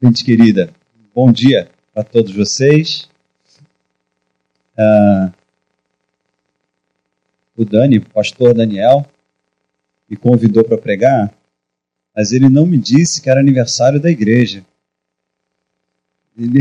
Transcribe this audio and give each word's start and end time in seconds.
Gente 0.00 0.24
querida, 0.24 0.72
bom 1.12 1.32
dia 1.32 1.68
para 1.92 2.04
todos 2.04 2.32
vocês. 2.32 3.08
Uh, 4.78 5.32
o 7.56 7.64
Dani, 7.64 7.98
pastor 7.98 8.54
Daniel, 8.54 9.04
me 10.08 10.16
convidou 10.16 10.62
para 10.62 10.78
pregar, 10.78 11.34
mas 12.14 12.30
ele 12.30 12.48
não 12.48 12.64
me 12.64 12.78
disse 12.78 13.20
que 13.20 13.28
era 13.28 13.40
aniversário 13.40 13.98
da 14.00 14.08
igreja. 14.08 14.64
Ele 16.38 16.60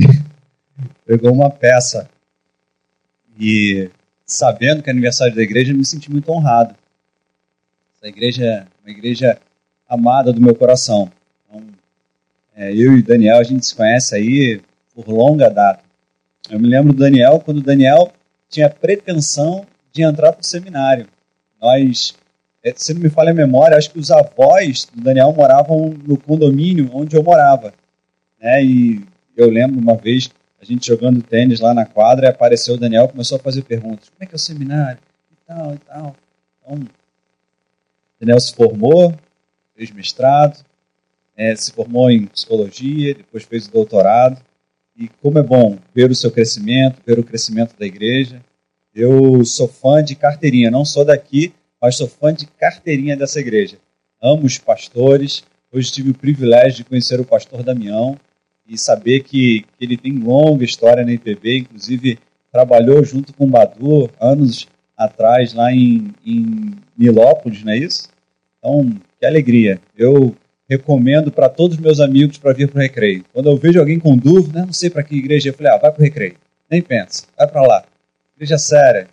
pegou 1.05 1.31
uma 1.31 1.51
peça 1.51 2.09
e, 3.39 3.87
sabendo 4.25 4.81
que 4.81 4.89
é 4.89 4.93
aniversário 4.93 5.35
da 5.35 5.43
igreja, 5.43 5.75
me 5.75 5.85
senti 5.85 6.11
muito 6.11 6.31
honrado. 6.31 6.75
Essa 7.97 8.07
igreja 8.07 8.43
é 8.43 8.67
uma 8.83 8.89
igreja 8.89 9.39
amada 9.87 10.33
do 10.33 10.41
meu 10.41 10.55
coração. 10.55 11.11
É, 12.57 12.71
eu 12.71 12.97
e 12.97 13.01
o 13.01 13.03
Daniel, 13.03 13.37
a 13.37 13.43
gente 13.43 13.67
se 13.67 13.75
conhece 13.75 14.15
aí 14.15 14.59
por 14.95 15.07
longa 15.07 15.47
data. 15.47 15.83
Eu 16.49 16.59
me 16.59 16.67
lembro 16.67 16.91
do 16.91 16.97
Daniel 16.99 17.39
quando 17.39 17.57
o 17.59 17.63
Daniel 17.63 18.11
tinha 18.49 18.67
pretensão 18.67 19.63
de 19.91 20.01
entrar 20.01 20.33
para 20.33 20.41
o 20.41 20.45
seminário. 20.45 21.05
Nós, 21.61 22.15
é, 22.63 22.73
se 22.75 22.95
não 22.95 23.01
me 23.01 23.09
falha 23.09 23.29
a 23.29 23.35
memória, 23.35 23.77
acho 23.77 23.91
que 23.91 23.99
os 23.99 24.09
avós 24.09 24.87
do 24.91 25.03
Daniel 25.03 25.31
moravam 25.33 25.93
no 26.03 26.17
condomínio 26.17 26.89
onde 26.93 27.15
eu 27.15 27.21
morava. 27.21 27.75
Né? 28.41 28.63
E 28.63 29.05
eu 29.35 29.51
lembro 29.51 29.79
uma 29.79 29.95
vez 29.95 30.31
a 30.59 30.65
gente 30.65 30.87
jogando 30.87 31.21
tênis 31.21 31.59
lá 31.59 31.75
na 31.75 31.85
quadra, 31.85 32.29
apareceu 32.29 32.73
o 32.73 32.79
Daniel 32.79 33.07
começou 33.07 33.37
a 33.37 33.39
fazer 33.39 33.61
perguntas. 33.61 34.09
Como 34.09 34.23
é 34.23 34.25
que 34.25 34.33
é 34.33 34.35
o 34.35 34.39
seminário? 34.39 34.99
E 35.31 35.35
tal, 35.45 35.73
e 35.75 35.77
tal. 35.77 36.15
Então, 36.59 36.77
o 36.79 38.19
Daniel 38.19 38.39
se 38.39 38.55
formou, 38.55 39.13
fez 39.75 39.91
mestrado, 39.91 40.65
é, 41.37 41.55
se 41.55 41.71
formou 41.71 42.09
em 42.09 42.25
psicologia, 42.25 43.13
depois 43.13 43.43
fez 43.43 43.67
o 43.67 43.71
doutorado. 43.71 44.41
E 44.97 45.07
como 45.21 45.37
é 45.37 45.43
bom 45.43 45.77
ver 45.93 46.09
o 46.09 46.15
seu 46.15 46.31
crescimento, 46.31 46.99
ver 47.05 47.19
o 47.19 47.23
crescimento 47.23 47.77
da 47.77 47.85
igreja. 47.85 48.41
Eu 48.93 49.45
sou 49.45 49.67
fã 49.67 50.03
de 50.03 50.15
carteirinha, 50.15 50.71
não 50.71 50.83
sou 50.83 51.05
daqui, 51.05 51.53
mas 51.79 51.95
sou 51.95 52.07
fã 52.07 52.33
de 52.33 52.47
carteirinha 52.47 53.15
dessa 53.15 53.39
igreja. 53.39 53.77
Amo 54.19 54.47
os 54.47 54.57
pastores. 54.57 55.43
Hoje 55.71 55.91
tive 55.91 56.09
o 56.09 56.15
privilégio 56.15 56.77
de 56.77 56.83
conhecer 56.85 57.19
o 57.19 57.25
pastor 57.25 57.61
Damião 57.61 58.17
e 58.67 58.75
saber 58.75 59.21
que, 59.21 59.61
que 59.77 59.85
ele 59.85 59.95
tem 59.95 60.13
longa 60.13 60.65
história 60.65 61.05
na 61.05 61.13
IPB, 61.13 61.59
inclusive 61.59 62.17
trabalhou 62.51 63.03
junto 63.03 63.33
com 63.33 63.45
o 63.45 63.49
Badu 63.49 64.09
anos 64.19 64.67
atrás 64.97 65.53
lá 65.53 65.71
em, 65.71 66.11
em 66.25 66.73
Nilópolis, 66.97 67.63
não 67.63 67.71
é 67.71 67.77
isso? 67.77 68.09
Então, 68.57 68.89
que 69.19 69.25
alegria. 69.25 69.79
Eu 69.95 70.35
recomendo 70.69 71.31
para 71.31 71.49
todos 71.49 71.77
os 71.77 71.81
meus 71.81 71.99
amigos 71.99 72.37
para 72.37 72.53
vir 72.53 72.69
para 72.69 72.79
o 72.79 72.81
recreio. 72.81 73.23
Quando 73.33 73.47
eu 73.47 73.57
vejo 73.57 73.79
alguém 73.79 73.99
com 73.99 74.17
dúvida, 74.17 74.65
não 74.65 74.73
sei 74.73 74.89
para 74.89 75.03
que 75.03 75.15
igreja, 75.15 75.49
eu 75.49 75.53
falei, 75.53 75.71
ah, 75.71 75.77
vai 75.77 75.91
para 75.91 76.01
o 76.01 76.03
recreio. 76.03 76.35
Nem 76.69 76.81
pensa, 76.81 77.23
vai 77.37 77.47
para 77.47 77.61
lá. 77.61 77.83
Igreja 78.35 78.57
séria, 78.57 79.07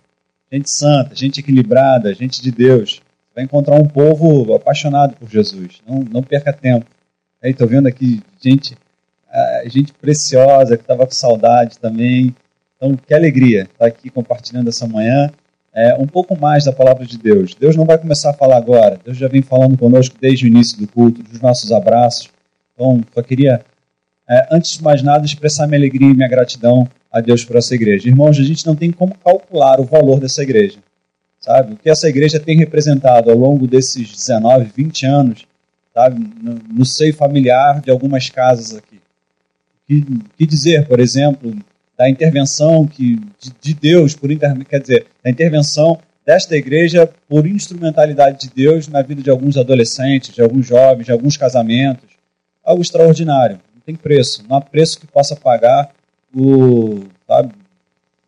gente 0.52 0.68
santa, 0.68 1.14
gente 1.14 1.40
equilibrada, 1.40 2.12
gente 2.14 2.42
de 2.42 2.50
Deus. 2.50 3.00
Vai 3.34 3.44
encontrar 3.44 3.76
um 3.76 3.86
povo 3.86 4.54
apaixonado 4.54 5.16
por 5.16 5.28
Jesus. 5.28 5.80
Não, 5.86 6.00
não 6.00 6.22
perca 6.22 6.52
tempo. 6.52 6.86
Estou 7.42 7.68
vendo 7.68 7.86
aqui 7.86 8.22
gente, 8.40 8.76
gente 9.66 9.92
preciosa 9.92 10.76
que 10.76 10.82
estava 10.82 11.06
com 11.06 11.12
saudade 11.12 11.78
também. 11.78 12.34
Então, 12.76 12.96
que 12.96 13.14
alegria 13.14 13.62
estar 13.62 13.86
aqui 13.86 14.10
compartilhando 14.10 14.68
essa 14.68 14.86
manhã 14.86 15.30
é, 15.74 15.94
um 15.98 16.06
pouco 16.06 16.38
mais 16.38 16.64
da 16.64 16.72
palavra 16.72 17.04
de 17.04 17.18
Deus. 17.18 17.54
Deus 17.54 17.74
não 17.74 17.84
vai 17.84 17.98
começar 17.98 18.30
a 18.30 18.34
falar 18.34 18.56
agora. 18.56 18.98
Deus 19.04 19.16
já 19.16 19.26
vem 19.26 19.42
falando 19.42 19.76
conosco 19.76 20.16
desde 20.20 20.46
o 20.46 20.48
início 20.48 20.78
do 20.78 20.86
culto, 20.86 21.22
dos 21.22 21.40
nossos 21.40 21.72
abraços. 21.72 22.30
Então, 22.74 23.00
só 23.12 23.22
queria, 23.22 23.60
é, 24.28 24.46
antes 24.52 24.74
de 24.74 24.82
mais 24.82 25.02
nada, 25.02 25.26
expressar 25.26 25.66
minha 25.66 25.78
alegria 25.78 26.08
e 26.08 26.14
minha 26.14 26.28
gratidão 26.28 26.88
a 27.10 27.20
Deus 27.20 27.44
por 27.44 27.56
essa 27.56 27.74
igreja. 27.74 28.08
Irmãos, 28.08 28.38
a 28.38 28.44
gente 28.44 28.64
não 28.64 28.76
tem 28.76 28.92
como 28.92 29.14
calcular 29.16 29.80
o 29.80 29.84
valor 29.84 30.20
dessa 30.20 30.42
igreja. 30.42 30.78
Sabe? 31.40 31.74
O 31.74 31.76
que 31.76 31.90
essa 31.90 32.08
igreja 32.08 32.40
tem 32.40 32.56
representado 32.56 33.30
ao 33.30 33.36
longo 33.36 33.66
desses 33.66 34.10
19, 34.10 34.70
20 34.74 35.06
anos, 35.06 35.46
sabe? 35.92 36.18
No, 36.40 36.54
no 36.70 36.84
seio 36.86 37.14
familiar 37.14 37.80
de 37.80 37.90
algumas 37.90 38.30
casas 38.30 38.74
aqui. 38.76 39.00
Que, 39.86 40.02
que 40.38 40.46
dizer, 40.46 40.86
por 40.88 41.00
exemplo, 41.00 41.54
da 41.96 42.08
intervenção 42.08 42.86
que, 42.86 43.16
de, 43.38 43.52
de 43.60 43.74
Deus, 43.74 44.14
por 44.14 44.30
inter, 44.30 44.64
quer 44.64 44.80
dizer, 44.80 45.06
da 45.22 45.30
intervenção 45.30 45.98
desta 46.26 46.56
igreja 46.56 47.08
por 47.28 47.46
instrumentalidade 47.46 48.48
de 48.48 48.54
Deus 48.54 48.88
na 48.88 49.02
vida 49.02 49.22
de 49.22 49.30
alguns 49.30 49.56
adolescentes, 49.56 50.34
de 50.34 50.42
alguns 50.42 50.66
jovens, 50.66 51.06
de 51.06 51.12
alguns 51.12 51.36
casamentos. 51.36 52.08
Algo 52.64 52.82
extraordinário. 52.82 53.60
Não 53.74 53.82
tem 53.84 53.94
preço. 53.94 54.44
Não 54.48 54.56
há 54.56 54.60
preço 54.60 54.98
que 54.98 55.06
possa 55.06 55.36
pagar 55.36 55.90
o, 56.34 57.04
sabe, 57.26 57.52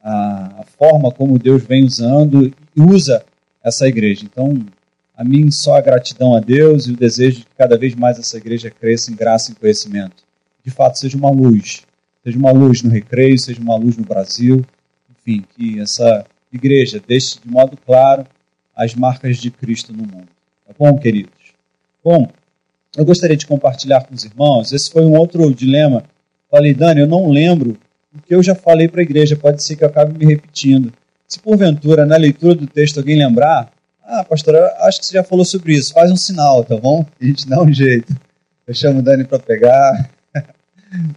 a, 0.03 0.61
a 0.61 0.65
forma 0.79 1.11
como 1.11 1.39
Deus 1.39 1.65
vem 1.65 1.85
usando 1.85 2.47
e 2.47 2.81
usa 2.81 3.25
essa 3.65 3.89
igreja. 3.89 4.25
Então, 4.25 4.65
a 5.17 5.25
mim 5.25 5.51
só 5.51 5.77
a 5.77 5.81
gratidão 5.81 6.37
a 6.37 6.41
Deus 6.41 6.87
e 6.87 6.93
o 6.93 6.97
desejo 6.97 7.39
de 7.39 7.47
que 7.47 7.55
cada 7.57 7.79
vez 7.79 7.95
mais 7.95 8.19
essa 8.19 8.37
igreja 8.37 8.71
cresça 8.71 9.11
em 9.11 9.17
graça 9.17 9.51
e 9.51 9.55
conhecimento. 9.55 10.23
De 10.63 10.71
fato, 10.71 10.99
seja 10.99 11.17
uma 11.17 11.31
luz 11.31 11.86
seja 12.27 12.39
uma 12.39 12.51
luz 12.51 12.83
no 12.83 12.91
recreio, 12.91 13.39
seja 13.39 13.61
uma 13.61 13.77
luz 13.77 13.97
no 13.97 14.05
Brasil, 14.05 14.65
enfim, 15.17 15.45
que 15.55 15.79
essa 15.79 16.27
igreja 16.53 17.01
deixe 17.07 17.39
de 17.39 17.49
modo 17.49 17.79
claro 17.87 18.27
as 18.75 18.97
marcas 18.97 19.37
de 19.37 19.49
Cristo 19.49 19.93
no 19.93 20.03
mundo. 20.03 20.27
Tá 20.67 20.75
bom, 20.77 20.99
queridos? 20.99 21.55
Bom, 22.03 22.29
eu 22.97 23.05
gostaria 23.05 23.37
de 23.37 23.47
compartilhar 23.47 24.05
com 24.05 24.13
os 24.13 24.25
irmãos, 24.25 24.73
esse 24.73 24.91
foi 24.91 25.05
um 25.05 25.17
outro 25.17 25.55
dilema. 25.55 26.03
Falei, 26.51 26.75
Dani, 26.75 27.03
eu 27.03 27.07
não 27.07 27.31
lembro 27.31 27.79
o 28.13 28.21
que 28.21 28.35
eu 28.35 28.43
já 28.43 28.57
falei 28.57 28.89
para 28.89 29.03
a 29.03 29.05
igreja, 29.05 29.37
pode 29.37 29.63
ser 29.63 29.77
que 29.77 29.85
eu 29.85 29.89
acabe 29.89 30.19
me 30.19 30.25
repetindo. 30.25 30.93
Se 31.29 31.39
porventura, 31.39 32.05
na 32.05 32.17
leitura 32.17 32.57
do 32.57 32.67
texto, 32.67 32.99
alguém 32.99 33.17
lembrar, 33.17 33.71
ah, 34.03 34.25
pastor, 34.25 34.57
acho 34.81 34.99
que 34.99 35.07
você 35.07 35.13
já 35.13 35.23
falou 35.23 35.45
sobre 35.45 35.75
isso, 35.75 35.93
faz 35.93 36.11
um 36.11 36.17
sinal, 36.17 36.65
tá 36.65 36.77
bom? 36.77 37.07
A 37.21 37.25
gente 37.25 37.47
dá 37.47 37.63
um 37.63 37.73
jeito. 37.73 38.13
Eu 38.67 38.75
chamo 38.75 38.99
o 38.99 39.03
Dani 39.03 39.23
para 39.25 39.39
pegar, 39.39 40.11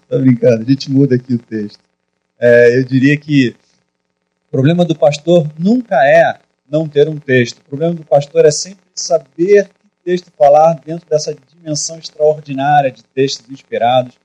Tô 0.07 0.19
brincando, 0.19 0.63
a 0.63 0.65
gente 0.65 0.91
muda 0.91 1.15
aqui 1.15 1.33
o 1.33 1.39
texto. 1.39 1.79
É, 2.39 2.77
eu 2.77 2.83
diria 2.83 3.17
que 3.17 3.55
o 4.47 4.51
problema 4.51 4.85
do 4.85 4.95
pastor 4.95 5.49
nunca 5.57 5.95
é 6.05 6.39
não 6.69 6.87
ter 6.87 7.07
um 7.09 7.17
texto. 7.17 7.59
O 7.59 7.63
problema 7.63 7.93
do 7.93 8.05
pastor 8.05 8.45
é 8.45 8.51
sempre 8.51 8.83
saber 8.95 9.67
que 9.67 9.79
texto 10.03 10.31
falar 10.37 10.73
dentro 10.85 11.07
dessa 11.09 11.35
dimensão 11.55 11.99
extraordinária 11.99 12.91
de 12.91 13.03
textos 13.03 13.49
inspirados, 13.49 14.15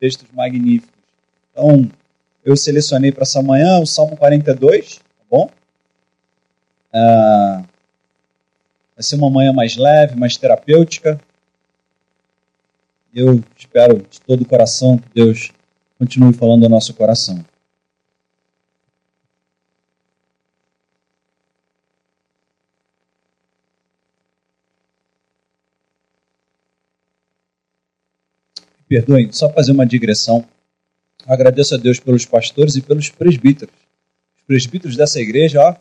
textos 0.00 0.28
magníficos. 0.32 0.94
Então, 1.52 1.90
eu 2.44 2.56
selecionei 2.56 3.10
para 3.10 3.22
essa 3.22 3.42
manhã 3.42 3.78
o 3.80 3.86
Salmo 3.86 4.16
42, 4.16 4.96
tá 4.96 5.02
bom? 5.30 5.50
Ah, 6.92 7.62
vai 8.94 9.02
ser 9.02 9.16
uma 9.16 9.28
manhã 9.28 9.52
mais 9.52 9.76
leve, 9.76 10.16
mais 10.16 10.36
terapêutica. 10.36 11.20
Eu 13.16 13.42
espero 13.56 14.06
de 14.10 14.20
todo 14.20 14.42
o 14.42 14.46
coração 14.46 14.98
que 14.98 15.08
Deus 15.14 15.50
continue 15.98 16.34
falando 16.34 16.64
ao 16.64 16.68
nosso 16.68 16.92
coração. 16.92 17.42
Perdoem, 28.86 29.32
só 29.32 29.50
fazer 29.50 29.72
uma 29.72 29.86
digressão. 29.86 30.46
Agradeço 31.26 31.74
a 31.74 31.78
Deus 31.78 31.98
pelos 31.98 32.26
pastores 32.26 32.76
e 32.76 32.82
pelos 32.82 33.08
presbíteros. 33.08 33.74
Os 34.36 34.42
presbíteros 34.46 34.94
dessa 34.94 35.18
igreja, 35.18 35.62
ó, 35.62 35.74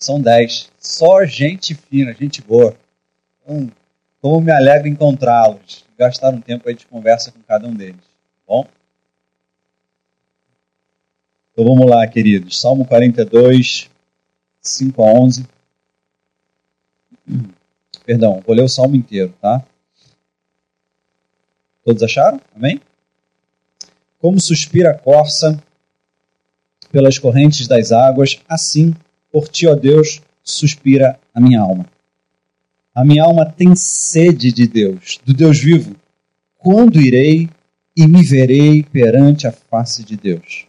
são 0.00 0.20
dez. 0.20 0.68
Só 0.80 1.24
gente 1.24 1.76
fina, 1.76 2.12
gente 2.12 2.42
boa. 2.42 2.76
Então, 3.40 3.70
como 4.22 4.40
me 4.40 4.52
alegra 4.52 4.88
encontrá-los 4.88 5.84
gastar 5.98 6.32
um 6.32 6.40
tempo 6.40 6.68
aí 6.68 6.76
de 6.76 6.86
conversa 6.86 7.32
com 7.32 7.40
cada 7.42 7.66
um 7.66 7.74
deles. 7.74 8.00
Tá 8.00 8.42
bom? 8.46 8.66
Então 11.52 11.64
vamos 11.64 11.90
lá, 11.90 12.06
queridos. 12.06 12.60
Salmo 12.60 12.86
42, 12.86 13.90
5 14.60 15.02
a 15.02 15.06
11. 15.06 15.46
Perdão, 18.06 18.40
vou 18.46 18.54
ler 18.54 18.62
o 18.62 18.68
salmo 18.68 18.94
inteiro, 18.96 19.34
tá? 19.40 19.64
Todos 21.84 22.02
acharam? 22.02 22.40
Amém? 22.54 22.80
Como 24.20 24.40
suspira 24.40 24.92
a 24.92 24.98
corça 24.98 25.60
pelas 26.92 27.18
correntes 27.18 27.66
das 27.66 27.90
águas, 27.90 28.40
assim, 28.48 28.94
por 29.32 29.48
ti, 29.48 29.66
ó 29.66 29.74
Deus, 29.74 30.20
suspira 30.44 31.18
a 31.34 31.40
minha 31.40 31.60
alma. 31.60 31.86
A 32.94 33.04
minha 33.04 33.24
alma 33.24 33.46
tem 33.46 33.74
sede 33.74 34.52
de 34.52 34.66
Deus, 34.66 35.18
do 35.24 35.32
Deus 35.32 35.58
vivo. 35.58 35.96
Quando 36.58 37.00
irei 37.00 37.48
e 37.96 38.06
me 38.06 38.22
verei 38.22 38.82
perante 38.82 39.46
a 39.46 39.52
face 39.52 40.04
de 40.04 40.16
Deus? 40.16 40.66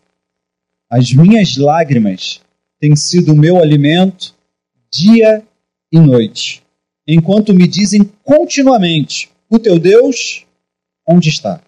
As 0.89 1.11
minhas 1.11 1.57
lágrimas 1.57 2.41
têm 2.79 2.95
sido 2.95 3.33
o 3.33 3.37
meu 3.37 3.57
alimento 3.57 4.33
dia 4.91 5.43
e 5.91 5.99
noite, 5.99 6.63
enquanto 7.07 7.53
me 7.53 7.67
dizem 7.67 8.09
continuamente: 8.23 9.29
O 9.49 9.59
teu 9.59 9.77
Deus, 9.79 10.45
onde 11.07 11.29
está? 11.29 11.61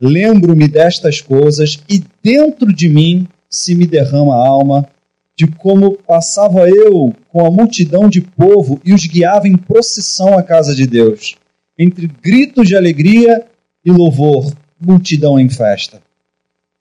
lembro-me 0.00 0.68
destas 0.68 1.20
coisas 1.20 1.78
e 1.88 2.02
dentro 2.22 2.72
de 2.72 2.88
mim 2.88 3.28
se 3.48 3.74
me 3.74 3.86
derrama 3.86 4.34
a 4.34 4.46
alma 4.46 4.88
de 5.36 5.46
como 5.46 5.98
passava 5.98 6.68
eu 6.68 7.12
com 7.28 7.44
a 7.44 7.50
multidão 7.50 8.08
de 8.08 8.20
povo 8.20 8.80
e 8.84 8.94
os 8.94 9.04
guiava 9.04 9.48
em 9.48 9.56
procissão 9.56 10.38
à 10.38 10.42
casa 10.42 10.74
de 10.74 10.86
Deus, 10.86 11.36
entre 11.78 12.06
gritos 12.06 12.68
de 12.68 12.76
alegria 12.76 13.44
e 13.84 13.90
louvor, 13.90 14.52
multidão 14.80 15.38
em 15.38 15.48
festa. 15.48 16.00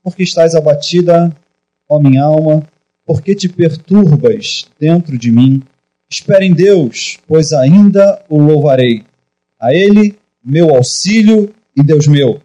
Porque 0.04 0.24
estás 0.24 0.54
abatida, 0.54 1.36
ó 1.90 2.00
minha 2.00 2.24
alma, 2.24 2.64
porque 3.06 3.34
te 3.34 3.50
perturbas 3.50 4.66
dentro 4.80 5.18
de 5.18 5.32
mim? 5.32 5.64
Espere 6.10 6.46
em 6.46 6.54
Deus, 6.54 7.18
pois 7.28 7.54
ainda 7.54 8.24
o 8.30 8.38
louvarei. 8.38 9.04
A 9.60 9.74
Ele, 9.74 10.16
meu 10.44 10.76
auxílio 10.76 11.54
e 11.76 11.82
Deus 11.82 12.08
meu. 12.08 12.40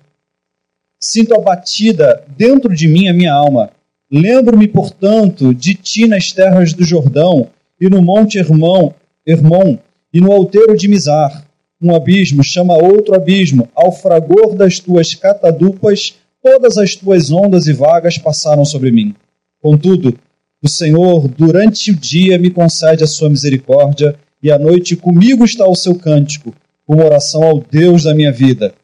Sinto 0.99 1.34
abatida 1.34 2.25
dentro 2.37 2.75
de 2.75 2.88
mim 2.88 3.08
a 3.08 3.12
minha 3.12 3.32
alma 3.32 3.70
Lembro-me, 4.10 4.66
portanto, 4.66 5.52
de 5.52 5.75
ti 5.75 6.06
nas 6.06 6.32
terras 6.32 6.72
do 6.72 6.84
Jordão, 6.84 7.49
e 7.81 7.88
no 7.88 8.02
monte 8.02 8.38
Hermão, 8.38 8.94
Hermon, 9.26 9.78
e 10.12 10.20
no 10.20 10.32
alteiro 10.32 10.76
de 10.76 10.88
Mizar. 10.88 11.44
Um 11.81 11.94
abismo 11.94 12.43
chama 12.43 12.76
outro 12.76 13.14
abismo, 13.14 13.69
ao 13.75 13.93
fragor 13.93 14.55
das 14.55 14.81
tuas 14.81 15.14
catadupas, 15.14 16.14
todas 16.43 16.78
as 16.78 16.96
tuas 16.96 17.31
ondas 17.31 17.66
e 17.66 17.72
vagas 17.72 18.19
passaram 18.19 18.64
sobre 18.64 18.90
mim. 18.90 19.14
Contudo, 19.60 20.19
o 20.62 20.69
Senhor, 20.69 21.28
durante 21.28 21.90
o 21.90 21.96
dia, 21.96 22.38
me 22.38 22.50
concede 22.50 23.04
a 23.04 23.06
sua 23.06 23.28
misericórdia, 23.28 24.16
e 24.43 24.50
à 24.50 24.58
noite 24.58 24.96
comigo 24.96 25.44
está 25.44 25.69
o 25.69 25.75
seu 25.75 25.94
cântico, 25.94 26.54
uma 26.87 27.04
oração 27.04 27.43
ao 27.43 27.61
Deus 27.61 28.04
da 28.04 28.14
minha 28.14 28.32
vida. 28.32 28.75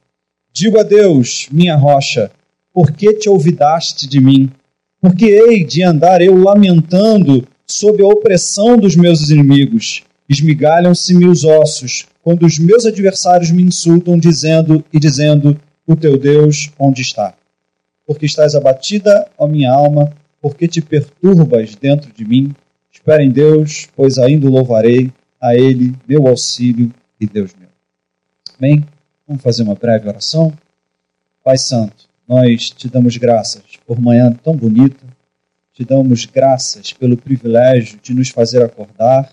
Digo 0.53 0.79
a 0.79 0.83
Deus, 0.83 1.49
minha 1.51 1.75
rocha, 1.77 2.31
por 2.73 2.93
que 2.93 3.15
te 3.15 3.29
olvidaste 3.29 4.07
de 4.07 4.21
mim? 4.21 4.51
Porque 5.05 5.27
hei 5.27 5.63
de 5.63 5.83
andar 5.83 6.23
eu 6.23 6.35
lamentando 6.35 7.47
sob 7.67 8.03
a 8.03 8.07
opressão 8.07 8.79
dos 8.79 8.97
meus 8.97 9.29
inimigos. 9.29 10.03
Esmigalham-se-me 10.27 11.27
os 11.27 11.45
ossos, 11.45 12.07
quando 12.23 12.47
os 12.47 12.59
meus 12.59 12.87
adversários 12.87 13.51
me 13.51 13.63
insultam, 13.63 14.17
dizendo 14.17 14.83
e 14.91 14.99
dizendo: 14.99 15.61
O 15.87 15.95
teu 15.95 16.17
Deus 16.17 16.71
onde 16.79 17.03
está? 17.03 17.35
Porque 18.07 18.25
estás 18.25 18.55
abatida, 18.55 19.29
ó 19.37 19.47
minha 19.47 19.71
alma, 19.71 20.11
porque 20.41 20.67
te 20.67 20.81
perturbas 20.81 21.75
dentro 21.75 22.11
de 22.11 22.25
mim. 22.25 22.55
Espera 22.91 23.23
em 23.23 23.31
Deus, 23.31 23.87
pois 23.95 24.17
ainda 24.17 24.49
louvarei, 24.49 25.13
a 25.39 25.55
Ele, 25.55 25.95
meu 26.09 26.27
auxílio 26.27 26.91
e 27.21 27.27
Deus 27.27 27.51
meu. 27.61 27.69
Bem, 28.59 28.83
vamos 29.29 29.43
fazer 29.43 29.65
uma 29.65 29.75
breve 29.75 30.09
oração. 30.09 30.51
Pai 31.45 31.59
Santo, 31.59 32.04
nós 32.29 32.71
te 32.71 32.89
damos 32.89 33.17
graças 33.17 33.63
por 33.87 34.01
manhã 34.01 34.33
tão 34.33 34.57
bonita, 34.57 35.05
te 35.73 35.85
damos 35.85 36.25
graças 36.25 36.93
pelo 36.93 37.17
privilégio 37.17 37.99
de 38.03 38.15
nos 38.15 38.31
fazer 38.31 38.63
acordar 38.63 39.31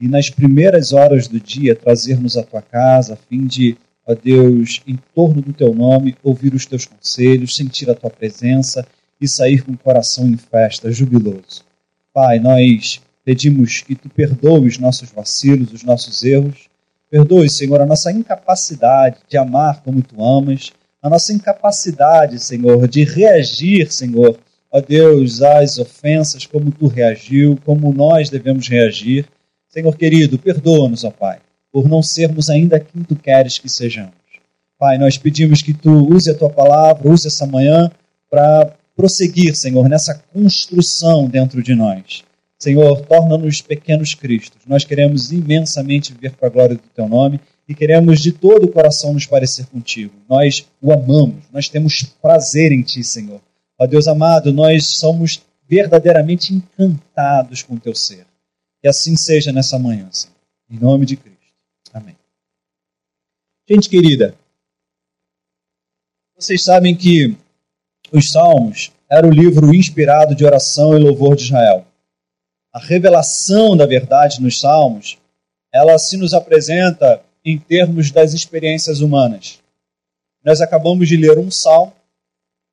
e 0.00 0.08
nas 0.08 0.28
primeiras 0.28 0.92
horas 0.92 1.28
do 1.28 1.40
dia 1.40 1.74
trazermos 1.74 2.36
à 2.36 2.42
tua 2.42 2.60
casa 2.60 3.14
a 3.14 3.16
fim 3.16 3.46
de, 3.46 3.76
ó 4.06 4.14
Deus, 4.14 4.82
em 4.86 4.98
torno 5.14 5.40
do 5.40 5.52
teu 5.52 5.74
nome, 5.74 6.16
ouvir 6.22 6.52
os 6.52 6.66
teus 6.66 6.84
conselhos, 6.84 7.54
sentir 7.54 7.88
a 7.88 7.94
tua 7.94 8.10
presença 8.10 8.86
e 9.20 9.28
sair 9.28 9.62
com 9.62 9.72
o 9.72 9.78
coração 9.78 10.26
em 10.26 10.36
festa, 10.36 10.90
jubiloso. 10.90 11.64
Pai, 12.12 12.38
nós 12.38 13.00
pedimos 13.24 13.80
que 13.80 13.94
tu 13.94 14.08
perdoes 14.08 14.78
nossos 14.78 15.10
vacilos, 15.10 15.72
os 15.72 15.82
nossos 15.82 16.22
erros. 16.22 16.68
Perdoe, 17.08 17.48
Senhor, 17.48 17.80
a 17.80 17.86
nossa 17.86 18.10
incapacidade 18.10 19.18
de 19.28 19.36
amar 19.36 19.82
como 19.82 20.02
tu 20.02 20.22
amas 20.22 20.72
a 21.04 21.10
nossa 21.10 21.34
incapacidade, 21.34 22.42
Senhor, 22.42 22.88
de 22.88 23.04
reagir, 23.04 23.92
Senhor, 23.92 24.38
ó 24.72 24.80
Deus, 24.80 25.42
às 25.42 25.76
ofensas, 25.76 26.46
como 26.46 26.72
tu 26.72 26.86
reagiu, 26.86 27.58
como 27.62 27.92
nós 27.92 28.30
devemos 28.30 28.66
reagir. 28.66 29.26
Senhor 29.68 29.94
querido, 29.98 30.38
perdoa-nos, 30.38 31.04
ó 31.04 31.10
Pai, 31.10 31.40
por 31.70 31.86
não 31.90 32.02
sermos 32.02 32.48
ainda 32.48 32.80
quem 32.80 33.02
tu 33.02 33.14
queres 33.16 33.58
que 33.58 33.68
sejamos. 33.68 34.14
Pai, 34.78 34.96
nós 34.96 35.18
pedimos 35.18 35.60
que 35.60 35.74
tu 35.74 35.92
use 36.10 36.30
a 36.30 36.34
tua 36.34 36.48
palavra, 36.48 37.06
use 37.06 37.26
essa 37.26 37.46
manhã 37.46 37.90
para 38.30 38.72
prosseguir, 38.96 39.54
Senhor, 39.54 39.86
nessa 39.90 40.14
construção 40.32 41.26
dentro 41.26 41.62
de 41.62 41.74
nós. 41.74 42.24
Senhor, 42.58 43.02
torna-nos 43.02 43.60
pequenos 43.60 44.14
cristos. 44.14 44.62
Nós 44.66 44.86
queremos 44.86 45.30
imensamente 45.32 46.14
viver 46.14 46.32
para 46.32 46.48
a 46.48 46.50
glória 46.50 46.76
do 46.76 46.82
teu 46.94 47.06
nome 47.06 47.38
e 47.68 47.74
queremos 47.74 48.20
de 48.20 48.32
todo 48.32 48.64
o 48.64 48.72
coração 48.72 49.12
nos 49.12 49.26
parecer 49.26 49.66
contigo. 49.66 50.14
Nós 50.28 50.66
o 50.80 50.92
amamos, 50.92 51.44
nós 51.52 51.68
temos 51.68 52.02
prazer 52.20 52.72
em 52.72 52.82
ti, 52.82 53.02
Senhor. 53.02 53.40
Ó 53.78 53.86
Deus 53.86 54.06
amado, 54.06 54.52
nós 54.52 54.86
somos 54.86 55.42
verdadeiramente 55.68 56.54
encantados 56.54 57.62
com 57.62 57.74
o 57.74 57.80
teu 57.80 57.94
ser. 57.94 58.26
Que 58.80 58.88
assim 58.88 59.16
seja 59.16 59.50
nessa 59.50 59.78
manhã, 59.78 60.08
Senhor. 60.12 60.34
Em 60.70 60.78
nome 60.78 61.06
de 61.06 61.16
Cristo. 61.16 61.38
Amém. 61.92 62.16
Gente 63.68 63.88
querida, 63.88 64.34
vocês 66.36 66.62
sabem 66.62 66.94
que 66.94 67.36
os 68.12 68.30
Salmos 68.30 68.92
era 69.08 69.26
o 69.26 69.30
livro 69.30 69.74
inspirado 69.74 70.34
de 70.34 70.44
oração 70.44 70.96
e 70.96 71.00
louvor 71.00 71.36
de 71.36 71.44
Israel. 71.44 71.86
A 72.72 72.78
revelação 72.78 73.76
da 73.76 73.86
verdade 73.86 74.42
nos 74.42 74.60
Salmos, 74.60 75.16
ela 75.72 75.96
se 75.98 76.16
nos 76.16 76.34
apresenta 76.34 77.22
em 77.44 77.58
termos 77.58 78.10
das 78.10 78.32
experiências 78.32 79.00
humanas. 79.00 79.60
Nós 80.42 80.60
acabamos 80.60 81.08
de 81.08 81.16
ler 81.16 81.38
um 81.38 81.50
salmo 81.50 81.92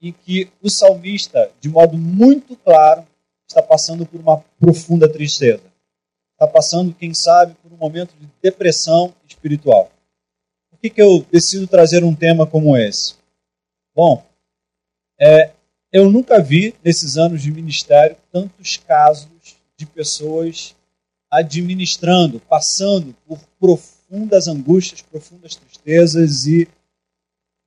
em 0.02 0.12
que 0.12 0.50
o 0.62 0.70
salmista, 0.70 1.52
de 1.60 1.70
modo 1.70 1.98
muito 1.98 2.56
claro, 2.56 3.06
está 3.48 3.62
passando 3.62 4.06
por 4.06 4.20
uma 4.20 4.44
profunda 4.60 5.12
tristeza. 5.12 5.64
Está 6.34 6.48
passando, 6.48 6.94
quem 6.94 7.14
sabe, 7.14 7.54
por 7.62 7.72
um 7.72 7.78
momento 7.78 8.16
de 8.20 8.28
depressão 8.42 9.14
espiritual. 9.28 9.92
Por 10.70 10.80
que, 10.80 10.90
que 10.90 11.02
eu 11.02 11.26
decido 11.32 11.68
trazer 11.68 12.04
um 12.04 12.16
tema 12.16 12.48
como 12.48 12.76
esse? 12.76 13.16
Bom, 13.94 14.26
é, 15.20 15.52
eu 15.92 16.10
nunca 16.10 16.42
vi, 16.42 16.74
nesses 16.84 17.18
anos 17.18 17.42
de 17.42 17.52
ministério, 17.52 18.16
tantos 18.32 18.78
casos 18.78 19.58
de 19.78 19.86
pessoas 19.86 20.76
administrando, 21.30 22.40
passando 22.40 23.16
por 23.28 23.40
profundas 23.60 24.01
profundas 24.12 24.50
angústias, 24.50 25.02
profundas 25.02 25.56
tristezas 25.56 26.46
e 26.46 26.68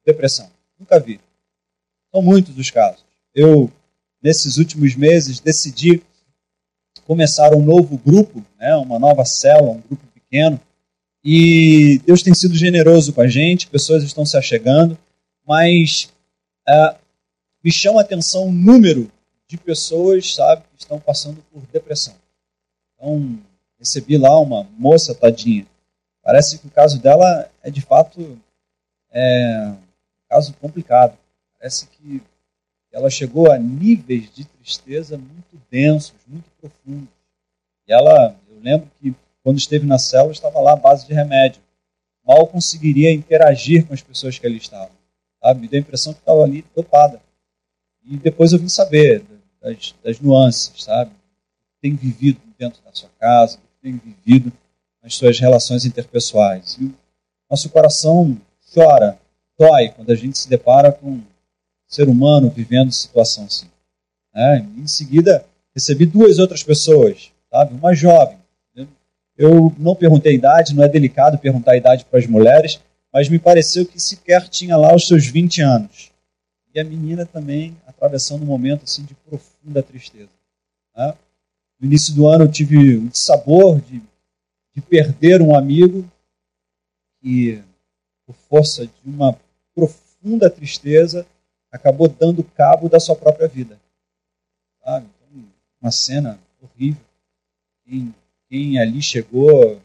depressão. 0.04 0.50
Nunca 0.78 1.00
vi. 1.00 1.18
São 2.12 2.20
muitos 2.20 2.58
os 2.58 2.70
casos. 2.70 3.02
Eu, 3.34 3.72
nesses 4.22 4.58
últimos 4.58 4.94
meses, 4.94 5.40
decidi 5.40 6.02
começar 7.06 7.54
um 7.54 7.64
novo 7.64 7.96
grupo, 7.96 8.44
né, 8.58 8.76
uma 8.76 8.98
nova 8.98 9.24
célula, 9.24 9.72
um 9.72 9.80
grupo 9.80 10.06
pequeno, 10.12 10.60
e 11.24 11.98
Deus 12.04 12.22
tem 12.22 12.34
sido 12.34 12.54
generoso 12.54 13.14
com 13.14 13.22
a 13.22 13.28
gente, 13.28 13.66
pessoas 13.66 14.04
estão 14.04 14.26
se 14.26 14.36
achegando, 14.36 14.98
mas 15.46 16.10
é, 16.68 16.96
me 17.62 17.72
chama 17.72 18.00
a 18.00 18.02
atenção 18.02 18.48
o 18.48 18.52
número 18.52 19.10
de 19.48 19.56
pessoas, 19.56 20.34
sabe, 20.34 20.62
que 20.74 20.82
estão 20.82 21.00
passando 21.00 21.42
por 21.50 21.62
depressão. 21.72 22.14
Então, 22.94 23.38
recebi 23.78 24.18
lá 24.18 24.38
uma 24.38 24.64
moça 24.78 25.14
tadinha, 25.14 25.66
Parece 26.24 26.58
que 26.58 26.66
o 26.66 26.70
caso 26.70 26.98
dela 27.00 27.50
é 27.62 27.70
de 27.70 27.82
fato 27.82 28.38
é, 29.12 29.68
um 29.68 29.76
caso 30.28 30.54
complicado. 30.54 31.16
Parece 31.58 31.86
que 31.86 32.22
ela 32.90 33.10
chegou 33.10 33.52
a 33.52 33.58
níveis 33.58 34.32
de 34.34 34.46
tristeza 34.46 35.18
muito 35.18 35.60
densos, 35.70 36.14
muito 36.26 36.50
profundos. 36.58 37.12
E 37.86 37.92
ela, 37.92 38.34
eu 38.48 38.58
lembro 38.62 38.90
que 38.98 39.14
quando 39.42 39.58
esteve 39.58 39.86
na 39.86 39.98
célula, 39.98 40.32
estava 40.32 40.58
lá 40.60 40.72
à 40.72 40.76
base 40.76 41.06
de 41.06 41.12
remédio. 41.12 41.60
Mal 42.26 42.46
conseguiria 42.46 43.12
interagir 43.12 43.86
com 43.86 43.92
as 43.92 44.00
pessoas 44.00 44.38
que 44.38 44.46
ali 44.46 44.56
estavam. 44.56 44.90
Sabe? 45.42 45.60
Me 45.60 45.68
deu 45.68 45.78
a 45.78 45.80
impressão 45.82 46.14
que 46.14 46.20
estava 46.20 46.42
ali 46.42 46.64
dopada. 46.74 47.20
E 48.02 48.16
depois 48.16 48.52
eu 48.52 48.58
vim 48.58 48.68
saber 48.68 49.22
das, 49.60 49.94
das 50.02 50.20
nuances, 50.20 50.84
sabe? 50.84 51.10
Tem 51.82 51.94
vivido 51.94 52.40
dentro 52.58 52.82
da 52.82 52.92
sua 52.94 53.10
casa, 53.20 53.58
tem 53.82 53.98
vivido 53.98 54.50
nas 55.04 55.14
suas 55.14 55.38
relações 55.38 55.84
interpessoais. 55.84 56.78
E 56.80 56.90
nosso 57.48 57.68
coração 57.68 58.36
chora, 58.72 59.18
dói 59.58 59.90
quando 59.90 60.10
a 60.10 60.16
gente 60.16 60.38
se 60.38 60.48
depara 60.48 60.90
com 60.90 61.10
um 61.10 61.22
ser 61.86 62.08
humano 62.08 62.48
vivendo 62.48 62.90
situação 62.90 63.44
assim. 63.44 63.66
É, 64.34 64.58
em 64.58 64.86
seguida, 64.86 65.44
recebi 65.74 66.06
duas 66.06 66.38
outras 66.38 66.62
pessoas, 66.62 67.30
sabe? 67.50 67.74
Uma 67.74 67.94
jovem. 67.94 68.38
Eu 69.36 69.74
não 69.78 69.96
perguntei 69.96 70.32
a 70.32 70.34
idade, 70.34 70.74
não 70.74 70.84
é 70.84 70.88
delicado 70.88 71.38
perguntar 71.38 71.72
a 71.72 71.76
idade 71.76 72.04
para 72.04 72.20
as 72.20 72.26
mulheres, 72.26 72.80
mas 73.12 73.28
me 73.28 73.38
pareceu 73.38 73.84
que 73.84 74.00
sequer 74.00 74.48
tinha 74.48 74.76
lá 74.76 74.94
os 74.94 75.06
seus 75.06 75.26
20 75.26 75.60
anos. 75.60 76.10
E 76.72 76.80
a 76.80 76.84
menina 76.84 77.26
também 77.26 77.76
atravessando 77.86 78.42
um 78.42 78.46
momento 78.46 78.84
assim 78.84 79.04
de 79.04 79.14
profunda 79.14 79.82
tristeza. 79.82 80.30
Né? 80.96 81.14
No 81.80 81.86
início 81.86 82.14
do 82.14 82.26
ano 82.28 82.44
eu 82.44 82.50
tive 82.50 82.96
um 82.96 83.10
sabor 83.12 83.80
de 83.80 84.00
de 84.74 84.82
perder 84.82 85.40
um 85.40 85.56
amigo 85.56 86.08
que, 87.20 87.62
por 88.26 88.34
força 88.34 88.86
de 88.86 88.92
uma 89.04 89.38
profunda 89.74 90.50
tristeza, 90.50 91.26
acabou 91.70 92.08
dando 92.08 92.42
cabo 92.42 92.88
da 92.88 93.00
sua 93.00 93.16
própria 93.16 93.48
vida. 93.48 93.78
Sabe? 94.82 95.06
Então, 95.06 95.44
uma 95.80 95.90
cena 95.90 96.38
horrível. 96.60 97.02
Quem, 97.84 98.14
quem 98.48 98.78
ali 98.80 99.00
chegou, 99.02 99.80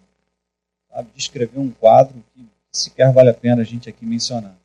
sabe, 0.90 1.10
descreveu 1.16 1.62
um 1.62 1.72
quadro 1.72 2.16
que 2.34 2.46
sequer 2.72 3.12
vale 3.12 3.30
a 3.30 3.34
pena 3.34 3.62
a 3.62 3.66
gente 3.66 3.90
aqui 3.90 4.06
mencionar. 4.06 4.56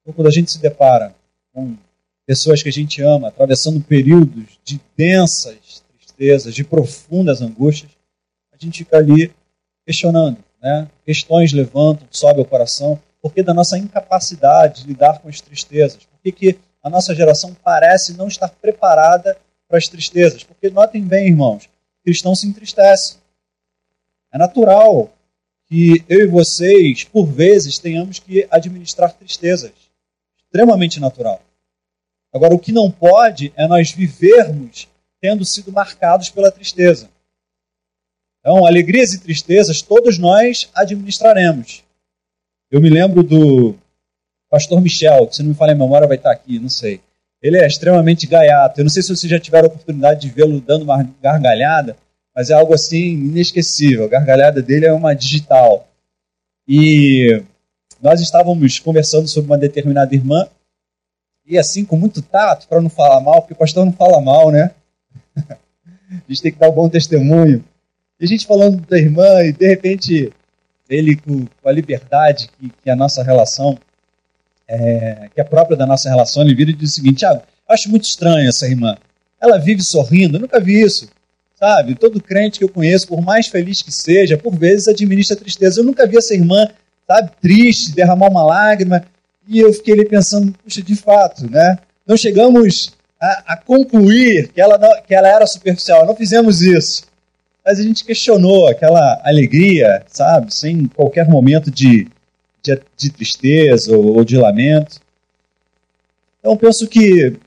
Então, 0.00 0.14
quando 0.14 0.28
a 0.28 0.30
gente 0.30 0.50
se 0.50 0.58
depara 0.58 1.14
com 1.52 1.76
pessoas 2.26 2.62
que 2.62 2.68
a 2.68 2.72
gente 2.72 3.02
ama 3.02 3.28
atravessando 3.28 3.80
períodos 3.80 4.58
de 4.64 4.80
densas 4.96 5.82
tristezas, 5.98 6.54
de 6.54 6.64
profundas 6.64 7.42
angústias, 7.42 7.90
a 8.52 8.56
gente 8.56 8.78
fica 8.78 8.96
ali 8.96 9.32
questionando, 9.84 10.38
né? 10.62 10.88
Questões 11.04 11.52
levantam, 11.52 12.06
sobe 12.10 12.40
o 12.40 12.44
coração, 12.44 13.00
porque 13.20 13.42
da 13.42 13.54
nossa 13.54 13.78
incapacidade 13.78 14.82
de 14.82 14.88
lidar 14.88 15.18
com 15.20 15.28
as 15.28 15.40
tristezas, 15.40 16.04
porque 16.04 16.32
que 16.32 16.58
a 16.82 16.90
nossa 16.90 17.14
geração 17.14 17.56
parece 17.62 18.16
não 18.16 18.28
estar 18.28 18.48
preparada 18.48 19.36
para 19.68 19.78
as 19.78 19.88
tristezas, 19.88 20.44
porque 20.44 20.68
notem 20.68 21.02
bem, 21.02 21.28
irmãos, 21.28 21.68
cristão 22.04 22.34
se 22.34 22.46
entristece. 22.46 23.16
É 24.32 24.38
natural 24.38 25.10
que 25.66 26.04
eu 26.08 26.20
e 26.20 26.26
vocês, 26.26 27.04
por 27.04 27.26
vezes, 27.26 27.78
tenhamos 27.78 28.18
que 28.18 28.46
administrar 28.50 29.12
tristezas. 29.12 29.72
Extremamente 30.38 31.00
natural. 31.00 31.40
Agora, 32.32 32.54
o 32.54 32.58
que 32.58 32.72
não 32.72 32.90
pode 32.90 33.52
é 33.56 33.66
nós 33.66 33.92
vivermos 33.92 34.88
tendo 35.20 35.44
sido 35.44 35.72
marcados 35.72 36.28
pela 36.28 36.50
tristeza. 36.50 37.08
Então, 38.44 38.66
alegrias 38.66 39.14
e 39.14 39.20
tristezas, 39.20 39.80
todos 39.80 40.18
nós 40.18 40.68
administraremos. 40.74 41.82
Eu 42.70 42.78
me 42.78 42.90
lembro 42.90 43.22
do 43.22 43.74
pastor 44.50 44.82
Michel, 44.82 45.26
que 45.26 45.36
se 45.36 45.42
não 45.42 45.48
me 45.48 45.54
falha 45.54 45.72
a 45.72 45.74
memória 45.74 46.06
vai 46.06 46.18
estar 46.18 46.30
aqui, 46.30 46.58
não 46.58 46.68
sei. 46.68 47.00
Ele 47.40 47.56
é 47.56 47.66
extremamente 47.66 48.26
gaiato. 48.26 48.78
Eu 48.78 48.84
não 48.84 48.90
sei 48.90 49.02
se 49.02 49.08
vocês 49.08 49.30
já 49.30 49.40
tiveram 49.40 49.68
a 49.68 49.72
oportunidade 49.72 50.20
de 50.20 50.28
vê-lo 50.28 50.60
dando 50.60 50.82
uma 50.82 51.02
gargalhada, 51.22 51.96
mas 52.36 52.50
é 52.50 52.52
algo 52.52 52.74
assim 52.74 53.12
inesquecível. 53.12 54.04
A 54.04 54.08
gargalhada 54.08 54.60
dele 54.60 54.84
é 54.84 54.92
uma 54.92 55.14
digital. 55.14 55.88
E 56.68 57.42
nós 58.02 58.20
estávamos 58.20 58.78
conversando 58.78 59.26
sobre 59.26 59.50
uma 59.50 59.56
determinada 59.56 60.14
irmã, 60.14 60.46
e 61.46 61.56
assim, 61.56 61.82
com 61.82 61.96
muito 61.96 62.20
tato, 62.20 62.68
para 62.68 62.82
não 62.82 62.90
falar 62.90 63.20
mal, 63.20 63.40
porque 63.40 63.54
o 63.54 63.56
pastor 63.56 63.86
não 63.86 63.92
fala 63.92 64.20
mal, 64.20 64.50
né? 64.50 64.70
a 65.48 66.22
gente 66.28 66.42
tem 66.42 66.52
que 66.52 66.58
dar 66.58 66.68
um 66.68 66.74
bom 66.74 66.90
testemunho. 66.90 67.64
E 68.20 68.24
a 68.24 68.28
gente 68.28 68.46
falando 68.46 68.80
da 68.86 68.98
irmã, 68.98 69.42
e 69.42 69.52
de 69.52 69.66
repente 69.66 70.32
ele 70.88 71.16
com, 71.16 71.46
a 71.64 71.72
liberdade 71.72 72.48
que, 72.58 72.70
que 72.82 72.90
a 72.90 72.96
nossa 72.96 73.22
relação, 73.22 73.78
é, 74.68 75.28
que 75.34 75.40
é 75.40 75.44
própria 75.44 75.76
da 75.76 75.86
nossa 75.86 76.08
relação, 76.08 76.42
ele 76.42 76.54
vira 76.54 76.70
e 76.70 76.74
diz 76.74 76.90
o 76.90 76.94
seguinte: 76.94 77.18
Tiago, 77.18 77.42
acho 77.68 77.90
muito 77.90 78.04
estranho 78.04 78.48
essa 78.48 78.66
irmã. 78.66 78.96
Ela 79.40 79.58
vive 79.58 79.82
sorrindo, 79.82 80.36
eu 80.36 80.40
nunca 80.40 80.60
vi 80.60 80.80
isso. 80.80 81.08
Sabe, 81.56 81.94
todo 81.94 82.20
crente 82.20 82.58
que 82.58 82.64
eu 82.64 82.68
conheço, 82.68 83.06
por 83.06 83.22
mais 83.22 83.46
feliz 83.46 83.80
que 83.80 83.90
seja, 83.92 84.36
por 84.36 84.54
vezes 84.54 84.88
administra 84.88 85.36
tristeza. 85.36 85.80
Eu 85.80 85.84
nunca 85.84 86.06
vi 86.06 86.18
essa 86.18 86.34
irmã, 86.34 86.68
sabe, 87.06 87.30
triste, 87.40 87.94
derramar 87.94 88.28
uma 88.28 88.44
lágrima. 88.44 89.04
E 89.46 89.60
eu 89.60 89.72
fiquei 89.72 89.94
ali 89.94 90.04
pensando, 90.04 90.52
puxa, 90.52 90.82
de 90.82 90.96
fato, 90.96 91.48
né? 91.48 91.78
Não 92.06 92.16
chegamos 92.16 92.92
a, 93.20 93.54
a 93.54 93.56
concluir 93.56 94.48
que 94.48 94.60
ela, 94.60 94.76
não, 94.76 95.02
que 95.02 95.14
ela 95.14 95.28
era 95.28 95.46
superficial. 95.46 96.04
Não 96.04 96.16
fizemos 96.16 96.60
isso. 96.60 97.04
Mas 97.64 97.80
a 97.80 97.82
gente 97.82 98.04
questionou 98.04 98.68
aquela 98.68 99.20
alegria, 99.24 100.04
sabe, 100.06 100.52
sem 100.54 100.86
qualquer 100.86 101.28
momento 101.28 101.70
de, 101.70 102.08
de, 102.62 102.80
de 102.96 103.10
tristeza 103.10 103.96
ou, 103.96 104.16
ou 104.16 104.24
de 104.24 104.36
lamento. 104.36 105.00
Então, 106.40 106.56
penso 106.56 106.86
que 106.86 107.38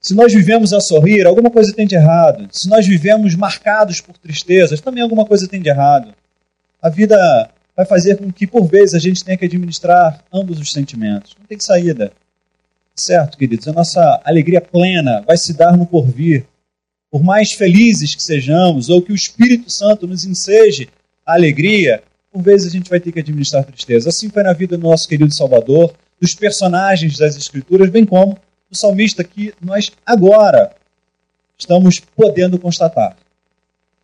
se 0.00 0.14
nós 0.14 0.34
vivemos 0.34 0.72
a 0.74 0.80
sorrir, 0.80 1.26
alguma 1.26 1.50
coisa 1.50 1.72
tem 1.72 1.86
de 1.86 1.94
errado. 1.94 2.46
Se 2.52 2.68
nós 2.68 2.86
vivemos 2.86 3.34
marcados 3.34 4.00
por 4.02 4.18
tristezas, 4.18 4.80
também 4.80 5.02
alguma 5.02 5.24
coisa 5.24 5.48
tem 5.48 5.62
de 5.62 5.68
errado. 5.70 6.12
A 6.82 6.90
vida 6.90 7.16
vai 7.74 7.86
fazer 7.86 8.18
com 8.18 8.30
que, 8.30 8.46
por 8.46 8.66
vezes, 8.66 8.94
a 8.94 8.98
gente 8.98 9.24
tenha 9.24 9.38
que 9.38 9.46
administrar 9.46 10.22
ambos 10.32 10.60
os 10.60 10.72
sentimentos. 10.72 11.34
Não 11.38 11.46
tem 11.46 11.58
saída. 11.58 12.12
Certo, 12.94 13.38
queridos? 13.38 13.66
A 13.66 13.72
nossa 13.72 14.20
alegria 14.24 14.60
plena 14.60 15.22
vai 15.26 15.38
se 15.38 15.54
dar 15.54 15.76
no 15.76 15.86
porvir. 15.86 16.44
Por 17.14 17.22
mais 17.22 17.52
felizes 17.52 18.12
que 18.12 18.20
sejamos, 18.20 18.88
ou 18.88 19.00
que 19.00 19.12
o 19.12 19.14
Espírito 19.14 19.70
Santo 19.70 20.04
nos 20.04 20.24
enseje 20.24 20.88
a 21.24 21.34
alegria, 21.34 22.02
por 22.32 22.42
vezes 22.42 22.66
a 22.66 22.70
gente 22.70 22.90
vai 22.90 22.98
ter 22.98 23.12
que 23.12 23.20
administrar 23.20 23.62
tristeza. 23.64 24.08
Assim 24.08 24.28
foi 24.28 24.42
na 24.42 24.52
vida 24.52 24.76
do 24.76 24.82
nosso 24.82 25.06
querido 25.06 25.32
Salvador, 25.32 25.94
dos 26.20 26.34
personagens 26.34 27.16
das 27.16 27.36
Escrituras, 27.36 27.88
bem 27.88 28.04
como 28.04 28.36
do 28.68 28.76
salmista 28.76 29.22
que 29.22 29.54
nós 29.62 29.92
agora 30.04 30.74
estamos 31.56 32.00
podendo 32.00 32.58
constatar. 32.58 33.16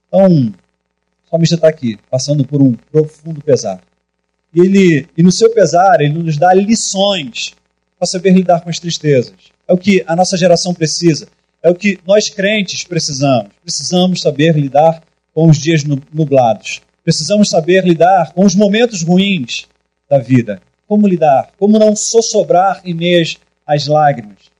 Então, 0.06 0.54
o 1.26 1.28
salmista 1.28 1.56
está 1.56 1.66
aqui, 1.66 1.98
passando 2.08 2.44
por 2.44 2.62
um 2.62 2.74
profundo 2.92 3.42
pesar. 3.42 3.80
E, 4.54 4.60
ele, 4.60 5.08
e 5.18 5.22
no 5.24 5.32
seu 5.32 5.52
pesar, 5.52 6.00
ele 6.00 6.14
nos 6.14 6.36
dá 6.36 6.54
lições 6.54 7.56
para 7.98 8.06
saber 8.06 8.30
lidar 8.30 8.60
com 8.60 8.70
as 8.70 8.78
tristezas. 8.78 9.34
É 9.66 9.72
o 9.72 9.76
que 9.76 10.04
a 10.06 10.14
nossa 10.14 10.36
geração 10.36 10.72
precisa. 10.72 11.26
É 11.62 11.68
o 11.68 11.74
que 11.74 11.98
nós 12.06 12.28
crentes 12.30 12.84
precisamos. 12.84 13.50
Precisamos 13.62 14.20
saber 14.20 14.56
lidar 14.56 15.02
com 15.34 15.48
os 15.48 15.58
dias 15.58 15.84
nublados. 15.84 16.80
Precisamos 17.04 17.50
saber 17.50 17.84
lidar 17.84 18.32
com 18.32 18.44
os 18.44 18.54
momentos 18.54 19.02
ruins 19.02 19.66
da 20.08 20.18
vida. 20.18 20.60
Como 20.86 21.06
lidar? 21.06 21.50
Como 21.58 21.78
não 21.78 21.94
sossobrar 21.94 22.80
em 22.84 22.94
meio 22.94 23.24
às 23.66 23.86
lágrimas? 23.86 24.50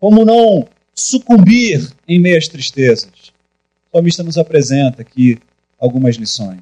Como 0.00 0.24
não 0.24 0.66
sucumbir 0.94 1.90
em 2.06 2.18
meio 2.18 2.38
às 2.38 2.48
tristezas? 2.48 3.32
O 3.90 3.96
salmista 3.96 4.22
nos 4.22 4.36
apresenta 4.36 5.02
aqui 5.02 5.38
algumas 5.78 6.16
lições. 6.16 6.60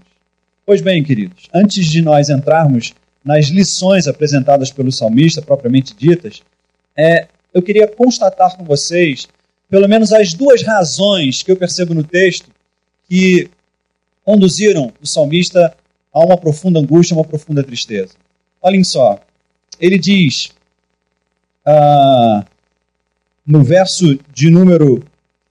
Pois 0.65 0.81
bem, 0.81 1.03
queridos, 1.03 1.49
antes 1.53 1.87
de 1.87 2.03
nós 2.03 2.29
entrarmos 2.29 2.93
nas 3.25 3.47
lições 3.47 4.07
apresentadas 4.07 4.71
pelo 4.71 4.93
salmista, 4.93 5.43
propriamente 5.43 5.95
ditas, 5.95 6.43
é, 6.97 7.27
eu 7.53 7.63
queria 7.63 7.89
constatar 7.89 8.57
com 8.57 8.65
vocês 8.65 9.27
pelo 9.69 9.89
menos 9.89 10.13
as 10.13 10.33
duas 10.33 10.63
razões 10.63 11.43
que 11.43 11.51
eu 11.51 11.57
percebo 11.57 11.95
no 11.95 12.05
texto 12.05 12.51
que 13.09 13.51
conduziram 14.25 14.93
o 15.01 15.07
salmista 15.07 15.75
a 16.13 16.21
uma 16.21 16.37
profunda 16.37 16.81
angústia, 16.81 17.15
uma 17.15 17.25
profunda 17.25 17.63
tristeza. 17.63 18.15
Olhem 18.61 18.83
só, 18.83 19.21
ele 19.81 19.99
diz 19.99 20.51
ah, 21.65 22.45
no 23.47 23.63
verso 23.63 24.19
de 24.33 24.51
número 24.51 25.05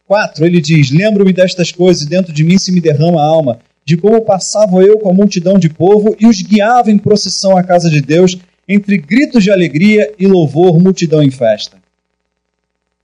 4, 0.08 0.46
ele 0.46 0.62
diz: 0.62 0.92
Lembro-me 0.92 1.34
destas 1.34 1.72
coisas, 1.72 2.04
e 2.04 2.10
dentro 2.10 2.34
de 2.34 2.44
mim 2.44 2.58
se 2.58 2.72
me 2.72 2.82
derrama 2.82 3.22
a 3.22 3.26
alma 3.26 3.60
de 3.84 3.96
como 3.96 4.22
passava 4.22 4.82
eu 4.82 4.98
com 4.98 5.10
a 5.10 5.14
multidão 5.14 5.60
de 5.60 5.70
povo 5.70 6.16
e 6.20 6.26
os 6.26 6.42
guiava 6.42 6.90
em 6.90 6.98
procissão 6.98 7.56
à 7.56 7.64
casa 7.64 7.90
de 7.90 8.02
Deus, 8.02 8.36
entre 8.68 8.98
gritos 8.98 9.44
de 9.44 9.52
alegria 9.52 10.12
e 10.18 10.26
louvor, 10.26 10.80
multidão 10.82 11.22
em 11.22 11.30
festa. 11.30 11.78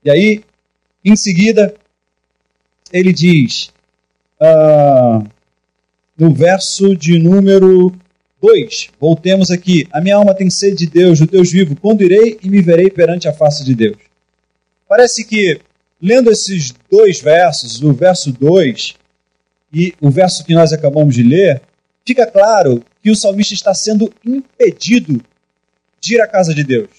E 0.04 0.10
aí, 0.10 0.42
em 1.10 1.16
seguida, 1.16 1.74
ele 2.92 3.12
diz, 3.12 3.72
uh, 4.40 5.26
no 6.16 6.32
verso 6.32 6.94
de 6.96 7.18
número 7.18 7.92
2, 8.40 8.90
voltemos 9.00 9.50
aqui: 9.50 9.88
A 9.92 10.00
minha 10.00 10.16
alma 10.16 10.34
tem 10.34 10.50
sede 10.50 10.86
de 10.86 10.86
Deus, 10.86 11.18
do 11.18 11.26
Deus 11.26 11.50
vivo, 11.50 11.76
quando 11.76 12.02
irei 12.02 12.38
e 12.42 12.48
me 12.48 12.60
verei 12.60 12.90
perante 12.90 13.28
a 13.28 13.32
face 13.32 13.64
de 13.64 13.74
Deus. 13.74 13.96
Parece 14.88 15.24
que, 15.24 15.60
lendo 16.00 16.30
esses 16.30 16.74
dois 16.90 17.20
versos, 17.20 17.82
o 17.82 17.92
verso 17.92 18.32
2 18.32 18.94
e 19.72 19.94
o 20.00 20.10
verso 20.10 20.44
que 20.44 20.54
nós 20.54 20.72
acabamos 20.72 21.14
de 21.14 21.22
ler, 21.22 21.62
fica 22.04 22.26
claro 22.26 22.84
que 23.02 23.10
o 23.10 23.16
salmista 23.16 23.54
está 23.54 23.72
sendo 23.72 24.12
impedido 24.24 25.22
de 26.00 26.14
ir 26.14 26.20
à 26.20 26.26
casa 26.26 26.52
de 26.52 26.62
Deus. 26.62 26.90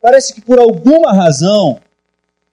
Parece 0.00 0.34
que 0.34 0.40
por 0.40 0.58
alguma 0.58 1.12
razão 1.12 1.80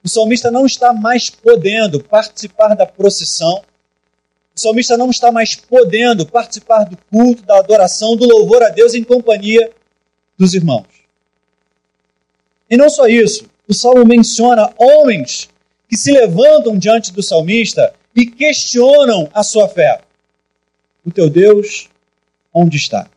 o 0.04 0.08
salmista 0.08 0.50
não 0.50 0.66
está 0.66 0.92
mais 0.92 1.30
podendo 1.30 1.98
participar 1.98 2.74
da 2.74 2.84
procissão, 2.84 3.62
o 4.54 4.60
salmista 4.60 4.98
não 4.98 5.10
está 5.10 5.32
mais 5.32 5.54
podendo 5.54 6.26
participar 6.26 6.84
do 6.84 6.98
culto, 7.10 7.42
da 7.42 7.58
adoração, 7.58 8.14
do 8.14 8.26
louvor 8.26 8.62
a 8.62 8.68
Deus 8.68 8.92
em 8.94 9.02
companhia 9.02 9.72
dos 10.38 10.52
irmãos. 10.52 10.86
E 12.70 12.76
não 12.76 12.90
só 12.90 13.06
isso, 13.06 13.46
o 13.66 13.72
salmo 13.72 14.04
menciona 14.04 14.72
homens 14.76 15.48
que 15.88 15.96
se 15.96 16.12
levantam 16.12 16.76
diante 16.76 17.12
do 17.12 17.22
salmista 17.22 17.94
e 18.14 18.26
questionam 18.26 19.28
a 19.32 19.42
sua 19.42 19.68
fé. 19.68 20.02
O 21.04 21.10
teu 21.10 21.28
Deus, 21.30 21.88
onde 22.52 22.76
está? 22.76 23.08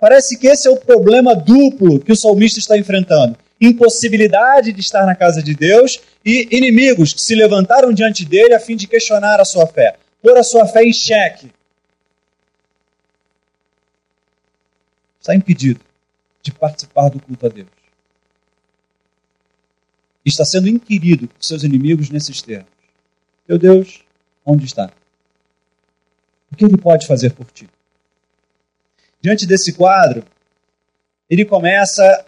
Parece 0.00 0.38
que 0.38 0.46
esse 0.46 0.68
é 0.68 0.70
o 0.70 0.76
problema 0.76 1.34
duplo 1.34 1.98
que 2.00 2.12
o 2.12 2.16
salmista 2.16 2.58
está 2.58 2.76
enfrentando: 2.76 3.36
impossibilidade 3.60 4.72
de 4.72 4.80
estar 4.80 5.04
na 5.04 5.14
casa 5.14 5.42
de 5.42 5.54
Deus 5.54 6.00
e 6.24 6.48
inimigos 6.56 7.12
que 7.12 7.20
se 7.20 7.34
levantaram 7.34 7.92
diante 7.92 8.24
dele 8.24 8.54
a 8.54 8.60
fim 8.60 8.76
de 8.76 8.86
questionar 8.86 9.40
a 9.40 9.44
sua 9.44 9.66
fé, 9.66 9.96
pôr 10.22 10.36
a 10.36 10.42
sua 10.42 10.66
fé 10.66 10.84
em 10.84 10.92
xeque. 10.92 11.50
Está 15.20 15.34
impedido 15.34 15.80
de 16.42 16.52
participar 16.52 17.10
do 17.10 17.20
culto 17.20 17.46
a 17.46 17.48
Deus. 17.48 17.68
está 20.24 20.44
sendo 20.44 20.68
inquirido 20.68 21.26
por 21.26 21.42
seus 21.42 21.64
inimigos 21.64 22.10
nesses 22.10 22.42
termos: 22.42 22.68
Meu 23.48 23.58
Deus, 23.58 24.04
onde 24.44 24.66
está? 24.66 24.90
O 26.50 26.56
que 26.56 26.64
ele 26.64 26.76
pode 26.76 27.06
fazer 27.06 27.32
por 27.32 27.50
ti? 27.50 27.68
Diante 29.20 29.46
desse 29.46 29.72
quadro, 29.72 30.24
ele 31.28 31.44
começa 31.44 32.24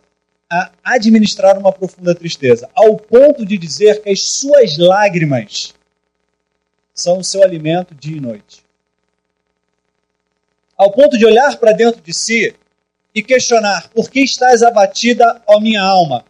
a 0.50 0.72
administrar 0.82 1.56
uma 1.56 1.72
profunda 1.72 2.14
tristeza, 2.14 2.68
ao 2.74 2.96
ponto 2.96 3.46
de 3.46 3.56
dizer 3.56 4.02
que 4.02 4.10
as 4.10 4.22
suas 4.22 4.76
lágrimas 4.76 5.72
são 6.92 7.18
o 7.18 7.24
seu 7.24 7.42
alimento 7.42 7.94
dia 7.94 8.16
e 8.16 8.20
noite. 8.20 8.64
Ao 10.76 10.90
ponto 10.90 11.16
de 11.16 11.24
olhar 11.24 11.56
para 11.58 11.72
dentro 11.72 12.00
de 12.00 12.12
si 12.12 12.54
e 13.14 13.22
questionar: 13.22 13.88
por 13.90 14.10
que 14.10 14.20
estás 14.20 14.62
abatida, 14.62 15.40
ó 15.46 15.60
minha 15.60 15.82
alma? 15.82 16.24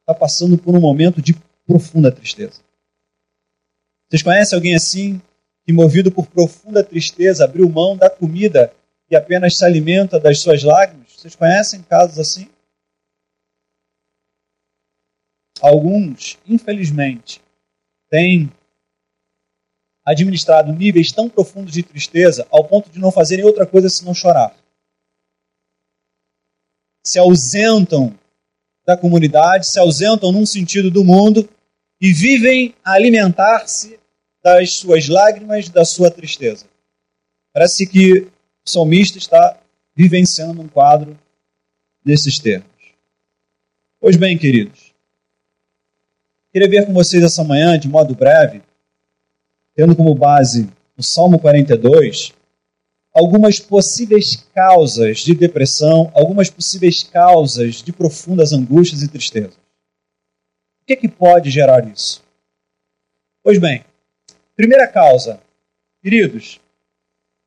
Está 0.00 0.14
passando 0.14 0.58
por 0.58 0.74
um 0.74 0.80
momento 0.80 1.22
de 1.22 1.34
profunda 1.66 2.10
tristeza. 2.10 2.60
Vocês 4.08 4.22
conhecem 4.22 4.56
alguém 4.56 4.74
assim, 4.74 5.22
que 5.64 5.72
movido 5.72 6.10
por 6.10 6.26
profunda 6.26 6.82
tristeza 6.82 7.44
abriu 7.44 7.68
mão 7.68 7.96
da 7.96 8.10
comida 8.10 8.72
e 9.10 9.16
apenas 9.16 9.56
se 9.56 9.64
alimenta 9.64 10.18
das 10.18 10.40
suas 10.40 10.62
lágrimas? 10.62 11.01
Vocês 11.22 11.36
conhecem 11.36 11.84
casos 11.84 12.18
assim? 12.18 12.50
Alguns, 15.60 16.36
infelizmente, 16.44 17.40
têm 18.10 18.52
administrado 20.04 20.72
níveis 20.72 21.12
tão 21.12 21.28
profundos 21.28 21.72
de 21.74 21.84
tristeza 21.84 22.44
ao 22.50 22.66
ponto 22.66 22.90
de 22.90 22.98
não 22.98 23.12
fazerem 23.12 23.44
outra 23.44 23.64
coisa 23.64 23.88
senão 23.88 24.12
chorar. 24.12 24.52
Se 27.06 27.20
ausentam 27.20 28.18
da 28.84 28.96
comunidade, 28.96 29.68
se 29.68 29.78
ausentam 29.78 30.32
num 30.32 30.44
sentido 30.44 30.90
do 30.90 31.04
mundo 31.04 31.48
e 32.00 32.12
vivem 32.12 32.74
a 32.84 32.94
alimentar-se 32.94 33.96
das 34.42 34.72
suas 34.72 35.08
lágrimas, 35.08 35.68
da 35.68 35.84
sua 35.84 36.10
tristeza. 36.10 36.66
Parece 37.52 37.86
que 37.86 38.22
o 38.22 38.68
salmista 38.68 39.18
está 39.18 39.61
vivenciando 39.94 40.60
um 40.60 40.68
quadro 40.68 41.18
nesses 42.04 42.38
termos. 42.38 42.66
Pois 44.00 44.16
bem, 44.16 44.36
queridos, 44.36 44.92
queria 46.52 46.68
ver 46.68 46.86
com 46.86 46.92
vocês 46.92 47.22
essa 47.22 47.44
manhã, 47.44 47.78
de 47.78 47.88
modo 47.88 48.14
breve, 48.14 48.62
tendo 49.74 49.94
como 49.94 50.14
base 50.14 50.68
o 50.96 51.02
Salmo 51.02 51.38
42, 51.38 52.32
algumas 53.14 53.60
possíveis 53.60 54.36
causas 54.54 55.18
de 55.18 55.34
depressão, 55.34 56.10
algumas 56.14 56.50
possíveis 56.50 57.02
causas 57.02 57.76
de 57.76 57.92
profundas 57.92 58.52
angústias 58.52 59.02
e 59.02 59.08
tristezas. 59.08 59.54
O 60.82 60.84
que, 60.86 60.94
é 60.94 60.96
que 60.96 61.08
pode 61.08 61.50
gerar 61.50 61.86
isso? 61.86 62.22
Pois 63.42 63.58
bem, 63.58 63.84
primeira 64.56 64.88
causa, 64.88 65.40
queridos, 66.02 66.60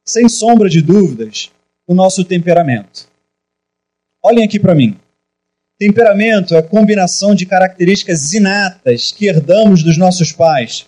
sem 0.04 0.30
sombra 0.30 0.70
de 0.70 0.82
dúvidas, 0.82 1.52
o 1.88 1.94
nosso 1.94 2.24
temperamento. 2.24 3.08
Olhem 4.24 4.44
aqui 4.44 4.60
para 4.60 4.76
mim. 4.76 4.98
Temperamento 5.78 6.56
é 6.56 6.60
a 6.60 6.64
combinação 6.64 7.36
de 7.36 7.46
características 7.46 8.34
inatas 8.34 9.12
que 9.12 9.28
herdamos 9.28 9.84
dos 9.84 9.98
nossos 9.98 10.32
pais, 10.32 10.88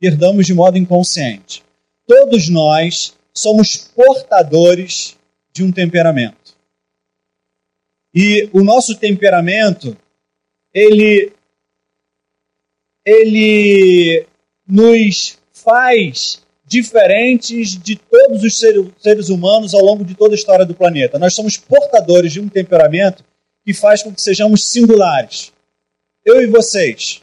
herdamos 0.00 0.46
de 0.46 0.54
modo 0.54 0.76
inconsciente. 0.76 1.62
Todos 2.06 2.48
nós 2.48 3.14
somos 3.32 3.76
portadores 3.76 5.16
de 5.52 5.64
um 5.64 5.72
temperamento. 5.72 6.54
E 8.14 8.50
o 8.52 8.62
nosso 8.62 8.94
temperamento, 8.96 9.96
ele, 10.74 11.32
ele 13.04 14.26
nos 14.66 15.38
faz 15.52 16.41
diferentes 16.72 17.78
de 17.78 17.96
todos 17.96 18.42
os 18.42 18.58
seres 18.58 19.28
humanos 19.28 19.74
ao 19.74 19.84
longo 19.84 20.04
de 20.04 20.14
toda 20.14 20.34
a 20.34 20.36
história 20.36 20.64
do 20.64 20.74
planeta. 20.74 21.18
Nós 21.18 21.34
somos 21.34 21.56
portadores 21.56 22.32
de 22.32 22.40
um 22.40 22.48
temperamento 22.48 23.22
que 23.64 23.74
faz 23.74 24.02
com 24.02 24.12
que 24.12 24.22
sejamos 24.22 24.66
singulares. 24.66 25.52
Eu 26.24 26.42
e 26.42 26.46
vocês. 26.46 27.20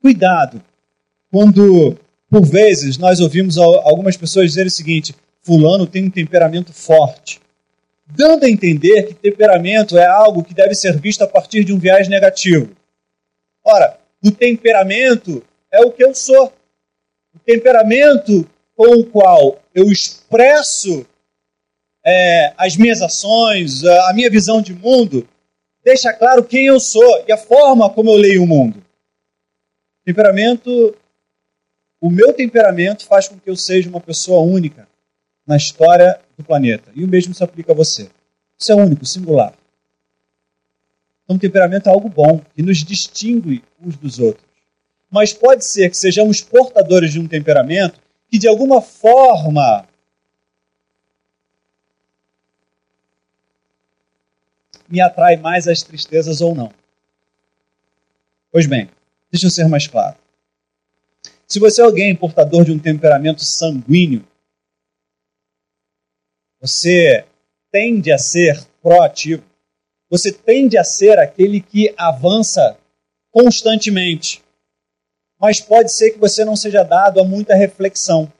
Cuidado 0.00 0.62
quando 1.30 1.98
por 2.34 2.44
vezes, 2.44 2.98
nós 2.98 3.20
ouvimos 3.20 3.56
algumas 3.56 4.16
pessoas 4.16 4.48
dizer 4.48 4.66
o 4.66 4.70
seguinte: 4.70 5.14
Fulano 5.42 5.86
tem 5.86 6.04
um 6.04 6.10
temperamento 6.10 6.72
forte. 6.72 7.40
Dando 8.06 8.44
a 8.44 8.50
entender 8.50 9.04
que 9.04 9.14
temperamento 9.14 9.96
é 9.96 10.04
algo 10.04 10.42
que 10.42 10.52
deve 10.52 10.74
ser 10.74 11.00
visto 11.00 11.22
a 11.22 11.28
partir 11.28 11.62
de 11.62 11.72
um 11.72 11.78
viés 11.78 12.08
negativo. 12.08 12.70
Ora, 13.62 13.98
o 14.20 14.32
temperamento 14.32 15.44
é 15.70 15.80
o 15.80 15.92
que 15.92 16.04
eu 16.04 16.12
sou. 16.12 16.52
Temperamento 17.44 18.48
com 18.76 19.00
o 19.00 19.06
qual 19.06 19.60
eu 19.74 19.90
expresso 19.90 21.06
é, 22.04 22.52
as 22.56 22.76
minhas 22.76 23.00
ações, 23.00 23.84
a 23.84 24.12
minha 24.12 24.30
visão 24.30 24.60
de 24.60 24.74
mundo, 24.74 25.28
deixa 25.84 26.12
claro 26.12 26.44
quem 26.44 26.66
eu 26.66 26.80
sou 26.80 27.24
e 27.26 27.32
a 27.32 27.36
forma 27.36 27.90
como 27.90 28.10
eu 28.10 28.16
leio 28.16 28.42
o 28.42 28.46
mundo. 28.46 28.82
Temperamento 30.04 30.94
o 32.04 32.10
meu 32.10 32.34
temperamento 32.34 33.06
faz 33.06 33.28
com 33.28 33.38
que 33.38 33.48
eu 33.48 33.56
seja 33.56 33.88
uma 33.88 33.98
pessoa 33.98 34.40
única 34.40 34.86
na 35.46 35.56
história 35.56 36.20
do 36.36 36.44
planeta. 36.44 36.92
E 36.94 37.02
o 37.02 37.08
mesmo 37.08 37.32
se 37.32 37.42
aplica 37.42 37.72
a 37.72 37.74
você. 37.74 38.10
Isso 38.58 38.70
é 38.70 38.74
único, 38.74 39.06
singular. 39.06 39.54
Então, 41.24 41.38
temperamento 41.38 41.88
é 41.88 41.90
algo 41.90 42.10
bom, 42.10 42.42
que 42.54 42.60
nos 42.60 42.84
distingue 42.84 43.64
uns 43.82 43.96
dos 43.96 44.18
outros. 44.18 44.46
Mas 45.10 45.32
pode 45.32 45.64
ser 45.64 45.90
que 45.90 45.96
sejamos 45.96 46.40
portadores 46.40 47.12
de 47.12 47.20
um 47.20 47.28
temperamento 47.28 48.00
que, 48.30 48.38
de 48.38 48.48
alguma 48.48 48.80
forma, 48.80 49.86
me 54.88 55.00
atrai 55.00 55.36
mais 55.36 55.66
às 55.66 55.82
tristezas 55.82 56.40
ou 56.40 56.54
não. 56.54 56.72
Pois 58.52 58.66
bem, 58.66 58.88
deixa 59.30 59.46
eu 59.46 59.50
ser 59.50 59.66
mais 59.68 59.86
claro. 59.86 60.16
Se 61.46 61.58
você 61.58 61.80
é 61.80 61.84
alguém 61.84 62.14
portador 62.14 62.64
de 62.64 62.72
um 62.72 62.78
temperamento 62.78 63.44
sanguíneo, 63.44 64.24
você 66.60 67.24
tende 67.72 68.12
a 68.12 68.18
ser 68.18 68.64
proativo. 68.80 69.42
Você 70.08 70.30
tende 70.30 70.78
a 70.78 70.84
ser 70.84 71.18
aquele 71.18 71.60
que 71.60 71.92
avança 71.96 72.78
constantemente. 73.32 74.43
Mas 75.44 75.60
pode 75.60 75.92
ser 75.92 76.12
que 76.12 76.18
você 76.18 76.42
não 76.42 76.56
seja 76.56 76.82
dado 76.82 77.20
a 77.20 77.22
muita 77.22 77.54
reflexão. 77.54 78.32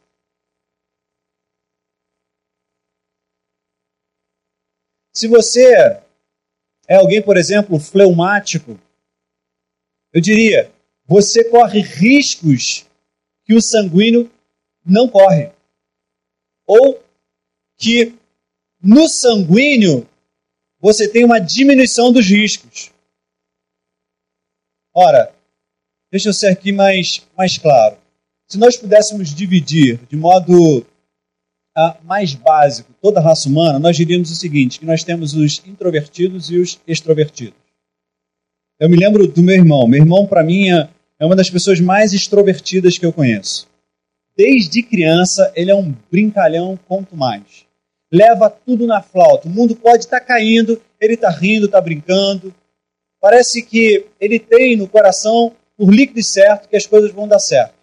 Se 5.13 5.29
você 5.29 6.01
é 6.89 6.95
alguém, 6.95 7.23
por 7.23 7.37
exemplo, 7.37 7.79
fleumático, 7.79 8.81
eu 10.15 10.21
diria, 10.23 10.73
você 11.05 11.45
corre 11.45 11.83
riscos 11.83 12.87
que 13.45 13.53
o 13.53 13.61
sanguíneo 13.61 14.33
não 14.83 15.07
corre. 15.07 15.53
Ou 16.67 17.05
que 17.77 18.19
no 18.81 19.11
sanguíneo 19.11 20.09
você 20.81 21.07
tem 21.07 21.23
uma 21.23 21.39
diminuição 21.39 22.11
dos 22.11 22.25
riscos. 22.25 22.91
Ora, 24.95 25.34
deixa 26.15 26.29
eu 26.29 26.33
ser 26.33 26.47
aqui 26.47 26.71
mais, 26.71 27.27
mais 27.37 27.59
claro. 27.59 27.97
Se 28.47 28.57
nós 28.57 28.77
pudéssemos 28.77 29.35
dividir 29.35 29.99
de 30.09 30.17
modo 30.17 30.87
ah, 31.77 31.97
mais 32.05 32.35
básico 32.35 32.95
toda 33.03 33.19
a 33.19 33.23
raça 33.23 33.49
humana, 33.49 33.81
nós 33.81 33.97
diríamos 33.97 34.31
o 34.31 34.37
seguinte: 34.37 34.79
que 34.79 34.87
nós 34.87 35.03
temos 35.03 35.35
os 35.35 35.61
introvertidos 35.67 36.53
e 36.53 36.59
os 36.59 36.81
extrovertidos. 36.87 37.59
Eu 38.79 38.89
me 38.89 38.97
lembro 38.97 39.27
do 39.27 39.43
meu 39.43 39.57
irmão. 39.57 39.89
Meu 39.89 40.03
irmão, 40.03 40.25
para 40.25 40.45
mim, 40.45 40.71
é 40.71 40.89
é 41.19 41.25
uma 41.27 41.35
das 41.35 41.51
pessoas 41.51 41.81
mais 41.81 42.13
extrovertidas 42.13 42.97
que 42.97 43.07
eu 43.07 43.13
conheço. 43.13 43.69
Desde 44.37 44.83
criança, 44.83 45.53
ele 45.57 45.71
é 45.71 45.75
um 45.75 45.95
brincalhão 46.11 46.79
quanto 46.89 47.17
mais. 47.17 47.67
Leva 48.13 48.51
tudo 48.51 48.87
na 48.87 49.03
flauta. 49.03 49.49
O 49.49 49.51
mundo 49.51 49.75
pode 49.75 50.05
estar 50.05 50.21
tá 50.21 50.27
caindo, 50.27 50.81
ele 51.01 51.15
está 51.15 51.31
rindo, 51.31 51.67
está 51.67 51.81
brincando. 51.81 52.55
Parece 53.21 53.63
que 53.63 54.07
ele 54.21 54.39
tem 54.39 54.77
no 54.77 54.87
coração, 54.87 55.53
por 55.77 55.93
líquido 55.93 56.21
e 56.21 56.25
certo, 56.25 56.69
que 56.69 56.77
as 56.77 56.87
coisas 56.87 57.11
vão 57.11 57.27
dar 57.27 57.39
certo. 57.39 57.75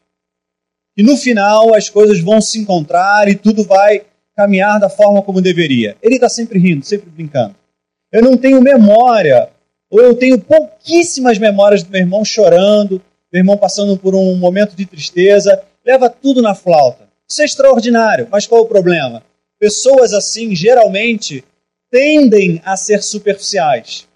E 0.96 1.04
no 1.04 1.18
final 1.18 1.74
as 1.74 1.90
coisas 1.90 2.20
vão 2.20 2.42
se 2.42 2.60
encontrar 2.60 3.28
e 3.28 3.36
tudo 3.36 3.64
vai 3.64 4.04
caminhar 4.36 4.80
da 4.80 4.90
forma 4.90 5.22
como 5.22 5.42
deveria. 5.42 5.96
Ele 6.02 6.16
está 6.16 6.30
sempre 6.30 6.60
rindo, 6.60 6.86
sempre 6.86 7.10
brincando. 7.10 7.56
Eu 8.12 8.22
não 8.22 8.36
tenho 8.36 8.62
memória, 8.62 9.50
ou 9.90 10.02
eu 10.02 10.16
tenho 10.16 10.40
pouquíssimas 10.40 11.38
memórias 11.38 11.84
do 11.84 11.92
meu 11.92 12.02
irmão 12.02 12.26
chorando, 12.26 13.02
meu 13.32 13.40
irmão 13.40 13.58
passando 13.58 13.98
por 13.98 14.16
um 14.16 14.36
momento 14.36 14.76
de 14.76 14.86
tristeza, 14.86 15.64
leva 15.86 16.10
tudo 16.10 16.42
na 16.42 16.54
flauta. 16.54 17.10
Isso 17.30 17.42
é 17.42 17.46
extraordinário, 17.46 18.28
mas 18.30 18.46
qual 18.46 18.62
o 18.62 18.68
problema? 18.68 19.24
Pessoas 19.58 20.14
assim 20.14 20.54
geralmente 20.54 21.44
tendem 21.90 22.62
a 22.66 22.76
ser 22.76 23.02
superficiais. 23.02 24.08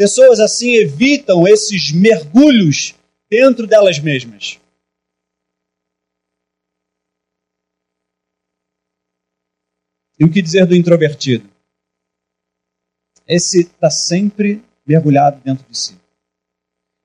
Pessoas 0.00 0.40
assim 0.40 0.76
evitam 0.76 1.46
esses 1.46 1.92
mergulhos 1.92 2.94
dentro 3.28 3.66
delas 3.66 3.98
mesmas. 3.98 4.58
E 10.18 10.24
o 10.24 10.32
que 10.32 10.40
dizer 10.40 10.64
do 10.64 10.74
introvertido? 10.74 11.46
Esse 13.28 13.60
está 13.60 13.90
sempre 13.90 14.64
mergulhado 14.86 15.38
dentro 15.44 15.68
de 15.68 15.76
si. 15.76 16.00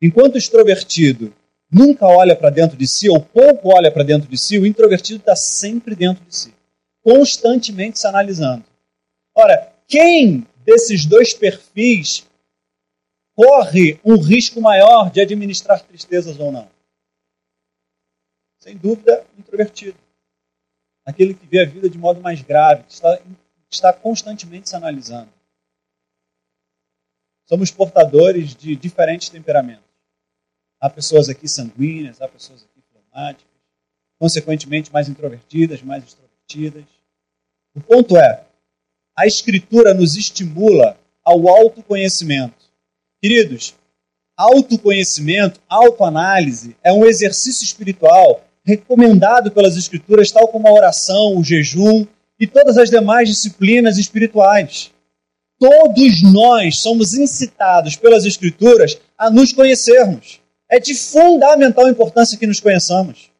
Enquanto 0.01 0.35
o 0.35 0.37
extrovertido 0.37 1.35
nunca 1.69 2.07
olha 2.07 2.33
para 2.33 2.49
dentro 2.49 2.77
de 2.77 2.87
si, 2.87 3.09
ou 3.09 3.19
pouco 3.19 3.75
olha 3.75 3.91
para 3.91 4.03
dentro 4.03 4.29
de 4.29 4.37
si, 4.37 4.57
o 4.57 4.65
introvertido 4.65 5.19
está 5.19 5.35
sempre 5.35 5.95
dentro 5.95 6.23
de 6.23 6.33
si, 6.33 6.53
constantemente 7.03 7.99
se 7.99 8.07
analisando. 8.07 8.63
Ora, 9.35 9.75
quem 9.85 10.47
desses 10.63 11.05
dois 11.05 11.33
perfis 11.33 12.25
corre 13.35 13.99
um 14.03 14.17
risco 14.17 14.61
maior 14.61 15.11
de 15.11 15.21
administrar 15.21 15.81
tristezas 15.81 16.39
ou 16.39 16.51
não? 16.51 16.67
Sem 18.57 18.77
dúvida, 18.77 19.25
o 19.37 19.39
introvertido. 19.39 19.97
Aquele 21.05 21.35
que 21.35 21.45
vê 21.45 21.61
a 21.61 21.65
vida 21.65 21.89
de 21.89 21.97
modo 21.97 22.21
mais 22.21 22.41
grave, 22.41 22.83
que 22.83 22.93
está, 22.93 23.21
está 23.69 23.93
constantemente 23.93 24.69
se 24.69 24.75
analisando. 24.75 25.29
Somos 27.47 27.69
portadores 27.69 28.55
de 28.55 28.75
diferentes 28.75 29.29
temperamentos. 29.29 29.83
Há 30.81 30.89
pessoas 30.89 31.29
aqui 31.29 31.47
sanguíneas, 31.47 32.21
há 32.21 32.27
pessoas 32.27 32.63
aqui 32.63 32.81
fleumáticas, 32.91 33.51
consequentemente 34.17 34.91
mais 34.91 35.07
introvertidas, 35.07 35.81
mais 35.83 36.03
extrovertidas. 36.03 36.85
O 37.75 37.81
ponto 37.81 38.17
é, 38.17 38.45
a 39.15 39.27
Escritura 39.27 39.93
nos 39.93 40.15
estimula 40.15 40.97
ao 41.23 41.47
autoconhecimento. 41.47 42.64
Queridos, 43.25 43.73
autoconhecimento, 44.37 45.59
autoanálise 45.67 46.75
é 46.83 46.93
um 46.93 47.07
exercício 47.07 47.65
espiritual 47.65 48.43
recomendado 48.63 49.49
pelas 49.49 49.75
Escrituras, 49.75 50.29
tal 50.29 50.47
como 50.47 50.67
a 50.67 50.71
oração, 50.71 51.35
o 51.35 51.43
jejum 51.43 52.05
e 52.39 52.45
todas 52.45 52.77
as 52.77 52.91
demais 52.91 53.27
disciplinas 53.27 53.97
espirituais. 53.97 54.91
Todos 55.59 56.21
nós 56.21 56.77
somos 56.77 57.15
incitados 57.15 57.95
pelas 57.95 58.25
Escrituras 58.25 58.95
a 59.17 59.31
nos 59.31 59.51
conhecermos. 59.51 60.39
É 60.69 60.79
de 60.79 60.93
fundamental 60.93 61.89
importância 61.89 62.37
que 62.37 62.45
nos 62.45 62.59
conheçamos. 62.59 63.31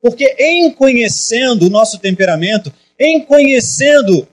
Porque 0.00 0.34
em 0.38 0.72
conhecendo 0.72 1.66
o 1.66 1.70
nosso 1.70 1.98
temperamento, 1.98 2.72
em 2.98 3.22
conhecendo 3.22 4.26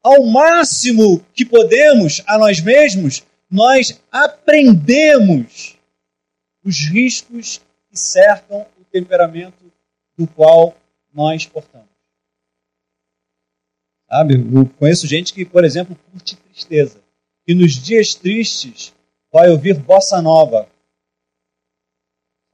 ao 0.00 0.24
máximo 0.26 1.26
que 1.34 1.44
podemos 1.44 2.22
a 2.24 2.38
nós 2.38 2.60
mesmos, 2.60 3.24
nós 3.50 4.00
aprendemos 4.10 5.76
os 6.64 6.76
riscos 6.88 7.58
que 7.88 7.98
cercam 7.98 8.66
o 8.78 8.84
temperamento 8.84 9.72
do 10.16 10.26
qual 10.26 10.76
nós 11.12 11.46
portamos. 11.46 11.88
Sabe? 14.10 14.34
Eu 14.34 14.68
conheço 14.78 15.06
gente 15.06 15.32
que, 15.32 15.44
por 15.44 15.64
exemplo, 15.64 15.96
curte 16.10 16.36
tristeza. 16.36 17.00
E 17.46 17.54
nos 17.54 17.72
dias 17.74 18.14
tristes 18.14 18.94
vai 19.32 19.50
ouvir 19.50 19.78
bossa 19.78 20.20
nova. 20.20 20.68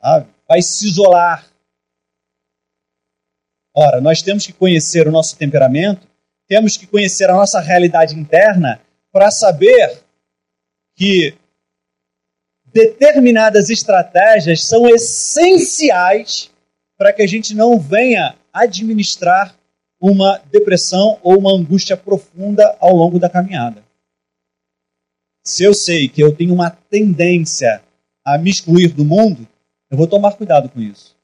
Sabe? 0.00 0.28
Vai 0.48 0.62
se 0.62 0.86
isolar. 0.86 1.48
Ora, 3.72 4.00
nós 4.00 4.22
temos 4.22 4.46
que 4.46 4.52
conhecer 4.52 5.08
o 5.08 5.12
nosso 5.12 5.36
temperamento 5.36 6.06
temos 6.46 6.76
que 6.76 6.86
conhecer 6.86 7.30
a 7.30 7.34
nossa 7.34 7.60
realidade 7.60 8.14
interna 8.18 8.80
para 9.10 9.30
saber 9.30 10.03
que 10.94 11.34
determinadas 12.72 13.70
estratégias 13.70 14.64
são 14.64 14.88
essenciais 14.88 16.50
para 16.96 17.12
que 17.12 17.22
a 17.22 17.26
gente 17.26 17.54
não 17.54 17.78
venha 17.78 18.36
administrar 18.52 19.56
uma 20.00 20.38
depressão 20.50 21.18
ou 21.22 21.38
uma 21.38 21.52
angústia 21.52 21.96
profunda 21.96 22.76
ao 22.80 22.94
longo 22.94 23.18
da 23.18 23.28
caminhada. 23.28 23.82
Se 25.44 25.62
eu 25.62 25.74
sei 25.74 26.08
que 26.08 26.22
eu 26.22 26.34
tenho 26.34 26.54
uma 26.54 26.70
tendência 26.70 27.82
a 28.24 28.38
me 28.38 28.50
excluir 28.50 28.88
do 28.88 29.04
mundo, 29.04 29.46
eu 29.90 29.96
vou 29.96 30.06
tomar 30.06 30.32
cuidado 30.32 30.68
com 30.68 30.80
isso. 30.80 31.14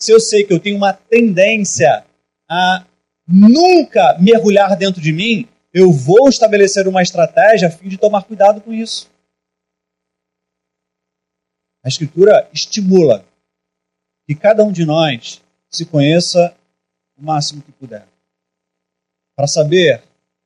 Se 0.00 0.12
eu 0.12 0.20
sei 0.20 0.44
que 0.44 0.52
eu 0.52 0.60
tenho 0.60 0.76
uma 0.76 0.92
tendência 0.92 2.04
a 2.48 2.84
nunca 3.26 4.16
mergulhar 4.18 4.76
dentro 4.76 5.00
de 5.00 5.12
mim, 5.12 5.48
eu 5.78 5.92
vou 5.92 6.26
estabelecer 6.30 6.88
uma 6.88 7.02
estratégia 7.02 7.68
a 7.68 7.70
fim 7.70 7.86
de 7.86 7.98
tomar 7.98 8.22
cuidado 8.22 8.62
com 8.62 8.72
isso. 8.72 9.10
A 11.84 11.88
Escritura 11.88 12.48
estimula 12.50 13.22
que 14.26 14.34
cada 14.34 14.64
um 14.64 14.72
de 14.72 14.86
nós 14.86 15.42
se 15.68 15.84
conheça 15.84 16.54
o 17.14 17.22
máximo 17.22 17.60
que 17.60 17.72
puder, 17.72 18.06
para 19.36 19.46
saber 19.46 20.02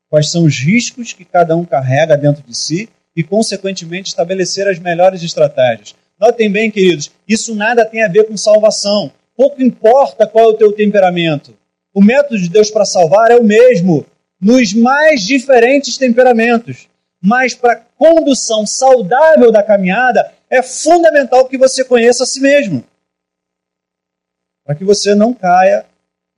quais 0.08 0.32
são 0.32 0.42
os 0.42 0.58
riscos 0.58 1.12
que 1.12 1.24
cada 1.24 1.56
um 1.56 1.64
carrega 1.64 2.16
dentro 2.16 2.42
de 2.42 2.56
si 2.56 2.88
e, 3.14 3.22
consequentemente, 3.22 4.08
estabelecer 4.08 4.66
as 4.66 4.80
melhores 4.80 5.22
estratégias. 5.22 5.94
Notem 6.18 6.50
bem, 6.50 6.72
queridos, 6.72 7.12
isso 7.28 7.54
nada 7.54 7.86
tem 7.86 8.02
a 8.02 8.08
ver 8.08 8.24
com 8.26 8.36
salvação. 8.36 9.12
Pouco 9.36 9.62
importa 9.62 10.26
qual 10.26 10.46
é 10.46 10.48
o 10.48 10.56
teu 10.56 10.72
temperamento. 10.72 11.56
O 11.94 12.02
método 12.02 12.36
de 12.36 12.48
Deus 12.48 12.68
para 12.68 12.84
salvar 12.84 13.30
é 13.30 13.36
o 13.36 13.44
mesmo 13.44 14.04
nos 14.40 14.72
mais 14.72 15.22
diferentes 15.22 15.98
temperamentos. 15.98 16.88
Mas 17.22 17.54
para 17.54 17.74
a 17.74 17.76
condução 17.76 18.66
saudável 18.66 19.52
da 19.52 19.62
caminhada, 19.62 20.32
é 20.48 20.62
fundamental 20.62 21.46
que 21.46 21.58
você 21.58 21.84
conheça 21.84 22.24
a 22.24 22.26
si 22.26 22.40
mesmo. 22.40 22.82
Para 24.64 24.74
que 24.74 24.84
você 24.84 25.14
não 25.14 25.34
caia 25.34 25.84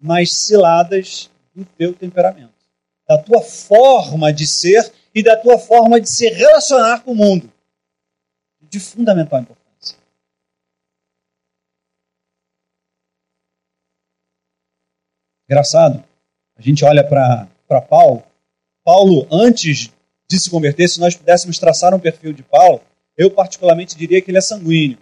nas 0.00 0.32
ciladas 0.32 1.30
do 1.54 1.64
teu 1.64 1.94
temperamento, 1.94 2.52
da 3.08 3.16
tua 3.16 3.40
forma 3.42 4.32
de 4.32 4.46
ser 4.46 4.92
e 5.14 5.22
da 5.22 5.36
tua 5.36 5.58
forma 5.58 6.00
de 6.00 6.08
se 6.08 6.28
relacionar 6.28 7.04
com 7.04 7.12
o 7.12 7.16
mundo. 7.16 7.52
De 8.60 8.80
fundamental 8.80 9.40
importância. 9.40 9.96
Engraçado, 15.48 16.02
a 16.56 16.62
gente 16.62 16.84
olha 16.84 17.06
para 17.06 17.46
Paulo. 17.80 18.22
Paulo, 18.84 19.26
antes 19.30 19.90
de 20.28 20.38
se 20.38 20.50
converter, 20.50 20.88
se 20.88 21.00
nós 21.00 21.14
pudéssemos 21.14 21.58
traçar 21.58 21.94
um 21.94 22.00
perfil 22.00 22.32
de 22.32 22.42
Paulo, 22.42 22.80
eu 23.16 23.30
particularmente 23.30 23.96
diria 23.96 24.20
que 24.20 24.30
ele 24.30 24.38
é 24.38 24.42
sanguíneo. 24.42 24.98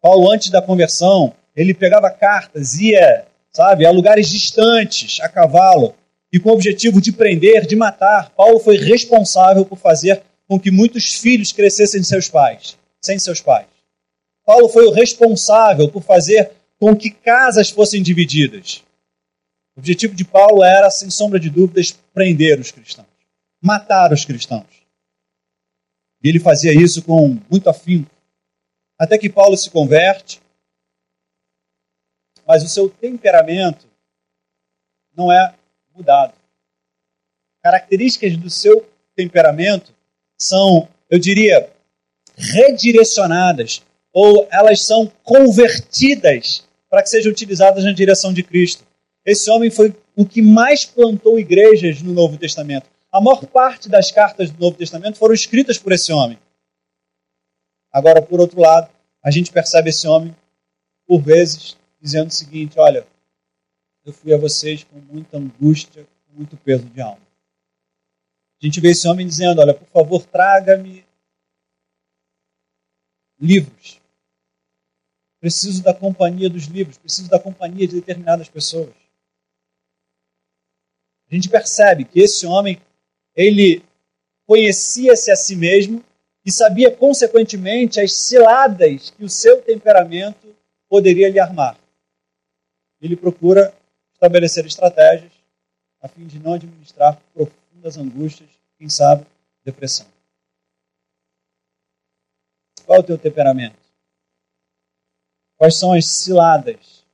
Paulo, 0.00 0.30
antes 0.30 0.50
da 0.50 0.60
conversão, 0.60 1.34
ele 1.54 1.72
pegava 1.72 2.10
cartas, 2.10 2.78
ia, 2.78 3.24
sabe, 3.50 3.86
a 3.86 3.90
lugares 3.90 4.28
distantes, 4.28 5.20
a 5.20 5.28
cavalo, 5.28 5.94
e 6.32 6.38
com 6.38 6.50
o 6.50 6.52
objetivo 6.52 7.00
de 7.00 7.12
prender, 7.12 7.66
de 7.66 7.76
matar. 7.76 8.30
Paulo 8.30 8.58
foi 8.58 8.76
responsável 8.76 9.64
por 9.64 9.78
fazer 9.78 10.22
com 10.46 10.60
que 10.60 10.70
muitos 10.70 11.14
filhos 11.14 11.52
crescessem 11.52 12.02
sem 12.02 12.04
seus 12.04 12.28
pais, 12.28 12.76
sem 13.00 13.18
seus 13.18 13.40
pais. 13.40 13.66
Paulo 14.44 14.68
foi 14.68 14.86
o 14.86 14.92
responsável 14.92 15.88
por 15.88 16.02
fazer 16.02 16.52
com 16.78 16.94
que 16.94 17.10
casas 17.10 17.70
fossem 17.70 18.02
divididas. 18.02 18.82
O 19.76 19.80
objetivo 19.80 20.14
de 20.14 20.24
Paulo 20.24 20.64
era, 20.64 20.90
sem 20.90 21.10
sombra 21.10 21.38
de 21.38 21.50
dúvidas, 21.50 21.92
prender 22.14 22.58
os 22.58 22.70
cristãos, 22.70 23.08
matar 23.60 24.12
os 24.12 24.24
cristãos. 24.24 24.86
E 26.22 26.28
ele 26.28 26.40
fazia 26.40 26.72
isso 26.72 27.02
com 27.02 27.38
muito 27.50 27.68
afinco. 27.68 28.10
Até 28.98 29.18
que 29.18 29.28
Paulo 29.28 29.56
se 29.56 29.70
converte, 29.70 30.40
mas 32.46 32.62
o 32.62 32.68
seu 32.68 32.88
temperamento 32.88 33.86
não 35.14 35.30
é 35.30 35.54
mudado. 35.94 36.34
Características 37.62 38.36
do 38.36 38.48
seu 38.48 38.88
temperamento 39.14 39.94
são, 40.38 40.88
eu 41.10 41.18
diria, 41.18 41.70
redirecionadas 42.34 43.82
ou 44.12 44.48
elas 44.50 44.82
são 44.82 45.06
convertidas 45.22 46.66
para 46.88 47.02
que 47.02 47.10
sejam 47.10 47.30
utilizadas 47.30 47.84
na 47.84 47.92
direção 47.92 48.32
de 48.32 48.42
Cristo. 48.42 48.86
Esse 49.26 49.50
homem 49.50 49.72
foi 49.72 49.92
o 50.14 50.24
que 50.24 50.40
mais 50.40 50.84
plantou 50.84 51.36
igrejas 51.36 52.00
no 52.00 52.12
Novo 52.12 52.38
Testamento. 52.38 52.88
A 53.10 53.20
maior 53.20 53.44
parte 53.44 53.88
das 53.88 54.12
cartas 54.12 54.52
do 54.52 54.60
Novo 54.60 54.76
Testamento 54.76 55.18
foram 55.18 55.34
escritas 55.34 55.76
por 55.76 55.90
esse 55.90 56.12
homem. 56.12 56.38
Agora, 57.90 58.22
por 58.22 58.38
outro 58.38 58.60
lado, 58.60 58.88
a 59.20 59.30
gente 59.32 59.50
percebe 59.50 59.90
esse 59.90 60.06
homem, 60.06 60.34
por 61.08 61.20
vezes, 61.20 61.76
dizendo 62.00 62.28
o 62.28 62.32
seguinte: 62.32 62.78
Olha, 62.78 63.04
eu 64.04 64.12
fui 64.12 64.32
a 64.32 64.38
vocês 64.38 64.84
com 64.84 65.00
muita 65.00 65.38
angústia, 65.38 66.06
com 66.28 66.36
muito 66.36 66.56
peso 66.58 66.84
de 66.84 67.00
alma. 67.00 67.26
A 68.62 68.64
gente 68.64 68.80
vê 68.80 68.90
esse 68.90 69.08
homem 69.08 69.26
dizendo: 69.26 69.60
Olha, 69.60 69.74
por 69.74 69.88
favor, 69.88 70.24
traga-me 70.24 71.04
livros. 73.40 74.00
Preciso 75.40 75.82
da 75.82 75.92
companhia 75.92 76.48
dos 76.48 76.66
livros, 76.66 76.96
preciso 76.96 77.28
da 77.28 77.40
companhia 77.40 77.88
de 77.88 77.96
determinadas 77.96 78.48
pessoas 78.48 79.05
a 81.30 81.34
gente 81.34 81.48
percebe 81.48 82.04
que 82.04 82.20
esse 82.20 82.46
homem, 82.46 82.80
ele 83.34 83.84
conhecia-se 84.46 85.30
a 85.30 85.36
si 85.36 85.56
mesmo 85.56 86.04
e 86.44 86.52
sabia, 86.52 86.94
consequentemente, 86.94 88.00
as 88.00 88.14
ciladas 88.14 89.10
que 89.10 89.24
o 89.24 89.28
seu 89.28 89.60
temperamento 89.60 90.54
poderia 90.88 91.28
lhe 91.28 91.40
armar. 91.40 91.76
Ele 93.00 93.16
procura 93.16 93.74
estabelecer 94.12 94.64
estratégias 94.64 95.32
a 96.00 96.08
fim 96.08 96.26
de 96.26 96.38
não 96.38 96.52
administrar 96.54 97.20
profundas 97.34 97.98
angústias, 97.98 98.48
quem 98.78 98.88
sabe, 98.88 99.26
depressão. 99.64 100.06
Qual 102.84 102.98
é 102.98 103.00
o 103.00 103.04
teu 103.04 103.18
temperamento? 103.18 103.76
Quais 105.56 105.76
são 105.76 105.92
as 105.92 106.06
ciladas 106.06 107.04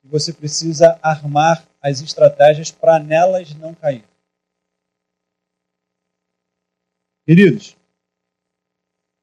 que 0.00 0.08
você 0.08 0.32
precisa 0.32 0.98
armar 1.02 1.67
as 1.80 2.00
estratégias 2.00 2.70
para 2.70 2.98
nelas 2.98 3.54
não 3.54 3.74
cair? 3.74 4.04
Queridos, 7.24 7.76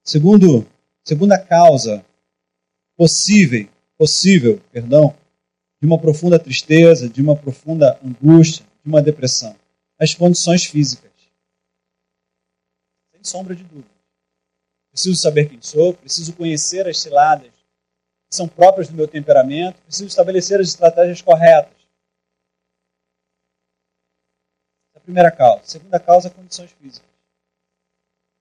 segundo, 0.03 0.67
segunda 1.03 1.37
causa 1.43 2.05
possível, 2.95 3.67
possível, 3.97 4.61
perdão, 4.71 5.15
de 5.81 5.87
uma 5.87 5.99
profunda 5.99 6.39
tristeza, 6.39 7.09
de 7.09 7.21
uma 7.21 7.35
profunda 7.35 7.99
angústia, 8.03 8.65
de 8.83 8.89
uma 8.89 9.01
depressão, 9.01 9.55
as 9.99 10.13
condições 10.13 10.65
físicas. 10.65 11.11
Sem 13.11 13.23
sombra 13.23 13.55
de 13.55 13.63
dúvida. 13.63 13.89
Preciso 14.91 15.19
saber 15.19 15.49
quem 15.49 15.61
sou, 15.61 15.93
preciso 15.93 16.33
conhecer 16.35 16.87
as 16.87 16.99
ciladas 16.99 17.51
que 18.29 18.35
são 18.35 18.47
próprias 18.47 18.87
do 18.87 18.95
meu 18.95 19.07
temperamento, 19.07 19.81
preciso 19.81 20.07
estabelecer 20.07 20.59
as 20.59 20.69
estratégias 20.69 21.21
corretas. 21.21 21.73
Essa 24.89 24.94
é 24.94 24.94
a 24.94 24.94
primeira 25.05 25.31
causa. 25.31 25.61
Segunda 25.63 25.99
causa, 25.99 26.29
condições 26.29 26.71
físicas. 26.81 27.07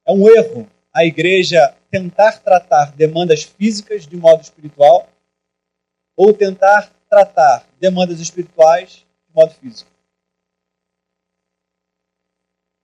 É 0.06 0.12
um 0.12 0.28
erro 0.28 0.68
a 0.92 1.04
igreja 1.04 1.74
tentar 1.90 2.40
tratar 2.40 2.92
demandas 2.92 3.42
físicas 3.42 4.06
de 4.06 4.16
modo 4.16 4.42
espiritual 4.42 5.08
ou 6.16 6.32
tentar 6.32 6.90
tratar 7.08 7.66
demandas 7.80 8.20
espirituais 8.20 9.04
de 9.28 9.34
modo 9.34 9.52
físico. 9.54 9.90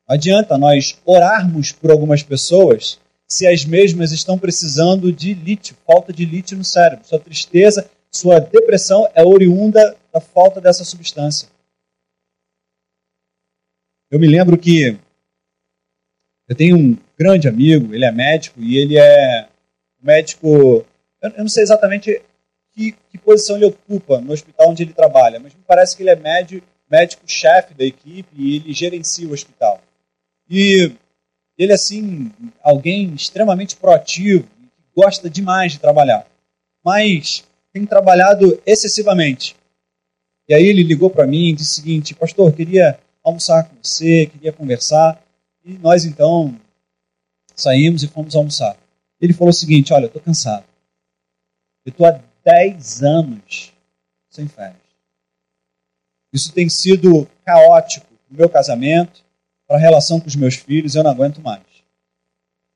Não 0.08 0.14
adianta 0.14 0.58
nós 0.58 0.98
orarmos 1.04 1.70
por 1.72 1.90
algumas 1.90 2.22
pessoas 2.22 2.98
se 3.28 3.46
as 3.46 3.64
mesmas 3.64 4.10
estão 4.10 4.36
precisando 4.36 5.12
de 5.12 5.32
lítio, 5.34 5.76
falta 5.86 6.12
de 6.12 6.24
lítio 6.24 6.58
no 6.58 6.64
cérebro. 6.64 7.06
Sua 7.06 7.20
tristeza, 7.20 7.88
sua 8.10 8.40
depressão 8.40 9.08
é 9.14 9.22
oriunda 9.22 9.96
da 10.12 10.20
falta 10.20 10.60
dessa 10.60 10.84
substância. 10.84 11.48
Eu 14.10 14.18
me 14.18 14.26
lembro 14.26 14.58
que 14.58 14.98
eu 16.48 16.56
tenho 16.56 16.76
um 16.76 16.98
grande 17.16 17.46
amigo, 17.46 17.94
ele 17.94 18.04
é 18.04 18.10
médico 18.10 18.60
e 18.60 18.76
ele 18.76 18.98
é 18.98 19.48
médico. 20.02 20.84
Eu 21.22 21.30
não 21.38 21.48
sei 21.48 21.62
exatamente 21.62 22.20
que, 22.72 22.92
que 22.92 23.18
posição 23.18 23.54
ele 23.54 23.66
ocupa 23.66 24.20
no 24.20 24.32
hospital 24.32 24.70
onde 24.70 24.82
ele 24.82 24.92
trabalha, 24.92 25.38
mas 25.38 25.54
me 25.54 25.60
parece 25.64 25.96
que 25.96 26.02
ele 26.02 26.10
é 26.10 26.16
médico, 26.16 26.66
médico-chefe 26.90 27.72
da 27.72 27.84
equipe 27.84 28.28
e 28.34 28.56
ele 28.56 28.72
gerencia 28.72 29.28
o 29.28 29.32
hospital. 29.32 29.80
E 30.48 30.92
ele, 31.56 31.72
assim, 31.72 32.32
alguém 32.62 33.14
extremamente 33.14 33.76
proativo, 33.76 34.42
que 34.42 34.82
gosta 35.00 35.30
demais 35.30 35.72
de 35.72 35.78
trabalhar, 35.78 36.26
mas 36.84 37.44
tem 37.72 37.86
trabalhado 37.86 38.60
excessivamente. 38.66 39.54
E 40.48 40.54
aí 40.54 40.66
ele 40.66 40.82
ligou 40.82 41.10
para 41.10 41.28
mim 41.28 41.50
e 41.50 41.52
disse 41.52 41.78
o 41.78 41.82
seguinte: 41.82 42.12
Pastor, 42.12 42.52
queria 42.52 42.98
almoçar 43.22 43.68
com 43.68 43.76
você, 43.83 44.26
queria 44.26 44.52
conversar. 44.52 45.22
E 45.64 45.74
nós 45.78 46.04
então 46.04 46.59
saímos 47.54 48.02
e 48.02 48.09
fomos 48.09 48.35
almoçar. 48.35 48.76
Ele 49.20 49.33
falou 49.33 49.50
o 49.50 49.54
seguinte: 49.54 49.92
Olha, 49.92 50.04
eu 50.04 50.09
estou 50.09 50.22
cansado. 50.22 50.64
Eu 51.85 51.90
estou 51.90 52.06
há 52.06 52.20
10 52.44 53.02
anos 53.02 53.72
sem 54.28 54.48
férias. 54.48 54.80
Isso 56.33 56.52
tem 56.52 56.68
sido 56.68 57.28
caótico 57.44 58.06
no 58.30 58.38
meu 58.38 58.48
casamento, 58.48 59.24
para 59.66 59.76
a 59.76 59.80
relação 59.80 60.20
com 60.20 60.26
os 60.26 60.37
meus 60.37 60.54
filhos, 60.54 60.94
eu 60.94 61.02
não 61.02 61.11
aguento 61.11 61.40
mais. 61.40 61.62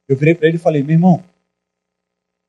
Eu 0.09 0.17
virei 0.17 0.35
para 0.35 0.49
ele 0.49 0.57
e 0.57 0.61
falei: 0.61 0.83
meu 0.83 0.95
irmão, 0.95 1.25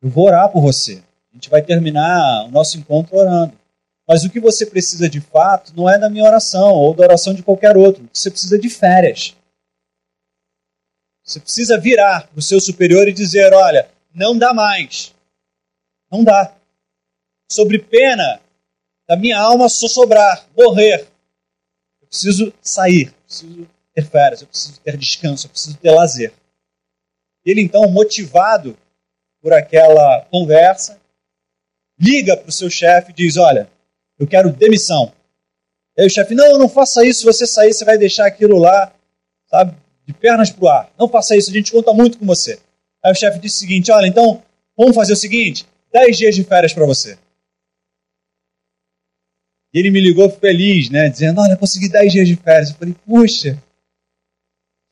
eu 0.01 0.09
vou 0.09 0.25
orar 0.25 0.51
por 0.51 0.61
você. 0.61 1.03
A 1.31 1.35
gente 1.35 1.49
vai 1.49 1.61
terminar 1.61 2.45
o 2.45 2.51
nosso 2.51 2.77
encontro 2.77 3.17
orando. 3.17 3.57
Mas 4.07 4.23
o 4.23 4.29
que 4.29 4.39
você 4.39 4.65
precisa 4.65 5.09
de 5.09 5.19
fato 5.19 5.73
não 5.75 5.89
é 5.89 5.97
da 5.97 6.09
minha 6.09 6.23
oração 6.23 6.71
ou 6.71 6.93
da 6.93 7.03
oração 7.03 7.33
de 7.33 7.41
qualquer 7.41 7.75
outro. 7.75 8.07
Você 8.13 8.29
precisa 8.29 8.57
de 8.59 8.69
férias. 8.69 9.35
Você 11.23 11.39
precisa 11.39 11.79
virar 11.79 12.27
para 12.27 12.37
o 12.37 12.41
seu 12.41 12.61
superior 12.61 13.07
e 13.07 13.13
dizer: 13.13 13.51
olha, 13.51 13.89
não 14.13 14.37
dá 14.37 14.53
mais. 14.53 15.13
Não 16.11 16.23
dá. 16.23 16.55
Sobre 17.51 17.79
pena 17.79 18.39
da 19.07 19.15
minha 19.15 19.39
alma 19.39 19.67
sobrar, 19.69 20.47
morrer. 20.55 21.07
Eu 22.01 22.07
preciso 22.07 22.53
sair, 22.61 23.07
eu 23.07 23.13
preciso 23.25 23.67
ter 23.93 24.05
férias, 24.05 24.41
eu 24.41 24.47
preciso 24.47 24.79
ter 24.81 24.97
descanso, 24.97 25.47
eu 25.47 25.49
preciso 25.51 25.77
ter 25.77 25.91
lazer. 25.91 26.33
Ele 27.43 27.61
então, 27.61 27.89
motivado 27.89 28.77
por 29.41 29.53
aquela 29.53 30.25
conversa, 30.25 30.99
liga 31.99 32.37
para 32.37 32.49
o 32.49 32.51
seu 32.51 32.69
chefe 32.69 33.11
e 33.11 33.15
diz: 33.15 33.37
Olha, 33.37 33.69
eu 34.19 34.27
quero 34.27 34.51
demissão. 34.51 35.11
Aí 35.97 36.05
o 36.05 36.09
chefe: 36.09 36.35
Não, 36.35 36.57
não 36.57 36.69
faça 36.69 37.05
isso. 37.05 37.19
Se 37.19 37.25
você 37.25 37.45
sair, 37.45 37.73
você 37.73 37.85
vai 37.85 37.97
deixar 37.97 38.25
aquilo 38.25 38.57
lá, 38.57 38.93
sabe, 39.49 39.75
de 40.05 40.13
pernas 40.13 40.49
para 40.49 40.65
o 40.65 40.67
ar. 40.67 40.93
Não 40.97 41.07
faça 41.07 41.35
isso, 41.35 41.49
a 41.49 41.53
gente 41.53 41.71
conta 41.71 41.93
muito 41.93 42.17
com 42.17 42.25
você. 42.25 42.59
Aí 43.03 43.11
o 43.11 43.15
chefe 43.15 43.39
disse 43.39 43.57
o 43.57 43.59
seguinte: 43.59 43.91
Olha, 43.91 44.07
então 44.07 44.41
vamos 44.77 44.95
fazer 44.95 45.13
o 45.13 45.17
seguinte: 45.17 45.65
10 45.91 46.17
dias 46.17 46.35
de 46.35 46.43
férias 46.43 46.73
para 46.73 46.85
você. 46.85 47.17
E 49.73 49.79
ele 49.79 49.91
me 49.91 49.99
ligou 49.99 50.29
feliz, 50.29 50.89
né? 50.89 51.09
Dizendo: 51.09 51.41
Olha, 51.41 51.57
consegui 51.57 51.89
10 51.89 52.11
dias 52.11 52.27
de 52.27 52.35
férias. 52.35 52.69
Eu 52.69 52.75
falei: 52.75 52.95
Puxa, 53.05 53.61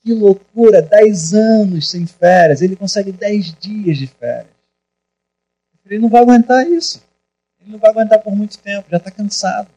que 0.02 0.14
loucura, 0.14 0.82
10 0.82 1.34
anos 1.34 1.90
sem 1.90 2.06
férias, 2.06 2.62
ele 2.62 2.76
consegue 2.76 3.12
10 3.12 3.56
dias 3.60 3.98
de 3.98 4.08
férias. 4.08 4.54
Ele 5.86 6.00
não 6.00 6.10
vai 6.10 6.22
aguentar 6.22 6.66
isso. 6.68 7.04
Ele 7.64 7.72
não 7.72 7.80
vai 7.80 7.92
aguentar 7.92 8.22
por 8.22 8.36
muito 8.36 8.58
tempo, 8.60 8.90
já 8.90 8.98
está 8.98 9.10
cansado. 9.10 9.72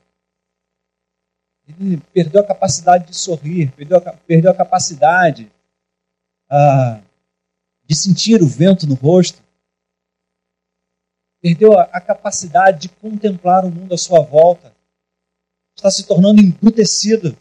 Ele 1.69 1.99
perdeu 2.13 2.41
a 2.41 2.47
capacidade 2.47 3.07
de 3.07 3.17
sorrir, 3.17 3.71
perdeu 3.73 3.99
a, 3.99 4.13
perdeu 4.13 4.51
a 4.51 4.55
capacidade 4.55 5.51
ah, 6.51 7.01
de 7.85 7.95
sentir 7.95 8.43
o 8.43 8.49
vento 8.49 8.87
no 8.89 8.95
rosto, 8.95 9.41
perdeu 11.41 11.79
a, 11.79 11.83
a 11.85 12.01
capacidade 12.01 12.81
de 12.81 12.89
contemplar 12.89 13.65
o 13.65 13.71
mundo 13.71 13.95
à 13.95 13.99
sua 13.99 14.21
volta, 14.21 14.75
está 15.77 15.89
se 15.91 16.05
tornando 16.07 16.41
embrutecido. 16.41 17.37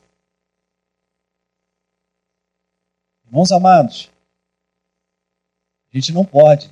Irmãos 3.26 3.52
amados, 3.52 4.12
a 5.92 5.98
gente 5.98 6.12
não 6.12 6.24
pode 6.24 6.72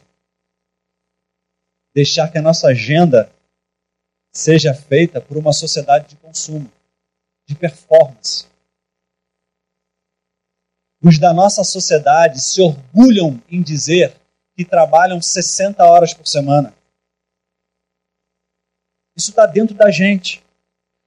deixar 1.92 2.32
que 2.32 2.38
a 2.38 2.42
nossa 2.42 2.68
agenda 2.68 3.33
seja 4.34 4.74
feita 4.74 5.22
por 5.22 5.38
uma 5.38 5.54
sociedade 5.54 6.10
de 6.10 6.16
consumo, 6.16 6.70
de 7.48 7.56
performance. 7.56 8.48
Os 11.02 11.20
da 11.20 11.34
nossa 11.34 11.64
sociedade 11.64 12.42
se 12.42 12.62
orgulham 12.62 13.42
em 13.50 13.62
dizer 13.62 14.16
que 14.56 14.66
trabalham 14.66 15.22
60 15.22 15.84
horas 15.86 16.14
por 16.14 16.26
semana. 16.26 16.74
Isso 19.16 19.30
está 19.30 19.46
dentro 19.46 19.76
da 19.76 19.92
gente. 19.92 20.44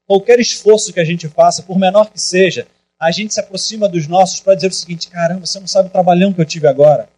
Qualquer 0.07 0.39
esforço 0.39 0.93
que 0.93 1.01
a 1.01 1.05
gente 1.05 1.29
faça, 1.29 1.63
por 1.63 1.79
menor 1.79 2.11
que 2.11 2.21
seja, 2.21 2.69
a 2.99 3.11
gente 3.11 3.35
se 3.35 3.41
aproxima 3.41 3.89
dos 3.89 4.07
nossos 4.07 4.39
para 4.39 4.55
dizer 4.55 4.69
o 4.69 4.75
seguinte: 4.75 5.09
caramba, 5.09 5.47
você 5.47 5.59
não 5.59 5.67
sabe 5.67 5.89
o 5.89 5.93
trabalhão 5.93 6.33
que 6.33 6.41
eu 6.41 6.47
tive 6.47 6.69
agora. 6.69 7.09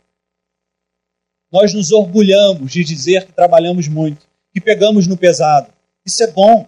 Nós 1.51 1.75
nos 1.75 1.93
orgulhamos 1.93 2.73
de 2.73 2.85
dizer 2.85 3.27
que 3.27 3.33
trabalhamos 3.33 3.89
muito, 3.89 4.27
que 4.53 4.61
pegamos 4.61 5.07
no 5.07 5.17
pesado. 5.17 5.73
Isso 6.09 6.25
é 6.25 6.27
bom. 6.27 6.67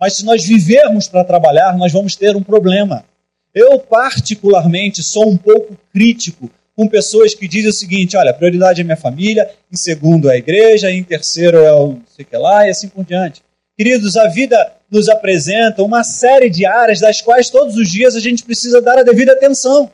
Mas 0.00 0.16
se 0.16 0.24
nós 0.24 0.44
vivermos 0.44 1.08
para 1.08 1.24
trabalhar, 1.24 1.76
nós 1.76 1.92
vamos 1.92 2.14
ter 2.14 2.36
um 2.36 2.42
problema. 2.42 3.04
Eu, 3.52 3.80
particularmente, 3.80 5.02
sou 5.02 5.28
um 5.28 5.36
pouco 5.36 5.76
crítico 5.92 6.48
com 6.76 6.86
pessoas 6.86 7.34
que 7.34 7.48
dizem 7.48 7.70
o 7.70 7.72
seguinte: 7.72 8.16
olha, 8.16 8.30
a 8.30 8.34
prioridade 8.34 8.80
é 8.80 8.84
minha 8.84 8.96
família, 8.96 9.50
em 9.72 9.76
segundo 9.76 10.30
é 10.30 10.34
a 10.34 10.38
igreja, 10.38 10.88
em 10.88 11.02
terceiro 11.02 11.58
é 11.58 11.72
o 11.72 11.98
sei 12.06 12.24
que 12.24 12.36
lá, 12.36 12.64
e 12.64 12.70
assim 12.70 12.88
por 12.88 13.04
diante. 13.04 13.42
Queridos, 13.76 14.16
a 14.16 14.28
vida 14.28 14.72
nos 14.88 15.08
apresenta 15.08 15.82
uma 15.82 16.04
série 16.04 16.48
de 16.48 16.64
áreas 16.64 17.00
das 17.00 17.20
quais 17.20 17.50
todos 17.50 17.76
os 17.76 17.90
dias 17.90 18.14
a 18.14 18.20
gente 18.20 18.44
precisa 18.44 18.80
dar 18.80 18.98
a 18.98 19.02
devida 19.02 19.32
atenção. 19.32 19.90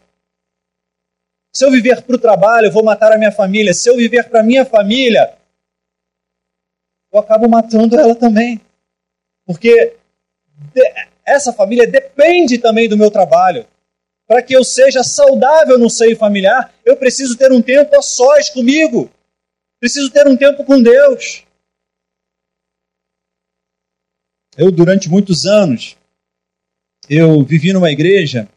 Se 1.51 1.64
eu 1.64 1.70
viver 1.70 2.03
para 2.03 2.14
o 2.14 2.18
trabalho, 2.18 2.66
eu 2.66 2.73
vou 2.73 2.85
matar 2.85 3.11
a 3.11 3.16
minha 3.16 3.33
família. 3.33 3.73
Se 3.73 3.88
eu 3.88 3.96
viver 3.96 4.29
para 4.29 4.40
a 4.40 4.42
minha 4.42 4.66
família, 4.66 5.39
eu 7.12 7.18
acabo 7.18 7.49
matando 7.49 7.99
ela 7.99 8.14
também. 8.14 8.61
Porque 9.44 9.96
essa 11.25 11.53
família 11.53 11.87
depende 11.87 12.59
também 12.59 12.88
do 12.88 12.96
meu 12.96 13.11
trabalho. 13.11 13.66
Para 14.27 14.42
que 14.42 14.55
eu 14.55 14.62
seja 14.62 15.03
saudável 15.03 15.79
no 15.79 15.90
seio 15.90 16.16
familiar, 16.16 16.73
eu 16.85 16.96
preciso 16.96 17.37
ter 17.37 17.51
um 17.51 17.61
tempo 17.61 17.96
a 17.96 18.03
sós 18.03 18.49
comigo. 18.49 19.11
Preciso 19.81 20.11
ter 20.11 20.27
um 20.29 20.37
tempo 20.37 20.64
com 20.64 20.81
Deus. 20.81 21.44
Eu, 24.57 24.70
durante 24.70 25.09
muitos 25.09 25.46
anos, 25.46 25.96
eu 27.09 27.42
vivi 27.42 27.73
numa 27.73 27.90
igreja 27.90 28.49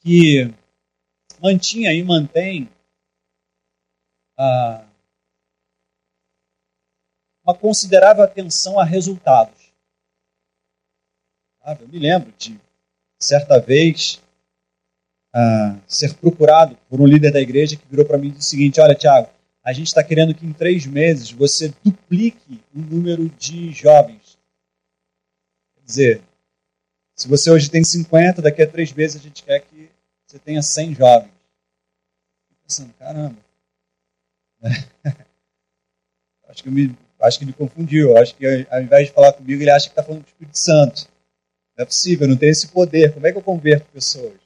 que 0.00 0.52
mantinha 1.40 1.92
e 1.92 2.02
mantém 2.02 2.68
ah, 4.38 4.89
uma 7.50 7.54
considerável 7.56 8.22
atenção 8.22 8.78
a 8.78 8.84
resultados. 8.84 9.72
Eu 11.80 11.88
me 11.88 11.98
lembro 11.98 12.32
de, 12.38 12.58
certa 13.18 13.60
vez, 13.60 14.20
ah, 15.32 15.76
ser 15.86 16.14
procurado 16.14 16.76
por 16.88 17.00
um 17.00 17.06
líder 17.06 17.32
da 17.32 17.40
igreja 17.40 17.76
que 17.76 17.86
virou 17.88 18.04
para 18.04 18.18
mim 18.18 18.28
e 18.28 18.30
disse 18.32 18.48
o 18.48 18.50
seguinte: 18.50 18.80
Olha, 18.80 18.94
Tiago, 18.94 19.28
a 19.62 19.72
gente 19.72 19.88
está 19.88 20.02
querendo 20.02 20.34
que 20.34 20.46
em 20.46 20.52
três 20.52 20.86
meses 20.86 21.30
você 21.30 21.72
duplique 21.84 22.60
o 22.74 22.80
número 22.80 23.28
de 23.28 23.72
jovens. 23.72 24.38
Quer 25.74 25.84
dizer, 25.84 26.22
se 27.14 27.28
você 27.28 27.50
hoje 27.50 27.70
tem 27.70 27.84
50, 27.84 28.40
daqui 28.40 28.62
a 28.62 28.66
três 28.66 28.92
meses 28.92 29.20
a 29.20 29.22
gente 29.22 29.44
quer 29.44 29.60
que 29.60 29.90
você 30.26 30.38
tenha 30.38 30.62
100 30.62 30.94
jovens. 30.94 31.32
Pensando, 32.62 32.94
caramba. 32.94 33.36
acho, 36.48 36.62
que 36.62 36.70
me, 36.70 36.96
acho 37.20 37.38
que 37.38 37.44
ele 37.44 37.52
confundiu. 37.52 38.16
Acho 38.16 38.34
que 38.34 38.46
ao 38.70 38.82
invés 38.82 39.08
de 39.08 39.12
falar 39.12 39.32
comigo, 39.32 39.62
ele 39.62 39.70
acha 39.70 39.86
que 39.86 39.92
está 39.92 40.02
falando 40.02 40.22
com 40.22 40.26
o 40.26 40.30
Espírito 40.30 40.58
Santo. 40.58 41.08
Não 41.76 41.82
é 41.82 41.86
possível, 41.86 42.26
eu 42.26 42.30
não 42.30 42.36
tenho 42.36 42.52
esse 42.52 42.68
poder. 42.68 43.12
Como 43.12 43.26
é 43.26 43.32
que 43.32 43.38
eu 43.38 43.42
converto 43.42 43.86
pessoas? 43.92 44.38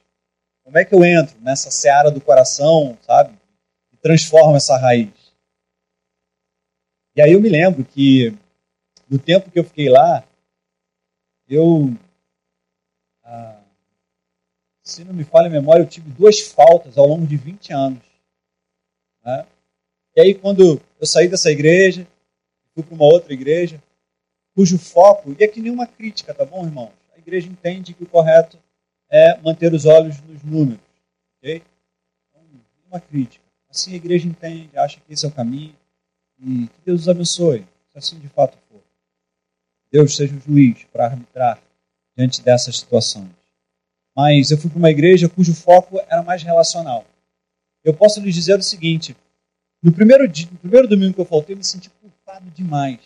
Como 0.63 0.77
é 0.77 0.85
que 0.85 0.95
eu 0.95 1.03
entro 1.03 1.35
nessa 1.41 1.69
seara 1.69 2.09
do 2.09 2.21
coração, 2.21 2.97
sabe? 3.05 3.33
E 3.93 3.97
transformo 3.97 4.55
essa 4.55 4.77
raiz. 4.77 5.09
E 7.15 7.21
aí 7.21 7.31
eu 7.31 7.41
me 7.41 7.49
lembro 7.49 7.85
que 7.85 8.35
no 9.09 9.17
tempo 9.17 9.49
que 9.49 9.59
eu 9.59 9.63
fiquei 9.63 9.89
lá, 9.89 10.23
eu 11.47 11.93
ah, 13.23 13.59
se 14.85 15.03
não 15.03 15.13
me 15.13 15.23
falha 15.23 15.47
a 15.47 15.49
memória, 15.49 15.81
eu 15.81 15.87
tive 15.87 16.09
duas 16.11 16.41
faltas 16.41 16.97
ao 16.97 17.07
longo 17.07 17.25
de 17.25 17.35
20 17.35 17.73
anos. 17.73 18.03
Né? 19.23 19.45
E 20.15 20.21
aí, 20.21 20.33
quando 20.35 20.79
eu 20.99 21.07
saí 21.07 21.27
dessa 21.27 21.51
igreja, 21.51 22.07
fui 22.75 22.83
para 22.83 22.93
uma 22.93 23.05
outra 23.05 23.33
igreja, 23.33 23.81
cujo 24.53 24.77
foco, 24.77 25.35
e 25.39 25.43
aqui 25.43 25.59
nenhuma 25.59 25.87
crítica, 25.87 26.31
tá 26.31 26.45
bom, 26.45 26.63
irmãos? 26.63 26.91
A 27.15 27.17
igreja 27.17 27.47
entende 27.47 27.95
que 27.95 28.03
o 28.03 28.07
correto 28.07 28.59
é 29.09 29.35
manter 29.41 29.73
os 29.73 29.85
olhos 29.85 30.21
nos 30.21 30.43
números, 30.43 30.79
ok? 31.37 31.63
Então, 32.29 32.43
uma 32.87 32.99
crítica. 32.99 33.43
Assim 33.67 33.93
a 33.93 33.95
igreja 33.95 34.27
entende, 34.27 34.69
acha 34.77 34.99
que 34.99 35.11
esse 35.11 35.25
é 35.25 35.29
o 35.29 35.31
caminho, 35.31 35.75
e 36.39 36.67
que 36.67 36.81
Deus 36.85 37.01
os 37.01 37.09
abençoe, 37.09 37.65
se 37.89 37.97
assim 37.97 38.19
de 38.19 38.27
fato 38.29 38.57
for. 38.69 38.81
Deus 39.91 40.15
seja 40.15 40.35
o 40.35 40.39
juiz 40.39 40.83
para 40.91 41.05
arbitrar 41.05 41.59
diante 42.15 42.41
dessas 42.43 42.77
situações 42.77 43.31
mas 44.15 44.49
eu 44.49 44.57
fui 44.57 44.69
para 44.69 44.79
uma 44.79 44.89
igreja 44.89 45.27
cujo 45.27 45.53
foco 45.53 45.99
era 46.09 46.23
mais 46.23 46.41
relacional. 46.41 47.05
Eu 47.83 47.93
posso 47.93 48.21
lhes 48.21 48.33
dizer 48.33 48.57
o 48.57 48.63
seguinte: 48.63 49.15
no 49.83 49.91
primeiro, 49.91 50.27
dia, 50.27 50.47
no 50.49 50.57
primeiro 50.57 50.87
domingo 50.87 51.13
que 51.13 51.21
eu 51.21 51.25
faltei, 51.25 51.53
eu 51.53 51.57
me 51.57 51.63
senti 51.63 51.89
demais. 52.55 52.99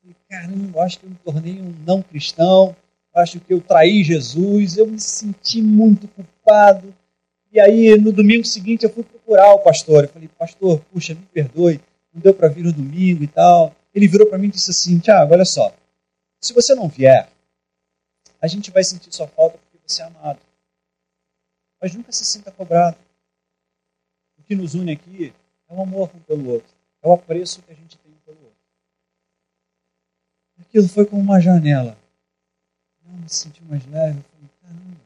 Falei, 0.00 0.16
caramba, 0.28 0.78
eu 0.78 0.82
acho 0.82 0.98
que 0.98 1.06
eu 1.06 1.10
me 1.10 1.16
tornei 1.16 1.60
um 1.60 1.74
não 1.86 2.02
cristão, 2.02 2.74
acho 3.14 3.40
que 3.40 3.52
eu 3.52 3.60
traí 3.60 4.02
Jesus, 4.02 4.76
eu 4.76 4.86
me 4.86 5.00
senti 5.00 5.60
muito 5.60 6.08
culpado. 6.08 6.94
E 7.52 7.60
aí, 7.60 7.98
no 7.98 8.12
domingo 8.12 8.44
seguinte, 8.44 8.84
eu 8.84 8.90
fui 8.90 9.02
procurar 9.02 9.52
o 9.52 9.58
pastor. 9.58 10.04
Eu 10.04 10.08
falei, 10.08 10.28
pastor, 10.38 10.80
puxa, 10.92 11.14
me 11.14 11.26
perdoe, 11.32 11.80
não 12.14 12.22
deu 12.22 12.32
para 12.32 12.48
vir 12.48 12.64
no 12.64 12.72
domingo 12.72 13.24
e 13.24 13.26
tal. 13.26 13.74
Ele 13.92 14.06
virou 14.06 14.26
para 14.26 14.38
mim 14.38 14.46
e 14.46 14.52
disse 14.52 14.70
assim: 14.70 14.98
Tiago, 15.00 15.32
olha 15.32 15.44
só, 15.44 15.74
se 16.40 16.52
você 16.52 16.74
não 16.76 16.88
vier, 16.88 17.28
a 18.40 18.46
gente 18.46 18.70
vai 18.70 18.84
sentir 18.84 19.12
sua 19.12 19.26
falta 19.26 19.58
ser 19.90 20.02
amado. 20.02 20.40
Mas 21.80 21.94
nunca 21.94 22.12
se 22.12 22.24
sinta 22.24 22.50
cobrado. 22.50 22.96
O 24.38 24.42
que 24.42 24.54
nos 24.54 24.74
une 24.74 24.92
aqui 24.92 25.32
é 25.68 25.74
o 25.74 25.82
amor 25.82 26.10
um 26.14 26.20
pelo 26.20 26.48
outro. 26.50 26.70
É 27.02 27.08
o 27.08 27.12
apreço 27.12 27.62
que 27.62 27.72
a 27.72 27.74
gente 27.74 27.98
tem. 27.98 28.09
Aquilo 30.70 30.88
foi 30.88 31.04
como 31.04 31.20
uma 31.20 31.40
janela. 31.40 31.98
Eu 33.04 33.10
me 33.10 33.28
senti 33.28 33.60
mais 33.64 33.84
leve. 33.86 34.18
Eu 34.18 34.22
falei, 34.22 34.50
caramba. 34.62 34.96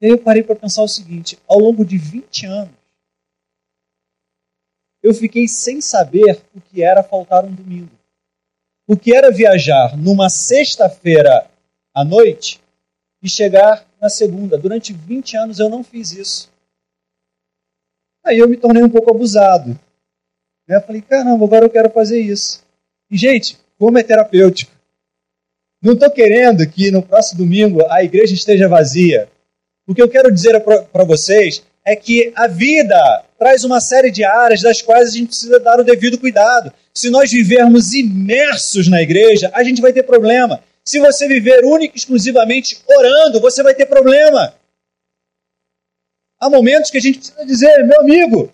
E 0.00 0.06
aí 0.06 0.12
eu 0.12 0.18
parei 0.18 0.44
para 0.44 0.54
pensar 0.54 0.82
o 0.84 0.88
seguinte: 0.88 1.36
ao 1.48 1.58
longo 1.58 1.84
de 1.84 1.98
20 1.98 2.46
anos, 2.46 2.74
eu 5.02 5.12
fiquei 5.12 5.48
sem 5.48 5.80
saber 5.80 6.40
o 6.54 6.60
que 6.60 6.80
era 6.80 7.02
faltar 7.02 7.44
um 7.44 7.52
domingo. 7.52 7.90
O 8.86 8.96
que 8.96 9.12
era 9.12 9.32
viajar 9.32 9.96
numa 9.96 10.30
sexta-feira 10.30 11.50
à 11.92 12.04
noite 12.04 12.60
e 13.20 13.28
chegar 13.28 13.84
na 14.00 14.08
segunda. 14.08 14.56
Durante 14.56 14.92
20 14.92 15.36
anos 15.36 15.58
eu 15.58 15.68
não 15.68 15.82
fiz 15.82 16.12
isso. 16.12 16.48
Aí 18.24 18.38
eu 18.38 18.48
me 18.48 18.56
tornei 18.56 18.84
um 18.84 18.90
pouco 18.90 19.10
abusado. 19.10 19.76
Eu 20.68 20.80
falei, 20.82 21.02
caramba, 21.02 21.44
agora 21.44 21.64
eu 21.64 21.70
quero 21.70 21.90
fazer 21.90 22.20
isso. 22.20 22.69
E, 23.10 23.16
gente, 23.16 23.58
como 23.78 23.98
é 23.98 24.02
terapêutico. 24.02 24.72
Não 25.82 25.94
estou 25.94 26.10
querendo 26.10 26.68
que 26.68 26.90
no 26.90 27.02
próximo 27.02 27.38
domingo 27.38 27.84
a 27.90 28.04
igreja 28.04 28.34
esteja 28.34 28.68
vazia. 28.68 29.28
O 29.86 29.94
que 29.94 30.02
eu 30.02 30.08
quero 30.08 30.30
dizer 30.30 30.60
para 30.60 31.04
vocês 31.04 31.62
é 31.84 31.96
que 31.96 32.32
a 32.36 32.46
vida 32.46 33.24
traz 33.38 33.64
uma 33.64 33.80
série 33.80 34.10
de 34.10 34.22
áreas 34.22 34.60
das 34.60 34.82
quais 34.82 35.08
a 35.08 35.12
gente 35.12 35.28
precisa 35.28 35.58
dar 35.58 35.80
o 35.80 35.84
devido 35.84 36.18
cuidado. 36.18 36.72
Se 36.94 37.08
nós 37.08 37.30
vivermos 37.30 37.94
imersos 37.94 38.86
na 38.88 39.00
igreja, 39.00 39.50
a 39.54 39.64
gente 39.64 39.80
vai 39.80 39.92
ter 39.92 40.02
problema. 40.02 40.62
Se 40.84 41.00
você 41.00 41.26
viver 41.26 41.64
única 41.64 41.94
e 41.96 41.98
exclusivamente 41.98 42.78
orando, 42.86 43.40
você 43.40 43.62
vai 43.62 43.74
ter 43.74 43.86
problema. 43.86 44.54
Há 46.38 46.50
momentos 46.50 46.90
que 46.90 46.98
a 46.98 47.00
gente 47.00 47.18
precisa 47.18 47.46
dizer, 47.46 47.84
meu 47.86 48.00
amigo, 48.00 48.52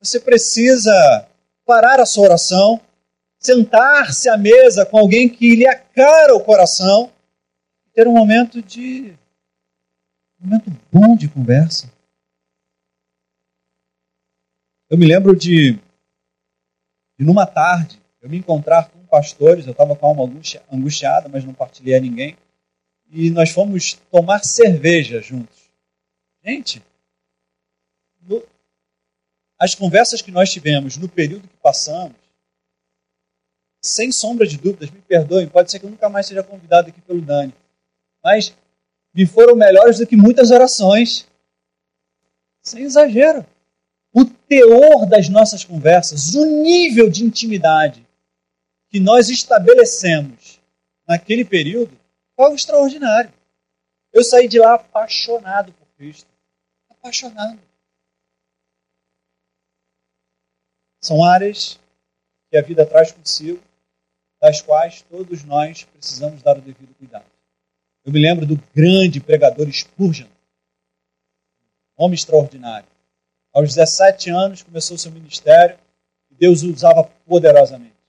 você 0.00 0.20
precisa 0.20 1.26
parar 1.66 2.00
a 2.00 2.06
sua 2.06 2.24
oração, 2.24 2.80
sentar-se 3.40 4.28
à 4.28 4.36
mesa 4.36 4.84
com 4.84 4.98
alguém 4.98 5.28
que 5.28 5.56
lhe 5.56 5.66
acara 5.66 6.36
o 6.36 6.44
coração, 6.44 7.10
ter 7.94 8.06
um 8.06 8.12
momento 8.12 8.62
de 8.62 9.16
um 10.38 10.44
momento 10.44 10.70
bom 10.92 11.16
de 11.16 11.28
conversa. 11.28 11.90
Eu 14.90 14.98
me 14.98 15.06
lembro 15.06 15.34
de, 15.34 15.72
de 17.18 17.24
numa 17.24 17.46
tarde 17.46 18.00
eu 18.20 18.28
me 18.28 18.36
encontrar 18.36 18.90
com 18.90 19.02
pastores, 19.06 19.64
eu 19.64 19.72
estava 19.72 19.96
com 19.96 20.06
a 20.06 20.08
alma 20.10 20.30
angustiada, 20.70 21.28
mas 21.28 21.44
não 21.44 21.54
partilhei 21.54 21.96
a 21.96 22.00
ninguém. 22.00 22.36
E 23.10 23.30
nós 23.30 23.50
fomos 23.50 23.94
tomar 24.10 24.44
cerveja 24.44 25.22
juntos. 25.22 25.70
Gente, 26.44 26.82
no, 28.20 28.44
as 29.58 29.74
conversas 29.74 30.20
que 30.20 30.30
nós 30.30 30.52
tivemos 30.52 30.96
no 30.96 31.08
período 31.08 31.48
que 31.48 31.56
passamos, 31.62 32.16
sem 33.82 34.12
sombra 34.12 34.46
de 34.46 34.58
dúvidas, 34.58 34.90
me 34.90 35.00
perdoem, 35.00 35.48
pode 35.48 35.70
ser 35.70 35.78
que 35.78 35.86
eu 35.86 35.90
nunca 35.90 36.08
mais 36.08 36.26
seja 36.26 36.42
convidado 36.42 36.88
aqui 36.88 37.00
pelo 37.00 37.22
Dani, 37.22 37.54
mas 38.22 38.54
me 39.14 39.26
foram 39.26 39.56
melhores 39.56 39.98
do 39.98 40.06
que 40.06 40.16
muitas 40.16 40.50
orações. 40.50 41.26
Sem 42.62 42.82
exagero. 42.82 43.44
O 44.12 44.24
teor 44.24 45.06
das 45.06 45.28
nossas 45.28 45.64
conversas, 45.64 46.34
o 46.34 46.44
nível 46.44 47.08
de 47.08 47.24
intimidade 47.24 48.06
que 48.88 49.00
nós 49.00 49.28
estabelecemos 49.28 50.60
naquele 51.06 51.44
período 51.44 51.96
foi 52.36 52.44
algo 52.44 52.56
extraordinário. 52.56 53.32
Eu 54.12 54.24
saí 54.24 54.48
de 54.48 54.58
lá 54.58 54.74
apaixonado 54.74 55.72
por 55.72 55.86
Cristo. 55.96 56.28
Apaixonado. 56.88 57.58
São 61.00 61.24
áreas 61.24 61.78
que 62.50 62.58
a 62.58 62.62
vida 62.62 62.84
traz 62.84 63.12
consigo, 63.12 63.62
das 64.40 64.62
quais 64.62 65.02
todos 65.02 65.44
nós 65.44 65.84
precisamos 65.84 66.42
dar 66.42 66.56
o 66.56 66.62
devido 66.62 66.94
cuidado. 66.94 67.26
Eu 68.04 68.12
me 68.12 68.20
lembro 68.20 68.46
do 68.46 68.56
grande 68.74 69.20
pregador 69.20 69.70
Spurgeon, 69.70 70.28
homem 71.96 72.14
extraordinário. 72.14 72.88
Aos 73.52 73.74
17 73.74 74.30
anos 74.30 74.62
começou 74.62 74.96
seu 74.96 75.12
ministério 75.12 75.78
e 76.30 76.34
Deus 76.34 76.62
o 76.62 76.72
usava 76.72 77.04
poderosamente 77.26 78.00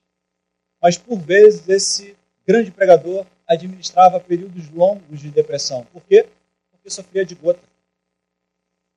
mas 0.82 0.98
por 0.98 1.20
vezes 1.20 1.70
esse 1.70 2.18
grande 2.46 2.72
pregador 2.72 3.26
administrava 3.48 4.20
períodos 4.20 4.68
longos 4.70 5.20
de 5.20 5.30
depressão. 5.30 5.86
Por 5.86 6.02
quê? 6.04 6.28
Porque 6.72 6.90
sofria 6.90 7.24
de 7.24 7.36
gota. 7.36 7.62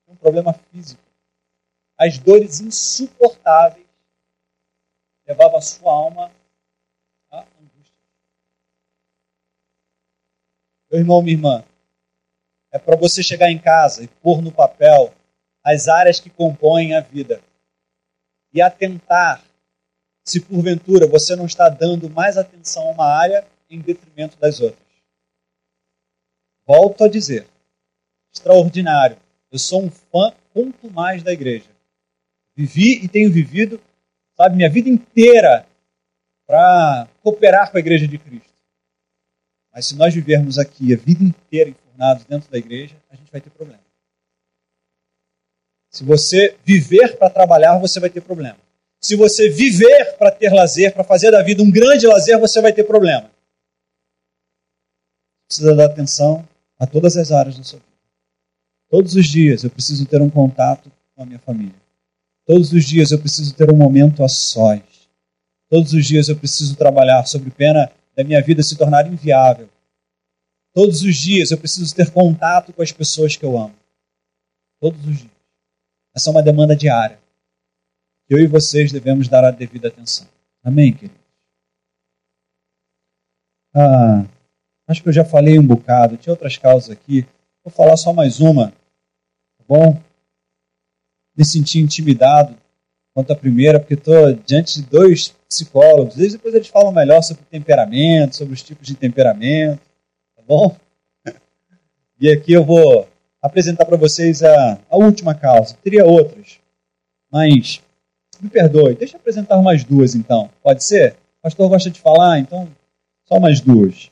Um 0.07 0.15
problema 0.15 0.53
físico. 0.53 1.01
As 1.97 2.17
dores 2.17 2.59
insuportáveis 2.59 3.85
levavam 5.27 5.57
a 5.57 5.61
sua 5.61 5.91
alma 5.91 6.31
à 7.31 7.39
angústia. 7.39 7.93
Meu 10.95 11.01
irmão, 11.01 11.21
minha 11.21 11.35
irmã, 11.35 11.63
é 12.71 12.79
para 12.79 12.95
você 12.95 13.21
chegar 13.21 13.51
em 13.51 13.59
casa 13.59 14.03
e 14.03 14.07
pôr 14.07 14.41
no 14.41 14.51
papel 14.51 15.13
as 15.63 15.87
áreas 15.87 16.19
que 16.19 16.29
compõem 16.29 16.95
a 16.95 17.01
vida 17.01 17.41
e 18.53 18.61
atentar 18.61 19.43
se 20.23 20.39
porventura 20.39 21.05
você 21.05 21.35
não 21.35 21.45
está 21.45 21.67
dando 21.67 22.09
mais 22.09 22.37
atenção 22.37 22.87
a 22.87 22.91
uma 22.91 23.05
área 23.05 23.45
em 23.69 23.79
detrimento 23.79 24.37
das 24.37 24.59
outras. 24.61 24.85
Volto 26.65 27.03
a 27.03 27.09
dizer, 27.09 27.45
extraordinário. 28.33 29.17
Eu 29.51 29.59
sou 29.59 29.83
um 29.83 29.91
fã 29.91 30.33
quanto 30.53 30.89
mais 30.91 31.21
da 31.21 31.31
igreja. 31.31 31.69
Vivi 32.55 33.03
e 33.03 33.07
tenho 33.07 33.31
vivido, 33.31 33.81
sabe, 34.35 34.55
minha 34.55 34.69
vida 34.69 34.89
inteira 34.89 35.67
para 36.47 37.07
cooperar 37.21 37.69
com 37.69 37.77
a 37.77 37.79
igreja 37.79 38.07
de 38.07 38.17
Cristo. 38.17 38.54
Mas 39.75 39.87
se 39.87 39.95
nós 39.97 40.13
vivermos 40.13 40.57
aqui 40.57 40.93
a 40.93 40.97
vida 40.97 41.21
inteira 41.21 41.69
enfurnados 41.69 42.23
dentro 42.23 42.49
da 42.49 42.57
igreja, 42.57 42.95
a 43.11 43.15
gente 43.17 43.29
vai 43.29 43.41
ter 43.41 43.49
problema. 43.49 43.81
Se 45.91 46.01
você 46.05 46.57
viver 46.63 47.17
para 47.17 47.29
trabalhar, 47.29 47.77
você 47.77 47.99
vai 47.99 48.09
ter 48.09 48.21
problema. 48.21 48.57
Se 49.01 49.17
você 49.17 49.49
viver 49.49 50.17
para 50.17 50.31
ter 50.31 50.49
lazer, 50.49 50.93
para 50.93 51.03
fazer 51.03 51.29
da 51.29 51.43
vida 51.43 51.61
um 51.61 51.69
grande 51.69 52.07
lazer, 52.07 52.39
você 52.39 52.61
vai 52.61 52.71
ter 52.71 52.85
problema. 52.85 53.29
Precisa 55.45 55.75
dar 55.75 55.87
atenção 55.87 56.47
a 56.79 56.87
todas 56.87 57.17
as 57.17 57.31
áreas 57.31 57.57
da 57.57 57.63
sua 57.63 57.79
vida. 57.79 57.91
Todos 58.89 59.13
os 59.15 59.25
dias 59.25 59.65
eu 59.65 59.69
preciso 59.69 60.05
ter 60.05 60.21
um 60.21 60.29
contato 60.29 60.89
com 61.13 61.23
a 61.23 61.25
minha 61.25 61.39
família. 61.39 61.75
Todos 62.45 62.71
os 62.71 62.85
dias 62.85 63.11
eu 63.11 63.19
preciso 63.19 63.53
ter 63.53 63.69
um 63.69 63.75
momento 63.75 64.23
a 64.23 64.29
sós. 64.29 64.81
Todos 65.69 65.91
os 65.93 66.05
dias 66.05 66.29
eu 66.29 66.37
preciso 66.37 66.77
trabalhar 66.77 67.25
sobre 67.25 67.51
pena 67.51 67.91
da 68.15 68.23
minha 68.23 68.41
vida 68.41 68.63
se 68.63 68.77
tornar 68.77 69.05
inviável. 69.11 69.69
Todos 70.73 71.01
os 71.03 71.15
dias 71.15 71.51
eu 71.51 71.57
preciso 71.57 71.93
ter 71.93 72.11
contato 72.11 72.73
com 72.73 72.81
as 72.81 72.91
pessoas 72.91 73.35
que 73.35 73.45
eu 73.45 73.57
amo. 73.57 73.75
Todos 74.79 74.99
os 75.05 75.17
dias. 75.17 75.31
Essa 76.13 76.29
é 76.29 76.31
uma 76.31 76.43
demanda 76.43 76.75
diária. 76.75 77.19
Eu 78.29 78.39
e 78.39 78.47
vocês 78.47 78.91
devemos 78.91 79.27
dar 79.27 79.43
a 79.43 79.51
devida 79.51 79.89
atenção. 79.89 80.27
Amém, 80.63 80.93
queridos? 80.93 81.17
Ah, 83.73 84.25
acho 84.87 85.03
que 85.03 85.09
eu 85.09 85.13
já 85.13 85.25
falei 85.25 85.59
um 85.59 85.67
bocado. 85.67 86.17
Tinha 86.17 86.33
outras 86.33 86.57
causas 86.57 86.89
aqui. 86.89 87.25
Vou 87.63 87.71
falar 87.71 87.97
só 87.97 88.13
mais 88.13 88.39
uma. 88.39 88.71
Tá 88.71 89.63
bom? 89.67 90.01
Me 91.37 91.43
senti 91.43 91.79
intimidado 91.79 92.55
quanto 93.15 93.31
à 93.31 93.35
primeira, 93.35 93.79
porque 93.79 93.93
estou 93.93 94.33
diante 94.45 94.81
de 94.81 94.87
dois 94.87 95.33
psicólogos. 95.47 96.17
Eles, 96.17 96.33
depois 96.33 96.53
eles 96.53 96.67
falam 96.67 96.91
melhor 96.91 97.23
sobre 97.23 97.43
temperamento, 97.49 98.35
sobre 98.35 98.53
os 98.53 98.61
tipos 98.61 98.85
de 98.85 98.93
temperamento. 98.93 99.79
Tá 100.35 100.43
bom? 100.45 100.75
E 102.17 102.31
aqui 102.31 102.53
eu 102.53 102.63
vou 102.63 103.09
apresentar 103.41 103.83
para 103.83 103.97
vocês 103.97 104.41
a, 104.41 104.79
a 104.89 104.95
última 104.95 105.35
causa. 105.35 105.75
Teria 105.83 106.05
outras, 106.05 106.59
mas 107.29 107.81
me 108.41 108.49
perdoe, 108.49 108.95
deixa 108.95 109.17
eu 109.17 109.19
apresentar 109.19 109.61
mais 109.61 109.83
duas 109.83 110.15
então. 110.15 110.49
Pode 110.63 110.81
ser? 110.81 111.11
O 111.39 111.41
pastor 111.43 111.67
gosta 111.67 111.91
de 111.91 111.99
falar, 111.99 112.39
então 112.39 112.69
só 113.25 113.37
mais 113.37 113.59
duas. 113.59 114.09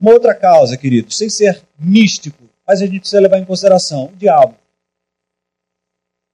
Uma 0.00 0.12
outra 0.12 0.34
causa, 0.34 0.78
queridos, 0.78 1.18
sem 1.18 1.28
ser 1.28 1.62
místico, 1.78 2.42
mas 2.66 2.80
a 2.80 2.86
gente 2.86 3.00
precisa 3.00 3.20
levar 3.20 3.38
em 3.38 3.44
consideração: 3.44 4.06
o 4.06 4.16
diabo. 4.16 4.54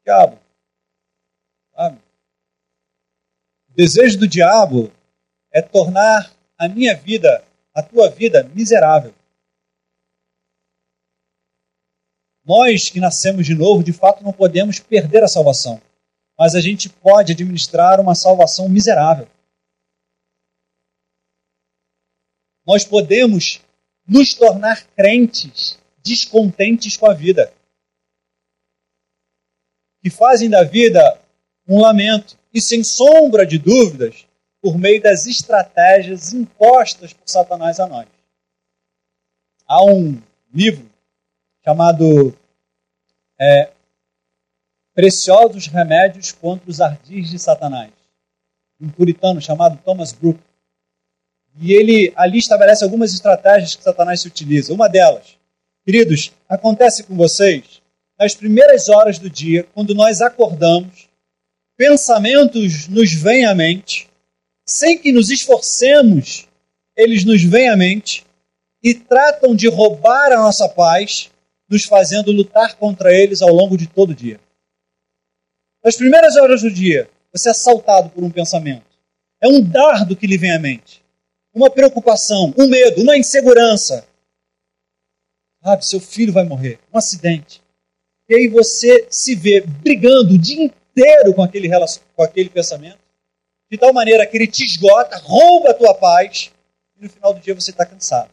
O 0.01 0.05
diabo. 0.05 0.39
Sabe? 1.75 1.99
O 3.73 3.75
desejo 3.75 4.18
do 4.18 4.29
diabo 4.29 4.93
é 5.51 5.62
tornar 5.62 6.31
a 6.59 6.68
minha 6.68 6.95
vida, 6.95 7.43
a 7.75 7.83
tua 7.83 8.11
vida, 8.11 8.45
miserável. 8.55 9.14
Nós 12.45 12.91
que 12.91 13.01
nascemos 13.01 13.47
de 13.47 13.55
novo, 13.55 13.83
de 13.83 13.95
fato, 13.95 14.23
não 14.23 14.31
podemos 14.33 14.79
perder 14.79 15.25
a 15.25 15.29
salvação, 15.29 15.81
mas 16.39 16.55
a 16.55 16.61
gente 16.61 16.91
pode 16.91 17.33
administrar 17.33 17.99
uma 17.99 18.14
salvação 18.14 18.68
miserável. 18.68 19.27
Nós 22.66 22.85
podemos 22.85 23.62
nos 24.07 24.35
tornar 24.35 24.85
crentes 24.89 25.79
descontentes 26.05 26.95
com 26.95 27.07
a 27.07 27.14
vida, 27.14 27.51
que 30.03 30.11
fazem 30.11 30.51
da 30.51 30.62
vida 30.62 31.18
um 31.66 31.81
lamento 31.81 32.37
e, 32.53 32.61
sem 32.61 32.85
sombra 32.85 33.47
de 33.47 33.59
dúvidas, 33.59 34.27
por 34.61 34.79
meio 34.79 35.03
das 35.03 35.27
estratégias 35.27 36.33
impostas 36.33 37.13
por 37.13 37.29
Satanás 37.29 37.81
a 37.81 37.87
nós. 37.87 38.07
Há 39.67 39.85
um 39.85 40.21
livro 40.53 40.89
chamado 41.65 42.37
é, 43.39 43.71
Preciosos 44.95 45.67
Remédios 45.67 46.33
contra 46.33 46.71
os 46.71 46.81
Ardis 46.81 47.31
de 47.31 47.39
Satanás. 47.39 47.91
Um 48.81 48.89
puritano 48.89 49.41
chamado 49.41 49.79
Thomas 49.85 50.13
Brook. 50.13 50.39
E 51.61 51.73
ele 51.73 52.13
ali 52.17 52.39
estabelece 52.39 52.85
algumas 52.85 53.13
estratégias 53.13 53.75
que 53.75 53.83
Satanás 53.83 54.21
se 54.21 54.29
utiliza. 54.29 54.73
Uma 54.73 54.89
delas, 54.89 55.37
queridos, 55.85 56.33
acontece 56.49 57.03
com 57.05 57.17
vocês 57.17 57.83
nas 58.19 58.35
primeiras 58.35 58.89
horas 58.89 59.19
do 59.19 59.29
dia, 59.29 59.67
quando 59.75 59.95
nós 59.95 60.21
acordamos, 60.21 61.09
pensamentos 61.83 62.87
nos 62.87 63.12
vêm 63.12 63.45
à 63.45 63.57
mente, 63.57 64.09
sem 64.64 64.97
que 64.97 65.11
nos 65.11 65.30
esforcemos, 65.30 66.47
eles 66.97 67.24
nos 67.24 67.43
vêm 67.43 67.68
à 67.70 67.76
mente 67.76 68.24
e 68.80 68.95
tratam 68.95 69.53
de 69.53 69.66
roubar 69.66 70.30
a 70.30 70.37
nossa 70.37 70.68
paz, 70.68 71.28
nos 71.68 71.83
fazendo 71.83 72.30
lutar 72.30 72.76
contra 72.76 73.12
eles 73.12 73.43
ao 73.43 73.53
longo 73.53 73.76
de 73.76 73.89
todo 73.89 74.11
o 74.11 74.14
dia. 74.14 74.39
Nas 75.85 75.97
primeiras 75.97 76.37
horas 76.37 76.62
do 76.62 76.70
dia, 76.70 77.11
você 77.33 77.49
é 77.49 77.51
assaltado 77.51 78.11
por 78.11 78.22
um 78.22 78.30
pensamento. 78.30 78.87
É 79.41 79.49
um 79.49 79.61
dardo 79.61 80.14
que 80.14 80.28
lhe 80.28 80.39
vem 80.39 80.53
à 80.53 80.61
mente. 80.61 81.03
Uma 81.53 81.68
preocupação, 81.68 82.55
um 82.57 82.68
medo, 82.68 83.03
uma 83.03 83.18
insegurança. 83.18 84.07
Sabe, 85.64 85.85
seu 85.85 85.99
filho 85.99 86.33
vai 86.33 86.45
morrer, 86.45 86.78
um 86.95 86.99
acidente. 86.99 87.61
E 88.28 88.37
aí 88.37 88.47
você 88.47 89.09
se 89.11 89.35
vê 89.35 89.62
brigando 89.62 90.35
o 90.35 90.39
dia 90.39 90.62
inteiro 90.62 90.82
com 91.34 91.43
aquele, 91.43 91.68
com 92.14 92.22
aquele 92.22 92.51
pensamento, 92.51 92.99
de 93.70 93.78
tal 93.78 93.93
maneira 93.93 94.26
que 94.26 94.36
ele 94.36 94.47
te 94.47 94.64
esgota, 94.64 95.16
rouba 95.18 95.70
a 95.70 95.74
tua 95.74 95.95
paz, 95.95 96.53
e 96.97 97.03
no 97.03 97.09
final 97.09 97.32
do 97.32 97.40
dia 97.40 97.55
você 97.55 97.70
está 97.70 97.86
cansado, 97.86 98.30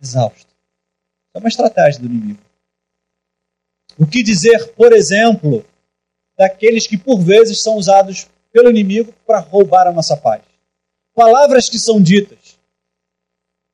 exausto. 0.00 0.52
É 1.32 1.38
uma 1.38 1.48
estratégia 1.48 2.00
do 2.00 2.06
inimigo. 2.06 2.40
O 3.98 4.06
que 4.06 4.22
dizer, 4.22 4.72
por 4.72 4.92
exemplo, 4.92 5.64
daqueles 6.36 6.86
que 6.86 6.98
por 6.98 7.20
vezes 7.20 7.62
são 7.62 7.76
usados 7.76 8.28
pelo 8.52 8.70
inimigo 8.70 9.12
para 9.26 9.38
roubar 9.38 9.86
a 9.86 9.92
nossa 9.92 10.16
paz? 10.16 10.42
Palavras 11.14 11.68
que 11.68 11.78
são 11.78 12.02
ditas, 12.02 12.58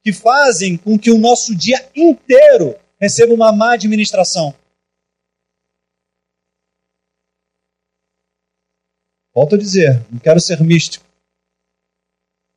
que 0.02 0.12
fazem 0.12 0.76
com 0.76 0.98
que 0.98 1.10
o 1.10 1.18
nosso 1.18 1.54
dia 1.54 1.88
inteiro 1.94 2.76
receba 2.98 3.32
uma 3.32 3.50
má 3.50 3.72
administração. 3.72 4.54
Volto 9.40 9.54
a 9.54 9.58
dizer, 9.58 10.04
não 10.10 10.18
quero 10.18 10.38
ser 10.38 10.60
místico, 10.60 11.02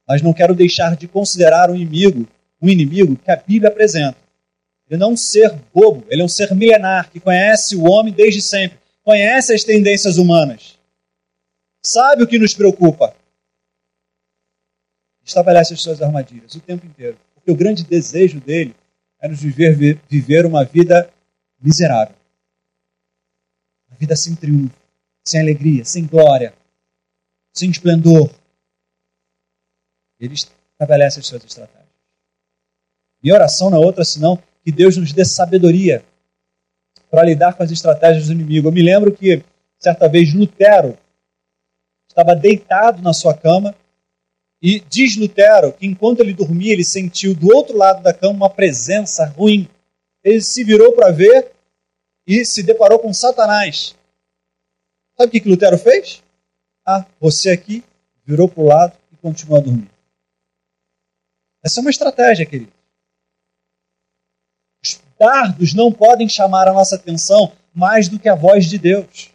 mas 0.06 0.22
não 0.22 0.34
quero 0.34 0.54
deixar 0.54 0.98
de 0.98 1.08
considerar 1.08 1.72
o 1.72 1.76
inimigo, 1.76 2.28
um 2.62 2.68
inimigo 2.68 3.16
que 3.16 3.32
a 3.32 3.38
Bíblia 3.38 3.70
apresenta 3.70 4.18
ele 4.90 5.00
não 5.00 5.12
é 5.12 5.14
um 5.14 5.18
ser 5.18 5.50
bobo, 5.74 6.06
ele 6.10 6.22
é 6.22 6.26
um 6.26 6.30
ser 6.30 6.54
milenar 6.54 7.10
que 7.10 7.20
conhece 7.20 7.74
o 7.74 7.84
homem 7.84 8.14
desde 8.14 8.42
sempre, 8.42 8.78
conhece 9.02 9.54
as 9.54 9.64
tendências 9.64 10.18
humanas, 10.18 10.78
sabe 11.82 12.24
o 12.24 12.28
que 12.28 12.38
nos 12.38 12.54
preocupa. 12.54 13.16
Estabelece 15.24 15.74
as 15.74 15.82
suas 15.82 16.02
armadilhas 16.02 16.54
o 16.54 16.60
tempo 16.60 16.86
inteiro. 16.86 17.18
Porque 17.34 17.50
o 17.50 17.56
grande 17.56 17.86
desejo 17.86 18.42
dele 18.42 18.76
é 19.22 19.28
nos 19.30 19.42
viver, 19.42 19.98
viver 20.10 20.46
uma 20.46 20.66
vida 20.66 21.10
miserável. 21.62 22.16
Uma 23.90 23.98
vida 23.98 24.18
sem 24.18 24.36
triunfo, 24.36 24.76
sem 25.26 25.40
alegria, 25.40 25.86
sem 25.86 26.06
glória, 26.06 26.54
sem 27.54 27.70
esplendor. 27.70 28.30
Ele 30.20 30.34
estabelece 30.34 31.20
as 31.20 31.28
suas 31.28 31.44
estratégias. 31.46 31.84
Minha 33.22 33.36
oração 33.36 33.70
não 33.70 33.82
é 33.82 33.86
outra 33.86 34.04
senão 34.04 34.42
que 34.64 34.72
Deus 34.72 34.98
nos 34.98 35.14
dê 35.14 35.24
sabedoria 35.24 36.04
para 37.10 37.24
lidar 37.24 37.54
com 37.54 37.64
as 37.64 37.72
estratégias 37.72 38.28
do 38.28 38.34
inimigo. 38.34 38.68
Eu 38.68 38.72
me 38.72 38.82
lembro 38.82 39.16
que, 39.16 39.44
certa 39.78 40.10
vez, 40.10 40.34
Lutero 40.34 40.98
estava 42.10 42.36
deitado 42.36 43.02
na 43.02 43.14
sua 43.14 43.36
cama 43.36 43.76
e 44.62 44.80
diz 44.80 45.16
Lutero 45.16 45.74
que 45.74 45.86
enquanto 45.86 46.22
ele 46.22 46.34
dormia, 46.34 46.74
ele 46.74 46.84
sentiu 46.84 47.36
do 47.36 47.54
outro 47.54 47.78
lado 47.78 48.02
da 48.02 48.14
cama 48.14 48.34
uma 48.34 48.50
presença 48.50 49.26
ruim. 49.26 49.68
Ele 50.24 50.42
se 50.42 50.64
virou 50.64 50.94
para 50.94 51.12
ver 51.12 51.52
e 52.26 52.46
se 52.46 52.64
deparou 52.64 52.98
com 52.98 53.14
Satanás. 53.14 53.96
Sabe 55.18 55.38
o 55.38 55.42
que 55.42 55.50
Lutero 55.50 55.78
fez? 55.78 56.23
Ah, 56.86 57.06
você 57.20 57.50
aqui 57.50 57.84
virou 58.26 58.48
para 58.48 58.62
o 58.62 58.68
lado 58.68 58.94
e 59.12 59.18
continua 59.18 59.60
a 59.60 59.62
dormir. 59.62 59.90
Essa 61.64 61.80
é 61.80 61.82
uma 61.82 61.90
estratégia, 61.90 62.46
querido. 62.46 62.72
dardos 65.18 65.74
não 65.74 65.92
podem 65.92 66.28
chamar 66.28 66.68
a 66.68 66.74
nossa 66.74 66.96
atenção 66.96 67.54
mais 67.74 68.10
do 68.10 68.20
que 68.20 68.28
a 68.28 68.36
voz 68.36 68.66
de 68.66 68.78
Deus. 68.78 69.30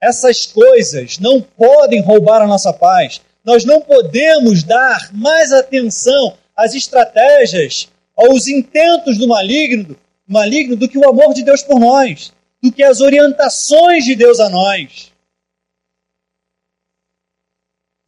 Essas 0.00 0.46
coisas 0.46 1.18
não 1.18 1.42
podem 1.42 2.00
roubar 2.00 2.40
a 2.40 2.46
nossa 2.46 2.72
paz. 2.72 3.20
Nós 3.44 3.64
não 3.64 3.80
podemos 3.80 4.62
dar 4.62 5.12
mais 5.12 5.52
atenção 5.52 6.36
às 6.56 6.74
estratégias, 6.74 7.88
aos 8.16 8.48
intentos 8.48 9.18
do 9.18 9.28
maligno, 9.28 9.96
maligno 10.26 10.76
do 10.76 10.88
que 10.88 10.98
o 10.98 11.08
amor 11.08 11.34
de 11.34 11.42
Deus 11.42 11.62
por 11.62 11.78
nós, 11.78 12.32
do 12.62 12.72
que 12.72 12.82
as 12.82 13.00
orientações 13.00 14.04
de 14.04 14.14
Deus 14.14 14.40
a 14.40 14.48
nós. 14.48 15.12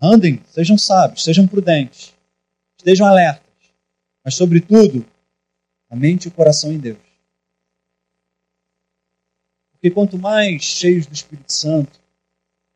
Andem, 0.01 0.43
sejam 0.47 0.79
sábios, 0.79 1.23
sejam 1.23 1.47
prudentes, 1.47 2.15
estejam 2.79 3.07
alertas, 3.07 3.53
mas, 4.25 4.35
sobretudo, 4.35 5.05
a 5.91 5.97
mente 5.97 6.25
e 6.25 6.29
o 6.29 6.33
coração 6.33 6.73
em 6.73 6.79
Deus. 6.79 6.99
Porque 9.73 9.91
quanto 9.91 10.19
mais 10.19 10.63
cheios 10.63 11.07
do 11.07 11.13
Espírito 11.13 11.53
Santo, 11.53 12.01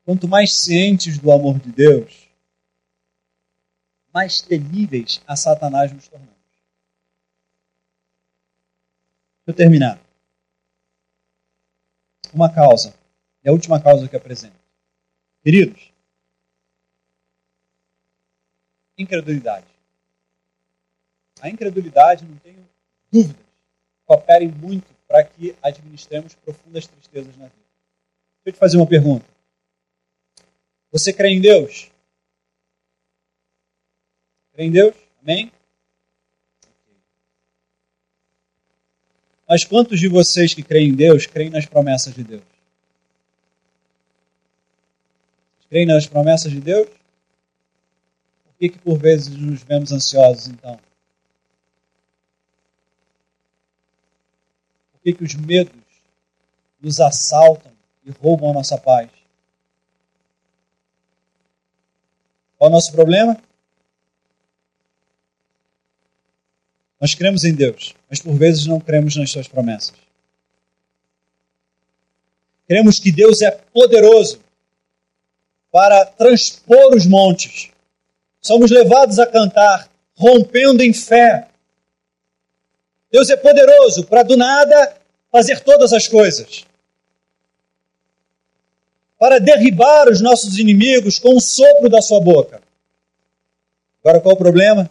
quanto 0.05 0.29
mais 0.29 0.55
cientes 0.55 1.19
do 1.19 1.33
amor 1.33 1.59
de 1.59 1.73
Deus, 1.73 2.29
mais 4.13 4.43
temíveis 4.43 5.23
a 5.27 5.35
Satanás 5.35 5.93
nos 5.93 6.07
tornamos. 6.07 6.35
Deixa 9.47 9.51
eu 9.51 9.55
terminar. 9.55 9.99
Uma 12.33 12.53
causa, 12.53 12.95
é 13.43 13.49
a 13.49 13.53
última 13.53 13.81
causa 13.81 14.09
que 14.09 14.17
apresento. 14.17 14.57
Queridos, 15.43 15.94
incredulidade. 18.97 19.67
A 21.41 21.49
incredulidade, 21.49 22.25
não 22.25 22.37
tenho 22.39 22.67
dúvidas, 23.11 23.45
cooperem 24.07 24.49
muito 24.49 24.87
para 25.07 25.25
que 25.25 25.55
administremos 25.63 26.35
profundas 26.35 26.87
tristezas 26.87 27.37
na 27.37 27.47
vida. 27.47 27.65
Deixa 28.45 28.47
eu 28.47 28.53
te 28.53 28.59
fazer 28.59 28.77
uma 28.77 28.87
pergunta. 28.87 29.25
Você 30.91 31.13
crê 31.13 31.29
em 31.29 31.41
Deus? 31.41 31.91
Crê 34.53 34.65
em 34.65 34.71
Deus? 34.71 34.95
Amém? 35.23 35.51
Mas 39.49 39.65
quantos 39.65 40.01
de 40.01 40.09
vocês 40.09 40.55
que 40.55 40.63
creem 40.63 40.89
em 40.89 40.95
Deus 40.95 41.27
creem 41.27 41.51
nas 41.51 41.67
promessas 41.67 42.15
de 42.15 42.25
Deus? 42.25 42.43
Creem 45.69 45.87
nas 45.87 46.07
promessas 46.07 46.51
de 46.51 46.61
Deus? 46.61 46.89
Por 48.55 48.59
que, 48.61 48.69
que 48.69 48.79
por 48.79 48.97
vezes 48.97 49.29
nos 49.29 49.63
vemos 49.65 49.91
ansiosos 49.91 50.47
então? 50.47 50.79
Por 54.93 55.01
que, 55.03 55.13
que 55.13 55.25
os 55.25 55.35
medos 55.35 55.75
nos 56.81 57.01
assaltam 57.01 57.73
e 58.05 58.13
roubam 58.13 58.51
a 58.51 58.55
nossa 58.55 58.79
paz? 58.79 59.11
Qual 62.57 62.71
é 62.71 62.73
o 62.73 62.75
nosso 62.77 62.93
problema? 62.93 63.37
Nós 67.01 67.15
cremos 67.15 67.45
em 67.45 67.53
Deus, 67.53 67.95
mas 68.09 68.21
por 68.21 68.35
vezes 68.35 68.67
não 68.67 68.81
cremos 68.81 69.17
nas 69.17 69.31
suas 69.31 69.49
promessas. 69.49 69.97
Cremos 72.67 72.99
que 72.99 73.13
Deus 73.13 73.43
é 73.43 73.51
poderoso 73.51 74.41
para 75.71 76.07
transpor 76.07 76.95
os 76.95 77.05
montes. 77.05 77.74
Somos 78.45 78.71
levados 78.71 79.19
a 79.19 79.27
cantar, 79.27 79.89
rompendo 80.15 80.83
em 80.83 80.93
fé. 80.93 81.49
Deus 83.11 83.31
é 83.31 83.37
poderoso 83.39 84.05
para 84.05 84.23
do 84.23 84.37
nada 84.37 84.99
fazer 85.33 85.61
todas 85.61 85.95
as 85.95 86.07
coisas. 86.07 86.67
Para 89.19 89.41
derribar 89.41 90.11
os 90.11 90.21
nossos 90.21 90.59
inimigos 90.59 91.19
com 91.19 91.35
o 91.35 91.41
sopro 91.41 91.89
da 91.89 92.03
sua 92.03 92.21
boca. 92.21 92.61
Agora 94.05 94.21
qual 94.21 94.35
o 94.35 94.39
problema? 94.39 94.91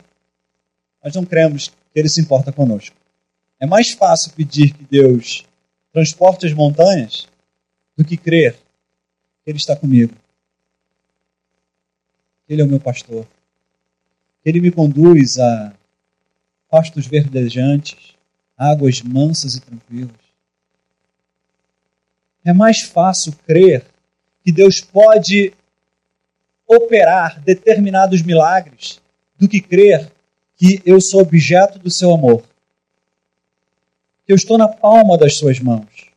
Nós 1.03 1.13
não 1.13 1.23
cremos 1.23 1.67
que 1.67 1.99
Ele 1.99 2.09
se 2.09 2.19
importa 2.19 2.51
conosco. 2.51 2.95
É 3.59 3.67
mais 3.67 3.91
fácil 3.91 4.33
pedir 4.33 4.73
que 4.73 4.83
Deus 4.85 5.45
transporte 5.91 6.47
as 6.47 6.53
montanhas 6.53 7.27
do 7.95 8.03
que 8.03 8.17
crer 8.17 8.55
que 9.43 9.51
Ele 9.51 9.59
está 9.59 9.75
comigo. 9.75 10.15
Ele 12.49 12.63
é 12.63 12.65
o 12.65 12.67
meu 12.67 12.79
pastor. 12.79 13.27
Ele 14.45 14.59
me 14.59 14.71
conduz 14.71 15.37
a 15.37 15.73
pastos 16.69 17.05
verdejantes, 17.05 18.15
águas 18.57 19.01
mansas 19.01 19.55
e 19.55 19.61
tranquilas. 19.61 20.23
É 22.43 22.51
mais 22.51 22.81
fácil 22.81 23.33
crer 23.45 23.85
que 24.43 24.51
Deus 24.51 24.81
pode 24.81 25.53
operar 26.67 27.41
determinados 27.41 28.21
milagres 28.21 29.01
do 29.37 29.47
que 29.47 29.61
crer 29.61 30.11
que 30.55 30.81
eu 30.85 30.99
sou 30.99 31.21
objeto 31.21 31.79
do 31.79 31.89
seu 31.89 32.13
amor, 32.13 32.43
que 34.25 34.31
eu 34.31 34.35
estou 34.35 34.57
na 34.57 34.67
palma 34.67 35.17
das 35.17 35.37
suas 35.37 35.59
mãos, 35.59 36.11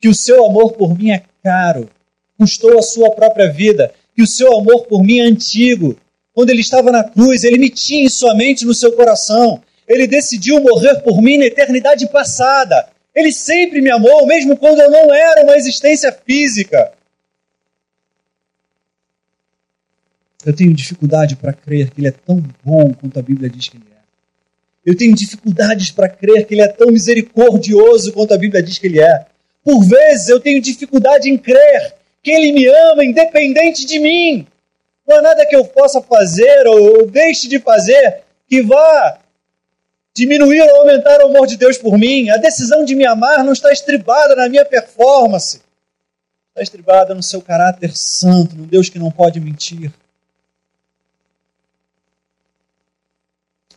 que 0.00 0.08
o 0.08 0.14
seu 0.14 0.46
amor 0.46 0.72
por 0.72 0.96
mim 0.96 1.10
é 1.10 1.24
caro, 1.42 1.88
custou 2.36 2.78
a 2.78 2.82
sua 2.82 3.10
própria 3.10 3.50
vida, 3.52 3.92
que 4.14 4.22
o 4.22 4.26
seu 4.26 4.56
amor 4.56 4.86
por 4.86 5.02
mim 5.02 5.18
é 5.18 5.22
antigo. 5.22 5.96
Quando 6.38 6.50
ele 6.50 6.60
estava 6.60 6.92
na 6.92 7.02
cruz, 7.02 7.42
ele 7.42 7.58
me 7.58 7.68
tinha 7.68 8.04
em 8.04 8.08
sua 8.08 8.32
mente 8.32 8.64
no 8.64 8.72
seu 8.72 8.92
coração. 8.92 9.60
Ele 9.88 10.06
decidiu 10.06 10.60
morrer 10.60 11.00
por 11.00 11.20
mim 11.20 11.36
na 11.36 11.46
eternidade 11.46 12.08
passada. 12.12 12.90
Ele 13.12 13.32
sempre 13.32 13.80
me 13.80 13.90
amou, 13.90 14.24
mesmo 14.24 14.56
quando 14.56 14.80
eu 14.80 14.88
não 14.88 15.12
era 15.12 15.42
uma 15.42 15.56
existência 15.56 16.16
física. 16.24 16.92
Eu 20.46 20.54
tenho 20.54 20.72
dificuldade 20.72 21.34
para 21.34 21.52
crer 21.52 21.90
que 21.90 22.00
Ele 22.00 22.06
é 22.06 22.12
tão 22.12 22.40
bom 22.64 22.94
quanto 22.94 23.18
a 23.18 23.22
Bíblia 23.22 23.50
diz 23.50 23.66
que 23.66 23.76
Ele 23.76 23.86
é. 23.90 24.00
Eu 24.86 24.96
tenho 24.96 25.16
dificuldades 25.16 25.90
para 25.90 26.08
crer 26.08 26.46
que 26.46 26.54
Ele 26.54 26.62
é 26.62 26.68
tão 26.68 26.92
misericordioso 26.92 28.12
quanto 28.12 28.32
a 28.32 28.38
Bíblia 28.38 28.62
diz 28.62 28.78
que 28.78 28.86
Ele 28.86 29.00
é. 29.00 29.26
Por 29.64 29.84
vezes 29.84 30.28
eu 30.28 30.38
tenho 30.38 30.62
dificuldade 30.62 31.28
em 31.28 31.36
crer 31.36 31.96
que 32.22 32.30
Ele 32.30 32.52
me 32.52 32.64
ama 32.68 33.04
independente 33.04 33.84
de 33.84 33.98
mim. 33.98 34.46
Não 35.08 35.16
há 35.16 35.22
nada 35.22 35.46
que 35.46 35.56
eu 35.56 35.64
possa 35.64 36.02
fazer 36.02 36.66
ou 36.66 37.10
deixe 37.10 37.48
de 37.48 37.58
fazer 37.58 38.24
que 38.46 38.60
vá 38.60 39.18
diminuir 40.14 40.60
ou 40.60 40.80
aumentar 40.80 41.20
o 41.22 41.28
amor 41.28 41.46
de 41.46 41.56
Deus 41.56 41.78
por 41.78 41.96
mim. 41.96 42.28
A 42.28 42.36
decisão 42.36 42.84
de 42.84 42.94
me 42.94 43.06
amar 43.06 43.42
não 43.42 43.54
está 43.54 43.72
estribada 43.72 44.36
na 44.36 44.50
minha 44.50 44.66
performance. 44.66 45.62
Está 46.50 46.60
estribada 46.60 47.14
no 47.14 47.22
seu 47.22 47.40
caráter 47.40 47.96
santo, 47.96 48.54
no 48.54 48.66
Deus 48.66 48.90
que 48.90 48.98
não 48.98 49.10
pode 49.10 49.40
mentir. 49.40 49.90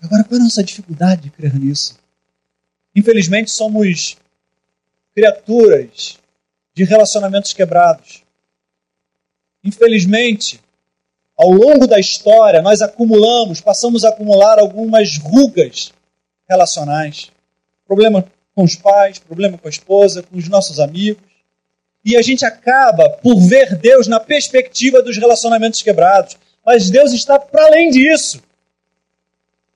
Agora, 0.01 0.23
qual 0.25 0.37
é 0.37 0.41
a 0.41 0.43
nossa 0.43 0.63
dificuldade 0.63 1.21
de 1.21 1.29
crer 1.29 1.57
nisso? 1.57 1.97
Infelizmente, 2.93 3.51
somos 3.51 4.17
criaturas 5.13 6.17
de 6.73 6.83
relacionamentos 6.83 7.53
quebrados. 7.53 8.23
Infelizmente, 9.63 10.59
ao 11.41 11.49
longo 11.49 11.87
da 11.87 11.99
história, 11.99 12.61
nós 12.61 12.83
acumulamos, 12.83 13.59
passamos 13.59 14.05
a 14.05 14.09
acumular 14.09 14.59
algumas 14.59 15.17
rugas 15.17 15.91
relacionais. 16.47 17.31
Problema 17.87 18.23
com 18.53 18.63
os 18.63 18.75
pais, 18.75 19.17
problema 19.17 19.57
com 19.57 19.67
a 19.67 19.71
esposa, 19.71 20.21
com 20.21 20.37
os 20.37 20.47
nossos 20.47 20.79
amigos. 20.79 21.23
E 22.05 22.15
a 22.15 22.21
gente 22.21 22.45
acaba 22.45 23.09
por 23.09 23.39
ver 23.39 23.75
Deus 23.75 24.05
na 24.05 24.19
perspectiva 24.19 25.01
dos 25.01 25.17
relacionamentos 25.17 25.81
quebrados. 25.81 26.37
Mas 26.63 26.91
Deus 26.91 27.11
está 27.11 27.39
para 27.39 27.65
além 27.65 27.89
disso. 27.89 28.39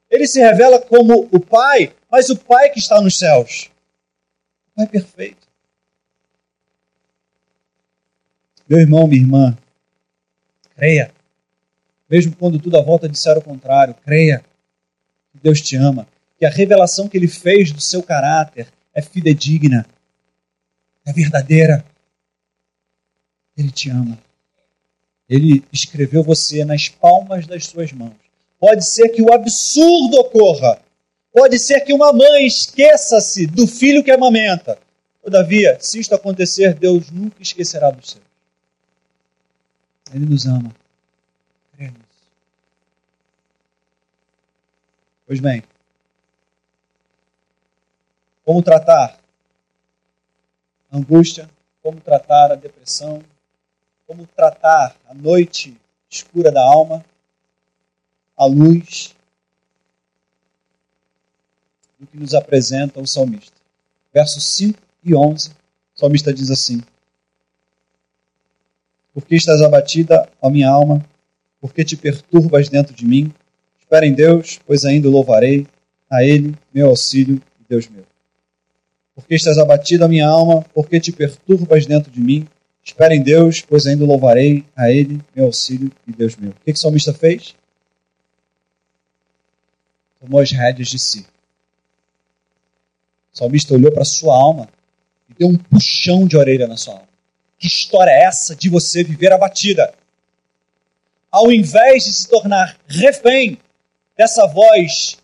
Ele 0.07 0.27
se 0.27 0.39
revela 0.39 0.79
como 0.79 1.27
o 1.31 1.39
Pai, 1.39 1.91
mas 2.11 2.29
o 2.29 2.37
Pai 2.37 2.69
que 2.69 2.77
está 2.77 3.01
nos 3.01 3.17
céus. 3.17 3.71
O 4.71 4.75
Pai 4.75 4.87
perfeito. 4.87 5.47
Meu 8.69 8.79
irmão, 8.79 9.07
minha 9.07 9.21
irmã, 9.23 9.57
creia. 10.75 11.14
Mesmo 12.09 12.35
quando 12.35 12.59
tudo 12.59 12.77
à 12.77 12.81
volta 12.81 13.09
disser 13.09 13.37
o 13.37 13.41
contrário, 13.41 13.95
creia 14.05 14.43
que 15.31 15.39
Deus 15.41 15.61
te 15.61 15.75
ama, 15.75 16.07
que 16.37 16.45
a 16.45 16.49
revelação 16.49 17.07
que 17.07 17.17
Ele 17.17 17.27
fez 17.27 17.71
do 17.71 17.81
seu 17.81 18.03
caráter 18.03 18.67
é 18.93 19.01
fidedigna, 19.01 19.85
é 21.05 21.13
verdadeira. 21.13 21.85
Ele 23.57 23.71
te 23.71 23.89
ama. 23.89 24.17
Ele 25.27 25.63
escreveu 25.71 26.23
você 26.23 26.63
nas 26.63 26.87
palmas 26.87 27.47
das 27.47 27.65
suas 27.65 27.91
mãos. 27.91 28.13
Pode 28.59 28.85
ser 28.85 29.09
que 29.09 29.21
o 29.21 29.33
absurdo 29.33 30.17
ocorra. 30.17 30.79
Pode 31.33 31.59
ser 31.59 31.81
que 31.81 31.93
uma 31.93 32.13
mãe 32.13 32.45
esqueça-se 32.45 33.45
do 33.47 33.67
filho 33.67 34.03
que 34.03 34.11
amamenta. 34.11 34.77
Todavia, 35.21 35.77
se 35.81 35.99
isto 35.99 36.13
acontecer, 36.13 36.73
Deus 36.75 37.09
nunca 37.11 37.41
esquecerá 37.41 37.89
dos 37.89 38.11
seus. 38.11 38.23
Ele 40.13 40.25
nos 40.25 40.45
ama. 40.45 40.73
Crê 41.75 41.87
nisso. 41.87 41.99
Pois 45.25 45.39
bem, 45.39 45.63
Como 48.43 48.61
tratar 48.61 49.19
a 50.91 50.97
angústia, 50.97 51.49
como 51.81 51.99
tratar 51.99 52.51
a 52.51 52.55
depressão, 52.55 53.23
como 54.05 54.27
tratar 54.27 54.95
a 55.07 55.15
noite 55.15 55.75
escura 56.07 56.51
da 56.51 56.61
alma, 56.61 57.03
a 58.37 58.45
luz 58.45 59.15
do 61.99 62.05
que 62.05 62.17
nos 62.17 62.35
apresenta 62.35 62.99
o 62.99 63.07
salmista. 63.07 63.57
Versos 64.13 64.43
5 64.49 64.79
e 65.03 65.15
11, 65.15 65.49
o 65.49 65.99
salmista 65.99 66.31
diz 66.31 66.51
assim: 66.51 66.83
Por 69.11 69.25
que 69.25 69.35
estás 69.35 69.59
abatida, 69.63 70.29
ó 70.39 70.51
minha 70.51 70.69
alma? 70.69 71.03
Por 71.59 71.73
que 71.73 71.83
te 71.83 71.97
perturbas 71.97 72.69
dentro 72.69 72.93
de 72.93 73.05
mim? 73.05 73.33
Espera 73.95 74.07
em 74.07 74.13
Deus, 74.13 74.59
pois 74.67 74.83
ainda 74.83 75.07
louvarei, 75.07 75.65
a 76.11 76.21
Ele, 76.21 76.53
meu 76.73 76.89
auxílio 76.89 77.41
e 77.61 77.63
Deus 77.69 77.87
meu. 77.87 78.03
Por 79.15 79.25
que 79.25 79.35
estás 79.35 79.57
abatida, 79.57 80.05
minha 80.05 80.27
alma? 80.27 80.63
Por 80.73 80.89
que 80.89 80.99
te 80.99 81.13
perturbas 81.13 81.85
dentro 81.85 82.11
de 82.11 82.19
mim? 82.19 82.45
Espera 82.83 83.15
em 83.15 83.23
Deus, 83.23 83.61
pois 83.61 83.87
ainda 83.87 84.03
louvarei 84.03 84.65
a 84.75 84.91
Ele, 84.91 85.21
meu 85.33 85.45
auxílio 85.45 85.89
e 86.05 86.11
Deus 86.11 86.35
meu. 86.35 86.51
O 86.51 86.55
que, 86.55 86.73
que 86.73 86.77
o 86.77 86.77
salmista 86.77 87.13
fez? 87.13 87.55
Tomou 90.19 90.41
as 90.41 90.51
rédeas 90.51 90.89
de 90.89 90.99
si. 90.99 91.25
O 93.33 93.37
salmista 93.37 93.73
olhou 93.75 93.93
para 93.93 94.03
sua 94.03 94.35
alma 94.35 94.67
e 95.29 95.35
deu 95.35 95.47
um 95.47 95.55
puxão 95.55 96.27
de 96.27 96.35
orelha 96.35 96.67
na 96.67 96.75
sua 96.75 96.95
alma. 96.95 97.07
Que 97.57 97.67
história 97.67 98.11
é 98.11 98.25
essa 98.25 98.53
de 98.57 98.67
você 98.67 99.05
viver 99.05 99.31
abatida? 99.31 99.93
Ao 101.31 101.49
invés 101.49 102.03
de 102.03 102.11
se 102.11 102.27
tornar 102.27 102.77
refém 102.87 103.57
dessa 104.15 104.47
voz 104.47 105.17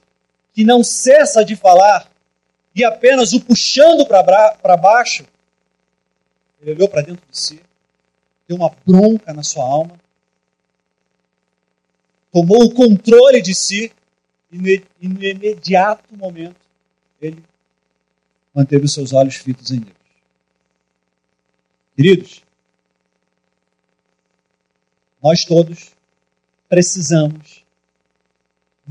que 0.54 0.64
não 0.64 0.84
cessa 0.84 1.44
de 1.46 1.56
falar 1.56 2.10
e 2.76 2.84
apenas 2.84 3.34
o 3.34 3.42
puxando 3.42 4.06
para 4.06 4.78
baixo, 4.78 5.26
ele 6.62 6.72
olhou 6.72 6.90
para 6.90 7.02
dentro 7.02 7.26
de 7.30 7.38
si, 7.38 7.62
deu 8.48 8.58
uma 8.58 8.70
bronca 8.86 9.34
na 9.34 9.44
sua 9.44 9.64
alma, 9.64 10.00
tomou 12.32 12.64
o 12.64 12.74
controle 12.74 13.42
de 13.42 13.54
si 13.54 13.92
e 14.52 14.58
no, 14.58 15.22
imediato 15.22 16.16
momento 16.16 16.60
ele 17.22 17.44
manteve 18.54 18.86
os 18.86 18.94
seus 18.94 19.14
olhos 19.14 19.36
fitos 19.36 19.72
em 19.72 19.80
Deus. 19.80 19.96
Queridos, 21.96 22.44
nós 25.22 25.46
todos 25.46 25.92
precisamos, 26.68 27.61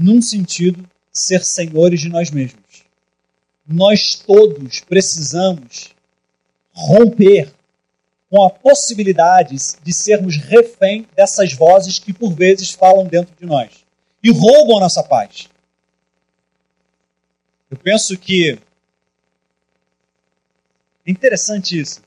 num 0.01 0.23
sentido, 0.23 0.89
ser 1.13 1.45
senhores 1.45 2.01
de 2.01 2.09
nós 2.09 2.31
mesmos. 2.31 2.85
Nós 3.67 4.15
todos 4.15 4.81
precisamos 4.81 5.95
romper 6.73 7.53
com 8.31 8.43
a 8.43 8.49
possibilidade 8.49 9.57
de 9.83 9.93
sermos 9.93 10.37
refém 10.37 11.07
dessas 11.15 11.53
vozes 11.53 11.99
que 11.99 12.13
por 12.13 12.33
vezes 12.33 12.71
falam 12.71 13.05
dentro 13.05 13.35
de 13.39 13.45
nós 13.45 13.85
e 14.23 14.31
roubam 14.31 14.79
a 14.79 14.81
nossa 14.81 15.03
paz. 15.03 15.49
Eu 17.71 17.77
penso 17.77 18.17
que 18.17 18.59
é 21.07 21.11
interessante 21.11 21.79
isso. 21.79 22.01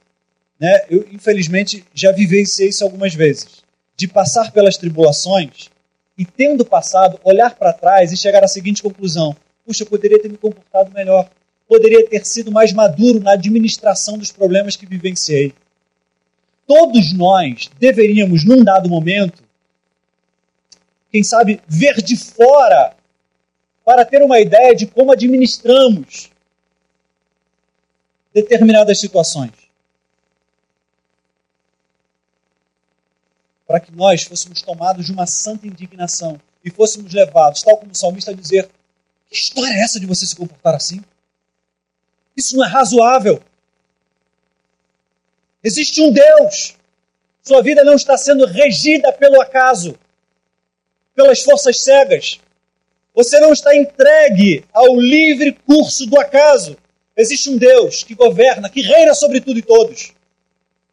Né? 0.59 0.85
Eu, 0.89 1.07
infelizmente, 1.11 1.85
já 1.93 2.11
vivenciei 2.11 2.69
isso 2.69 2.83
algumas 2.83 3.13
vezes. 3.13 3.63
De 3.95 4.07
passar 4.07 4.51
pelas 4.51 4.77
tribulações 4.77 5.69
e, 6.17 6.25
tendo 6.25 6.65
passado, 6.65 7.19
olhar 7.23 7.55
para 7.55 7.73
trás 7.73 8.11
e 8.11 8.17
chegar 8.17 8.43
à 8.43 8.47
seguinte 8.47 8.83
conclusão: 8.83 9.35
puxa, 9.65 9.83
eu 9.83 9.87
poderia 9.87 10.21
ter 10.21 10.29
me 10.29 10.37
comportado 10.37 10.91
melhor. 10.93 11.29
Poderia 11.67 12.07
ter 12.07 12.25
sido 12.25 12.51
mais 12.51 12.73
maduro 12.73 13.19
na 13.19 13.33
administração 13.33 14.17
dos 14.17 14.31
problemas 14.31 14.75
que 14.75 14.85
vivenciei 14.85 15.53
todos 16.67 17.13
nós 17.13 17.69
deveríamos, 17.79 18.43
num 18.43 18.63
dado 18.63 18.89
momento, 18.89 19.43
quem 21.11 21.23
sabe, 21.23 21.61
ver 21.67 22.01
de 22.01 22.17
fora 22.17 22.95
para 23.85 24.05
ter 24.05 24.21
uma 24.23 24.39
ideia 24.39 24.75
de 24.75 24.87
como 24.87 25.11
administramos 25.11 26.31
determinadas 28.33 28.99
situações. 28.99 29.51
Para 33.73 33.79
que 33.79 33.91
nós 33.91 34.21
fôssemos 34.21 34.61
tomados 34.61 35.03
de 35.03 35.11
uma 35.11 35.25
santa 35.25 35.65
indignação 35.65 36.39
e 36.63 36.69
fôssemos 36.69 37.11
levados, 37.11 37.63
tal 37.63 37.75
como 37.75 37.91
o 37.91 37.95
salmista, 37.95 38.29
a 38.29 38.33
dizer: 38.35 38.69
Que 39.27 39.35
história 39.35 39.73
é 39.73 39.81
essa 39.81 39.99
de 39.99 40.05
você 40.05 40.27
se 40.27 40.35
comportar 40.35 40.75
assim? 40.75 41.01
Isso 42.37 42.55
não 42.55 42.63
é 42.63 42.67
razoável. 42.67 43.41
Existe 45.63 45.99
um 46.03 46.11
Deus. 46.11 46.75
Sua 47.41 47.63
vida 47.63 47.83
não 47.83 47.95
está 47.95 48.15
sendo 48.15 48.45
regida 48.45 49.11
pelo 49.11 49.41
acaso, 49.41 49.97
pelas 51.15 51.41
forças 51.41 51.79
cegas. 51.79 52.39
Você 53.15 53.39
não 53.39 53.51
está 53.51 53.75
entregue 53.75 54.63
ao 54.71 54.99
livre 54.99 55.51
curso 55.65 56.05
do 56.05 56.19
acaso. 56.19 56.77
Existe 57.17 57.49
um 57.49 57.57
Deus 57.57 58.03
que 58.03 58.13
governa, 58.13 58.69
que 58.69 58.83
reina 58.83 59.15
sobre 59.15 59.41
tudo 59.41 59.57
e 59.57 59.63
todos. 59.63 60.13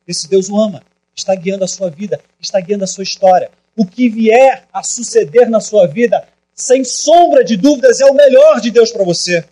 Esse 0.09 0.27
Deus 0.27 0.49
o 0.49 0.59
ama, 0.59 0.83
está 1.15 1.35
guiando 1.35 1.65
a 1.65 1.69
sua 1.69 1.91
vida, 1.91 2.23
está 2.41 2.61
guiando 2.61 2.85
a 2.85 2.87
sua 2.87 3.05
história. 3.05 3.51
O 3.77 3.87
que 3.87 4.09
vier 4.09 4.67
a 4.73 4.83
suceder 4.83 5.49
na 5.49 5.61
sua 5.61 5.87
vida, 5.87 6.27
sem 6.55 6.85
sombra 6.85 7.45
de 7.45 7.57
dúvidas, 7.57 8.01
é 8.01 8.07
o 8.07 8.15
melhor 8.15 8.61
de 8.61 8.71
Deus 8.71 8.91
para 8.91 9.05
você. 9.05 9.47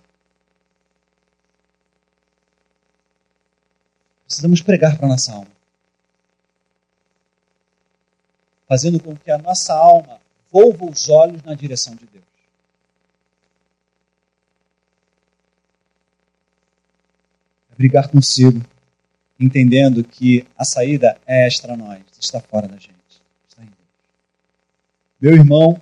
Precisamos 4.26 4.60
pregar 4.60 4.96
para 4.96 5.06
a 5.06 5.08
nossa 5.08 5.32
alma. 5.32 5.50
Fazendo 8.66 9.02
com 9.02 9.16
que 9.16 9.30
a 9.30 9.38
nossa 9.38 9.72
alma 9.72 10.20
volva 10.52 10.84
os 10.84 11.08
olhos 11.08 11.42
na 11.42 11.54
direção 11.54 11.94
de 11.94 12.04
Deus. 12.06 12.24
Brigar 17.76 18.10
consigo, 18.10 18.60
entendendo 19.38 20.02
que 20.04 20.46
a 20.56 20.64
saída 20.64 21.16
é 21.26 21.46
extra 21.46 21.76
nós, 21.76 22.00
está 22.20 22.40
fora 22.40 22.66
da 22.66 22.76
gente, 22.76 22.92
está 23.48 23.62
em 23.62 23.66
Deus. 23.66 23.76
Meu 25.20 25.34
irmão, 25.34 25.78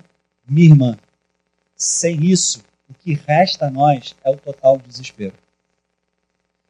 minha 0.47 0.67
irmã, 0.67 0.97
sem 1.75 2.23
isso, 2.25 2.63
o 2.89 2.93
que 2.93 3.13
resta 3.13 3.67
a 3.67 3.71
nós 3.71 4.15
é 4.23 4.29
o 4.29 4.37
total 4.37 4.77
desespero 4.77 5.33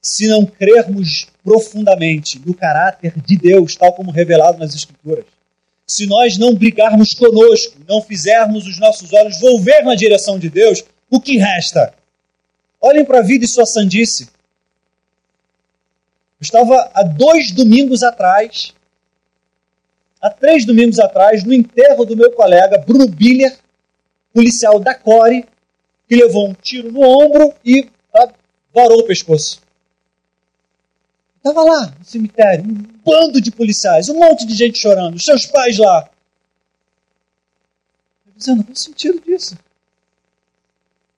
se 0.07 0.25
não 0.25 0.45
crermos 0.45 1.27
profundamente 1.43 2.39
no 2.45 2.53
caráter 2.53 3.13
de 3.25 3.37
Deus, 3.37 3.75
tal 3.75 3.91
como 3.93 4.09
revelado 4.09 4.57
nas 4.57 4.73
Escrituras. 4.73 5.25
Se 5.85 6.05
nós 6.05 6.37
não 6.37 6.55
brigarmos 6.55 7.13
conosco, 7.13 7.77
não 7.87 8.01
fizermos 8.01 8.65
os 8.65 8.79
nossos 8.79 9.11
olhos 9.11 9.39
volver 9.39 9.83
na 9.83 9.95
direção 9.95 10.39
de 10.39 10.49
Deus, 10.49 10.83
o 11.09 11.19
que 11.19 11.37
resta? 11.37 11.93
Olhem 12.79 13.03
para 13.03 13.19
a 13.19 13.21
vida 13.21 13.43
e 13.43 13.47
sua 13.47 13.65
sandice. 13.65 14.29
Estava 16.47 16.89
há 16.93 17.03
dois 17.03 17.51
domingos 17.51 18.03
atrás, 18.03 18.73
há 20.21 20.29
três 20.29 20.65
domingos 20.65 20.97
atrás, 20.97 21.43
no 21.43 21.51
enterro 21.51 22.05
do 22.05 22.15
meu 22.15 22.31
colega 22.31 22.77
Bruno 22.77 23.05
Biller, 23.05 23.59
policial 24.33 24.79
da 24.79 24.95
Core, 24.95 25.45
que 26.07 26.15
levou 26.15 26.47
um 26.47 26.53
tiro 26.53 26.89
no 26.89 27.01
ombro 27.01 27.53
e 27.65 27.89
ah, 28.13 28.31
varou 28.73 28.99
o 28.99 29.05
pescoço. 29.05 29.61
Estava 31.35 31.63
lá 31.63 31.93
no 31.99 32.05
cemitério, 32.05 32.63
um 32.63 32.75
bando 33.03 33.41
de 33.41 33.51
policiais, 33.51 34.07
um 34.07 34.17
monte 34.17 34.45
de 34.45 34.55
gente 34.55 34.79
chorando, 34.79 35.19
seus 35.19 35.45
pais 35.45 35.77
lá. 35.77 36.09
Eu 38.25 38.33
dizendo, 38.37 38.63
qual 38.63 38.71
o 38.71 38.77
sentido 38.77 39.19
disso? 39.19 39.57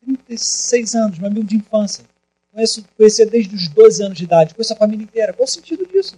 36 0.03 0.95
anos, 0.95 1.19
meu 1.19 1.27
amigo 1.29 1.45
de 1.45 1.57
infância. 1.57 2.03
Conheço, 2.51 2.83
conhecia 2.97 3.25
desde 3.25 3.55
os 3.55 3.67
12 3.67 4.03
anos 4.03 4.17
de 4.17 4.23
idade, 4.23 4.53
conheço 4.53 4.73
a 4.73 4.77
família 4.77 5.03
inteira. 5.03 5.33
Qual 5.33 5.45
o 5.45 5.47
sentido 5.47 5.85
disso? 5.85 6.17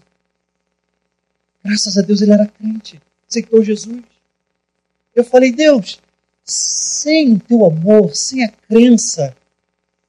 Graças 1.63 1.97
a 1.97 2.01
Deus 2.01 2.21
ele 2.21 2.33
era 2.33 2.47
crente, 2.47 3.01
aceitou 3.29 3.63
Jesus. 3.63 4.01
Eu 5.13 5.23
falei, 5.23 5.51
Deus, 5.51 5.99
sem 6.43 7.33
o 7.33 7.39
teu 7.39 7.65
amor, 7.65 8.15
sem 8.15 8.43
a 8.45 8.49
crença, 8.49 9.35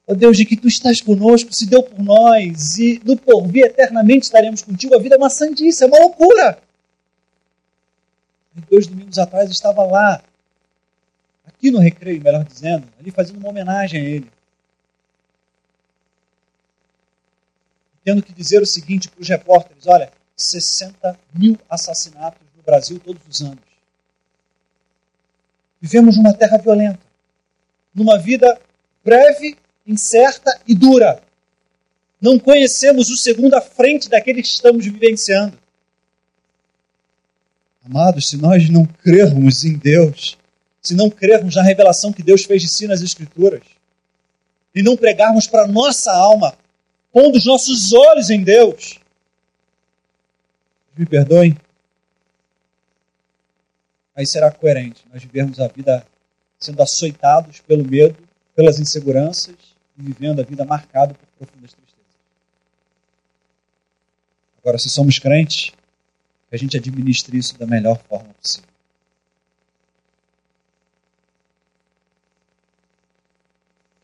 Ó 0.06 0.14
Deus, 0.14 0.36
de 0.36 0.44
que 0.44 0.56
tu 0.56 0.66
estás 0.66 1.00
conosco, 1.00 1.52
se 1.52 1.66
deu 1.66 1.82
por 1.82 2.02
nós 2.02 2.76
e 2.76 3.00
no 3.04 3.16
porvir 3.16 3.66
eternamente 3.66 4.24
estaremos 4.24 4.62
contigo. 4.62 4.94
A 4.94 4.98
vida 4.98 5.14
é 5.14 5.18
uma 5.18 5.30
sandice, 5.30 5.84
é 5.84 5.86
uma 5.86 5.98
loucura. 5.98 6.58
E 8.56 8.60
dois 8.70 8.86
domingos 8.86 9.18
atrás 9.18 9.50
estava 9.50 9.84
lá, 9.84 10.22
aqui 11.46 11.70
no 11.70 11.78
recreio, 11.78 12.22
melhor 12.22 12.44
dizendo, 12.44 12.86
ali 12.98 13.10
fazendo 13.10 13.38
uma 13.38 13.48
homenagem 13.48 14.00
a 14.00 14.04
ele. 14.04 14.30
Tendo 18.04 18.22
que 18.22 18.32
dizer 18.32 18.60
o 18.60 18.66
seguinte 18.66 19.08
para 19.08 19.20
os 19.20 19.28
repórteres: 19.28 19.86
olha, 19.86 20.12
60 20.36 21.18
mil 21.34 21.58
assassinatos 21.68 22.40
no 22.56 22.62
Brasil 22.62 23.00
todos 23.00 23.22
os 23.28 23.40
anos. 23.42 23.72
Vivemos 25.80 26.16
numa 26.16 26.32
terra 26.32 26.58
violenta, 26.58 27.00
numa 27.94 28.18
vida 28.18 28.60
breve 29.04 29.56
incerta 29.86 30.60
e 30.66 30.74
dura. 30.74 31.20
não 32.20 32.38
conhecemos 32.38 33.10
o 33.10 33.16
segundo 33.16 33.54
à 33.54 33.60
frente 33.60 34.08
daquele 34.08 34.42
que 34.42 34.48
estamos 34.48 34.84
vivenciando. 34.84 35.58
Amados, 37.84 38.28
se 38.28 38.36
nós 38.36 38.70
não 38.70 38.86
crermos 38.86 39.64
em 39.64 39.76
Deus, 39.76 40.38
se 40.80 40.94
não 40.94 41.10
crermos 41.10 41.56
na 41.56 41.62
revelação 41.62 42.12
que 42.12 42.22
Deus 42.22 42.44
fez 42.44 42.62
de 42.62 42.68
si 42.68 42.86
nas 42.86 43.02
Escrituras, 43.02 43.62
e 44.72 44.84
não 44.84 44.96
pregarmos 44.96 45.48
para 45.48 45.66
nossa 45.66 46.12
alma, 46.12 46.56
pondo 47.12 47.36
os 47.36 47.44
nossos 47.44 47.92
olhos 47.92 48.30
em 48.30 48.42
Deus, 48.42 48.98
me 50.96 51.06
perdoem, 51.06 51.56
aí 54.14 54.26
será 54.26 54.50
coerente 54.50 55.04
nós 55.12 55.22
vivermos 55.22 55.60
a 55.60 55.68
vida 55.68 56.06
sendo 56.58 56.82
açoitados 56.82 57.60
pelo 57.60 57.84
medo, 57.84 58.16
pelas 58.54 58.78
inseguranças 58.78 59.56
e 59.96 60.02
vivendo 60.02 60.40
a 60.40 60.44
vida 60.44 60.64
marcada 60.64 61.14
por 61.14 61.26
profundas 61.38 61.72
tristezas. 61.72 62.02
Agora, 64.58 64.78
se 64.78 64.88
somos 64.88 65.18
crentes, 65.18 65.72
a 66.50 66.56
gente 66.56 66.76
administre 66.76 67.36
isso 67.36 67.58
da 67.58 67.66
melhor 67.66 67.98
forma 68.08 68.32
possível. 68.34 68.68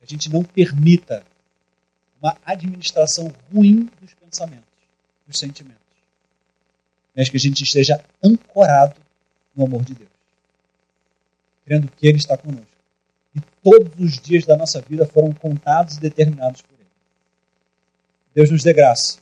A 0.03 0.07
gente 0.07 0.31
não 0.33 0.43
permita 0.43 1.23
uma 2.21 2.37
administração 2.45 3.33
ruim 3.53 3.89
dos 4.01 4.15
pensamentos, 4.15 4.65
dos 5.27 5.39
sentimentos. 5.39 5.79
Mas 7.17 7.29
que 7.29 7.37
a 7.37 7.41
gente 7.41 7.63
esteja 7.63 8.03
ancorado 8.23 9.01
no 9.55 9.65
amor 9.65 9.85
de 9.85 9.95
Deus, 9.95 10.11
crendo 11.65 11.89
que 11.89 12.07
Ele 12.07 12.19
está 12.19 12.37
conosco. 12.37 12.67
E 13.35 13.41
todos 13.63 13.93
os 13.99 14.19
dias 14.19 14.45
da 14.45 14.57
nossa 14.57 14.81
vida 14.81 15.07
foram 15.07 15.33
contados 15.33 15.97
e 15.97 16.01
determinados 16.01 16.63
por 16.63 16.75
Ele. 16.75 16.89
Deus 18.35 18.51
nos 18.51 18.63
dê 18.63 18.73
graça. 18.73 19.19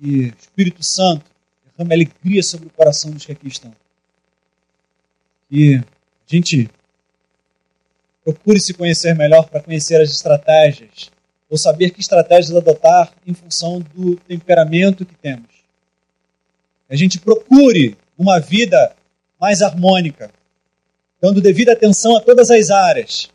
E 0.00 0.28
Espírito 0.38 0.82
Santo 0.82 1.24
derrame 1.76 1.94
alegria 1.94 2.42
sobre 2.42 2.66
o 2.66 2.70
coração 2.70 3.10
dos 3.10 3.24
que 3.24 3.32
aqui 3.32 3.48
estão. 3.48 3.74
E 5.50 5.76
a 5.76 5.84
gente 6.26 6.68
procure 8.24 8.60
se 8.60 8.74
conhecer 8.74 9.14
melhor 9.14 9.48
para 9.48 9.62
conhecer 9.62 10.00
as 10.00 10.10
estratégias, 10.10 11.10
ou 11.48 11.56
saber 11.56 11.90
que 11.90 12.00
estratégias 12.00 12.56
adotar 12.56 13.12
em 13.26 13.34
função 13.34 13.80
do 13.94 14.16
temperamento 14.16 15.06
que 15.06 15.14
temos. 15.14 15.64
A 16.88 16.96
gente 16.96 17.18
procure 17.18 17.96
uma 18.16 18.38
vida 18.40 18.94
mais 19.40 19.62
harmônica, 19.62 20.30
dando 21.20 21.40
devida 21.40 21.72
atenção 21.72 22.16
a 22.16 22.20
todas 22.20 22.50
as 22.50 22.70
áreas. 22.70 23.30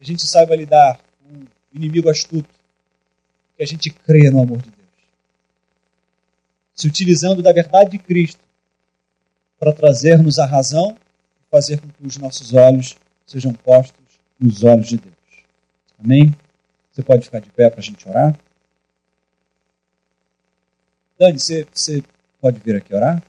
A 0.00 0.04
gente 0.04 0.26
saiba 0.26 0.54
lidar 0.54 1.00
com 1.22 1.34
um 1.34 1.46
inimigo 1.74 2.08
astuto, 2.08 2.48
que 3.56 3.62
a 3.62 3.66
gente 3.66 3.90
crê 3.90 4.30
no 4.30 4.42
amor 4.42 4.58
de 4.58 4.70
Deus. 4.70 4.78
Se 6.74 6.86
utilizando 6.86 7.42
da 7.42 7.52
verdade 7.52 7.92
de 7.92 7.98
Cristo 7.98 8.40
para 9.58 9.72
trazer-nos 9.72 10.38
a 10.38 10.46
razão 10.46 10.96
e 11.40 11.50
fazer 11.50 11.80
com 11.80 11.88
que 11.88 12.06
os 12.06 12.16
nossos 12.16 12.52
olhos 12.54 12.96
sejam 13.26 13.52
postos 13.52 13.98
nos 14.38 14.62
olhos 14.62 14.88
de 14.88 14.98
Deus. 14.98 15.17
Amém? 15.98 16.34
Você 16.92 17.02
pode 17.02 17.24
ficar 17.24 17.40
de 17.40 17.50
pé 17.50 17.68
para 17.70 17.80
a 17.80 17.82
gente 17.82 18.08
orar? 18.08 18.38
Dani, 21.18 21.38
você, 21.38 21.66
você 21.72 22.02
pode 22.40 22.60
vir 22.60 22.76
aqui 22.76 22.94
orar? 22.94 23.22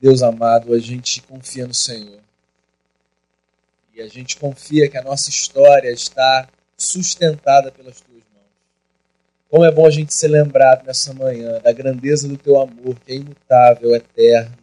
Deus 0.00 0.22
amado, 0.22 0.72
a 0.72 0.78
gente 0.78 1.20
confia 1.22 1.66
no 1.66 1.74
Senhor. 1.74 2.20
E 3.94 4.00
a 4.00 4.06
gente 4.06 4.36
confia 4.36 4.88
que 4.88 4.96
a 4.96 5.02
nossa 5.02 5.28
história 5.28 5.90
está 5.90 6.48
sustentada 6.76 7.72
pelas. 7.72 8.04
Como 9.50 9.64
é 9.64 9.70
bom 9.70 9.86
a 9.86 9.90
gente 9.90 10.14
ser 10.14 10.28
lembrado 10.28 10.84
nessa 10.86 11.12
manhã 11.14 11.58
da 11.60 11.72
grandeza 11.72 12.28
do 12.28 12.36
teu 12.36 12.60
amor, 12.60 12.96
que 13.04 13.12
é 13.12 13.16
imutável, 13.16 13.94
eterno. 13.94 14.56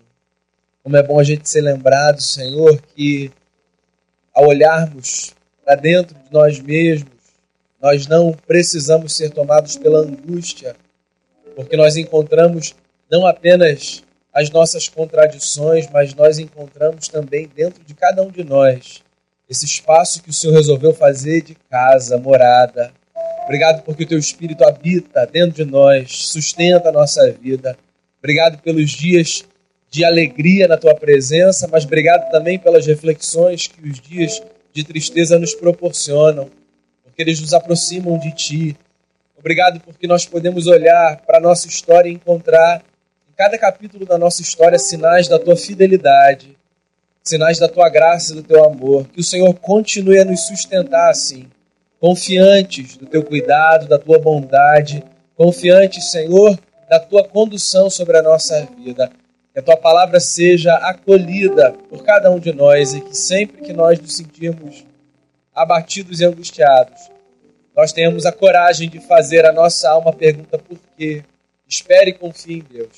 Como 0.83 0.95
é 0.95 1.01
bom 1.01 1.19
a 1.19 1.23
gente 1.23 1.49
ser 1.49 1.61
lembrado, 1.61 2.21
Senhor, 2.21 2.79
que 2.95 3.31
ao 4.33 4.47
olharmos 4.47 5.33
para 5.63 5.75
dentro 5.75 6.15
de 6.15 6.31
nós 6.31 6.59
mesmos, 6.59 7.09
nós 7.81 8.05
não 8.05 8.31
precisamos 8.31 9.13
ser 9.13 9.31
tomados 9.31 9.77
pela 9.77 9.99
angústia, 9.99 10.75
porque 11.55 11.75
nós 11.75 11.97
encontramos 11.97 12.75
não 13.09 13.25
apenas 13.25 14.03
as 14.33 14.49
nossas 14.49 14.87
contradições, 14.87 15.89
mas 15.91 16.13
nós 16.13 16.37
encontramos 16.37 17.07
também 17.07 17.47
dentro 17.47 17.83
de 17.83 17.93
cada 17.93 18.21
um 18.21 18.29
de 18.29 18.43
nós 18.43 19.03
esse 19.49 19.65
espaço 19.65 20.21
que 20.21 20.29
o 20.29 20.33
Senhor 20.33 20.53
resolveu 20.53 20.93
fazer 20.93 21.41
de 21.41 21.55
casa, 21.69 22.17
morada. 22.17 22.91
Obrigado 23.45 23.83
porque 23.83 24.03
o 24.03 24.07
teu 24.07 24.17
Espírito 24.17 24.63
habita 24.63 25.25
dentro 25.25 25.63
de 25.63 25.71
nós, 25.71 26.27
sustenta 26.27 26.89
a 26.89 26.91
nossa 26.91 27.31
vida. 27.31 27.77
Obrigado 28.19 28.57
pelos 28.61 28.89
dias 28.89 29.45
de 29.89 30.03
alegria 30.03 30.67
na 30.67 30.77
tua 30.77 30.95
presença, 30.95 31.67
mas 31.71 31.85
obrigado 31.85 32.29
também 32.31 32.57
pelas 32.57 32.85
reflexões 32.85 33.67
que 33.67 33.87
os 33.87 33.99
dias 33.99 34.41
de 34.73 34.83
tristeza 34.83 35.37
nos 35.37 35.53
proporcionam, 35.53 36.49
porque 37.03 37.21
eles 37.21 37.39
nos 37.39 37.53
aproximam 37.53 38.17
de 38.17 38.33
ti. 38.33 38.77
Obrigado 39.37 39.79
porque 39.79 40.07
nós 40.07 40.25
podemos 40.25 40.65
olhar 40.65 41.21
para 41.21 41.37
a 41.37 41.41
nossa 41.41 41.67
história 41.67 42.09
e 42.09 42.13
encontrar 42.13 42.83
cada 43.37 43.59
capítulo 43.59 44.07
da 44.07 44.17
nossa 44.17 44.41
história 44.41 44.79
sinais 44.79 45.27
da 45.27 45.37
tua 45.37 45.55
fidelidade, 45.55 46.57
sinais 47.23 47.59
da 47.59 47.69
tua 47.69 47.89
graça 47.89 48.33
e 48.33 48.35
do 48.37 48.43
teu 48.43 48.65
amor. 48.65 49.07
Que 49.09 49.21
o 49.21 49.23
Senhor 49.23 49.53
continue 49.53 50.19
a 50.19 50.25
nos 50.25 50.47
sustentar 50.47 51.11
assim, 51.11 51.47
confiantes 51.99 52.97
do 52.97 53.05
teu 53.05 53.23
cuidado, 53.23 53.87
da 53.87 53.97
tua 53.97 54.19
bondade, 54.19 55.03
confiantes, 55.35 56.11
Senhor, 56.11 56.57
da 56.89 56.99
tua 56.99 57.23
condução 57.23 57.89
sobre 57.89 58.17
a 58.17 58.21
nossa 58.21 58.67
vida. 58.77 59.09
Que 59.53 59.59
a 59.59 59.63
tua 59.63 59.77
palavra 59.77 60.19
seja 60.19 60.75
acolhida 60.75 61.73
por 61.89 62.03
cada 62.03 62.29
um 62.29 62.39
de 62.39 62.51
nós 62.53 62.93
e 62.93 63.01
que 63.01 63.15
sempre 63.15 63.61
que 63.61 63.73
nós 63.73 63.99
nos 63.99 64.15
sentirmos 64.15 64.85
abatidos 65.53 66.19
e 66.19 66.25
angustiados, 66.25 67.09
nós 67.75 67.91
tenhamos 67.91 68.25
a 68.25 68.31
coragem 68.31 68.89
de 68.89 68.99
fazer 68.99 69.45
a 69.45 69.51
nossa 69.51 69.89
alma 69.89 70.13
pergunta 70.13 70.57
por 70.57 70.77
quê? 70.97 71.23
Espere 71.67 72.11
e 72.11 72.13
confie 72.13 72.59
em 72.59 72.63
Deus. 72.77 72.97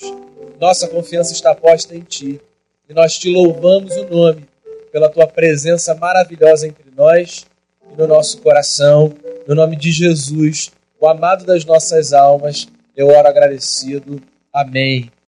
Nossa 0.60 0.88
confiança 0.88 1.34
está 1.34 1.56
posta 1.56 1.95
em 1.95 2.02
Ti. 2.02 2.41
E 2.89 2.93
nós 2.93 3.18
te 3.18 3.30
louvamos 3.30 3.95
o 3.95 4.06
nome 4.06 4.45
pela 4.91 5.10
Tua 5.10 5.26
presença 5.26 5.95
maravilhosa 5.95 6.68
entre 6.68 6.86
nós 6.95 7.45
e 7.91 7.97
no 7.97 8.07
nosso 8.07 8.41
coração. 8.41 9.13
No 9.47 9.55
nome 9.55 9.75
de 9.75 9.91
Jesus, 9.91 10.71
o 10.99 11.07
amado 11.07 11.45
das 11.45 11.63
nossas 11.65 12.13
almas, 12.13 12.67
eu 12.95 13.07
oro 13.07 13.27
agradecido. 13.27 14.21
Amém. 14.51 15.11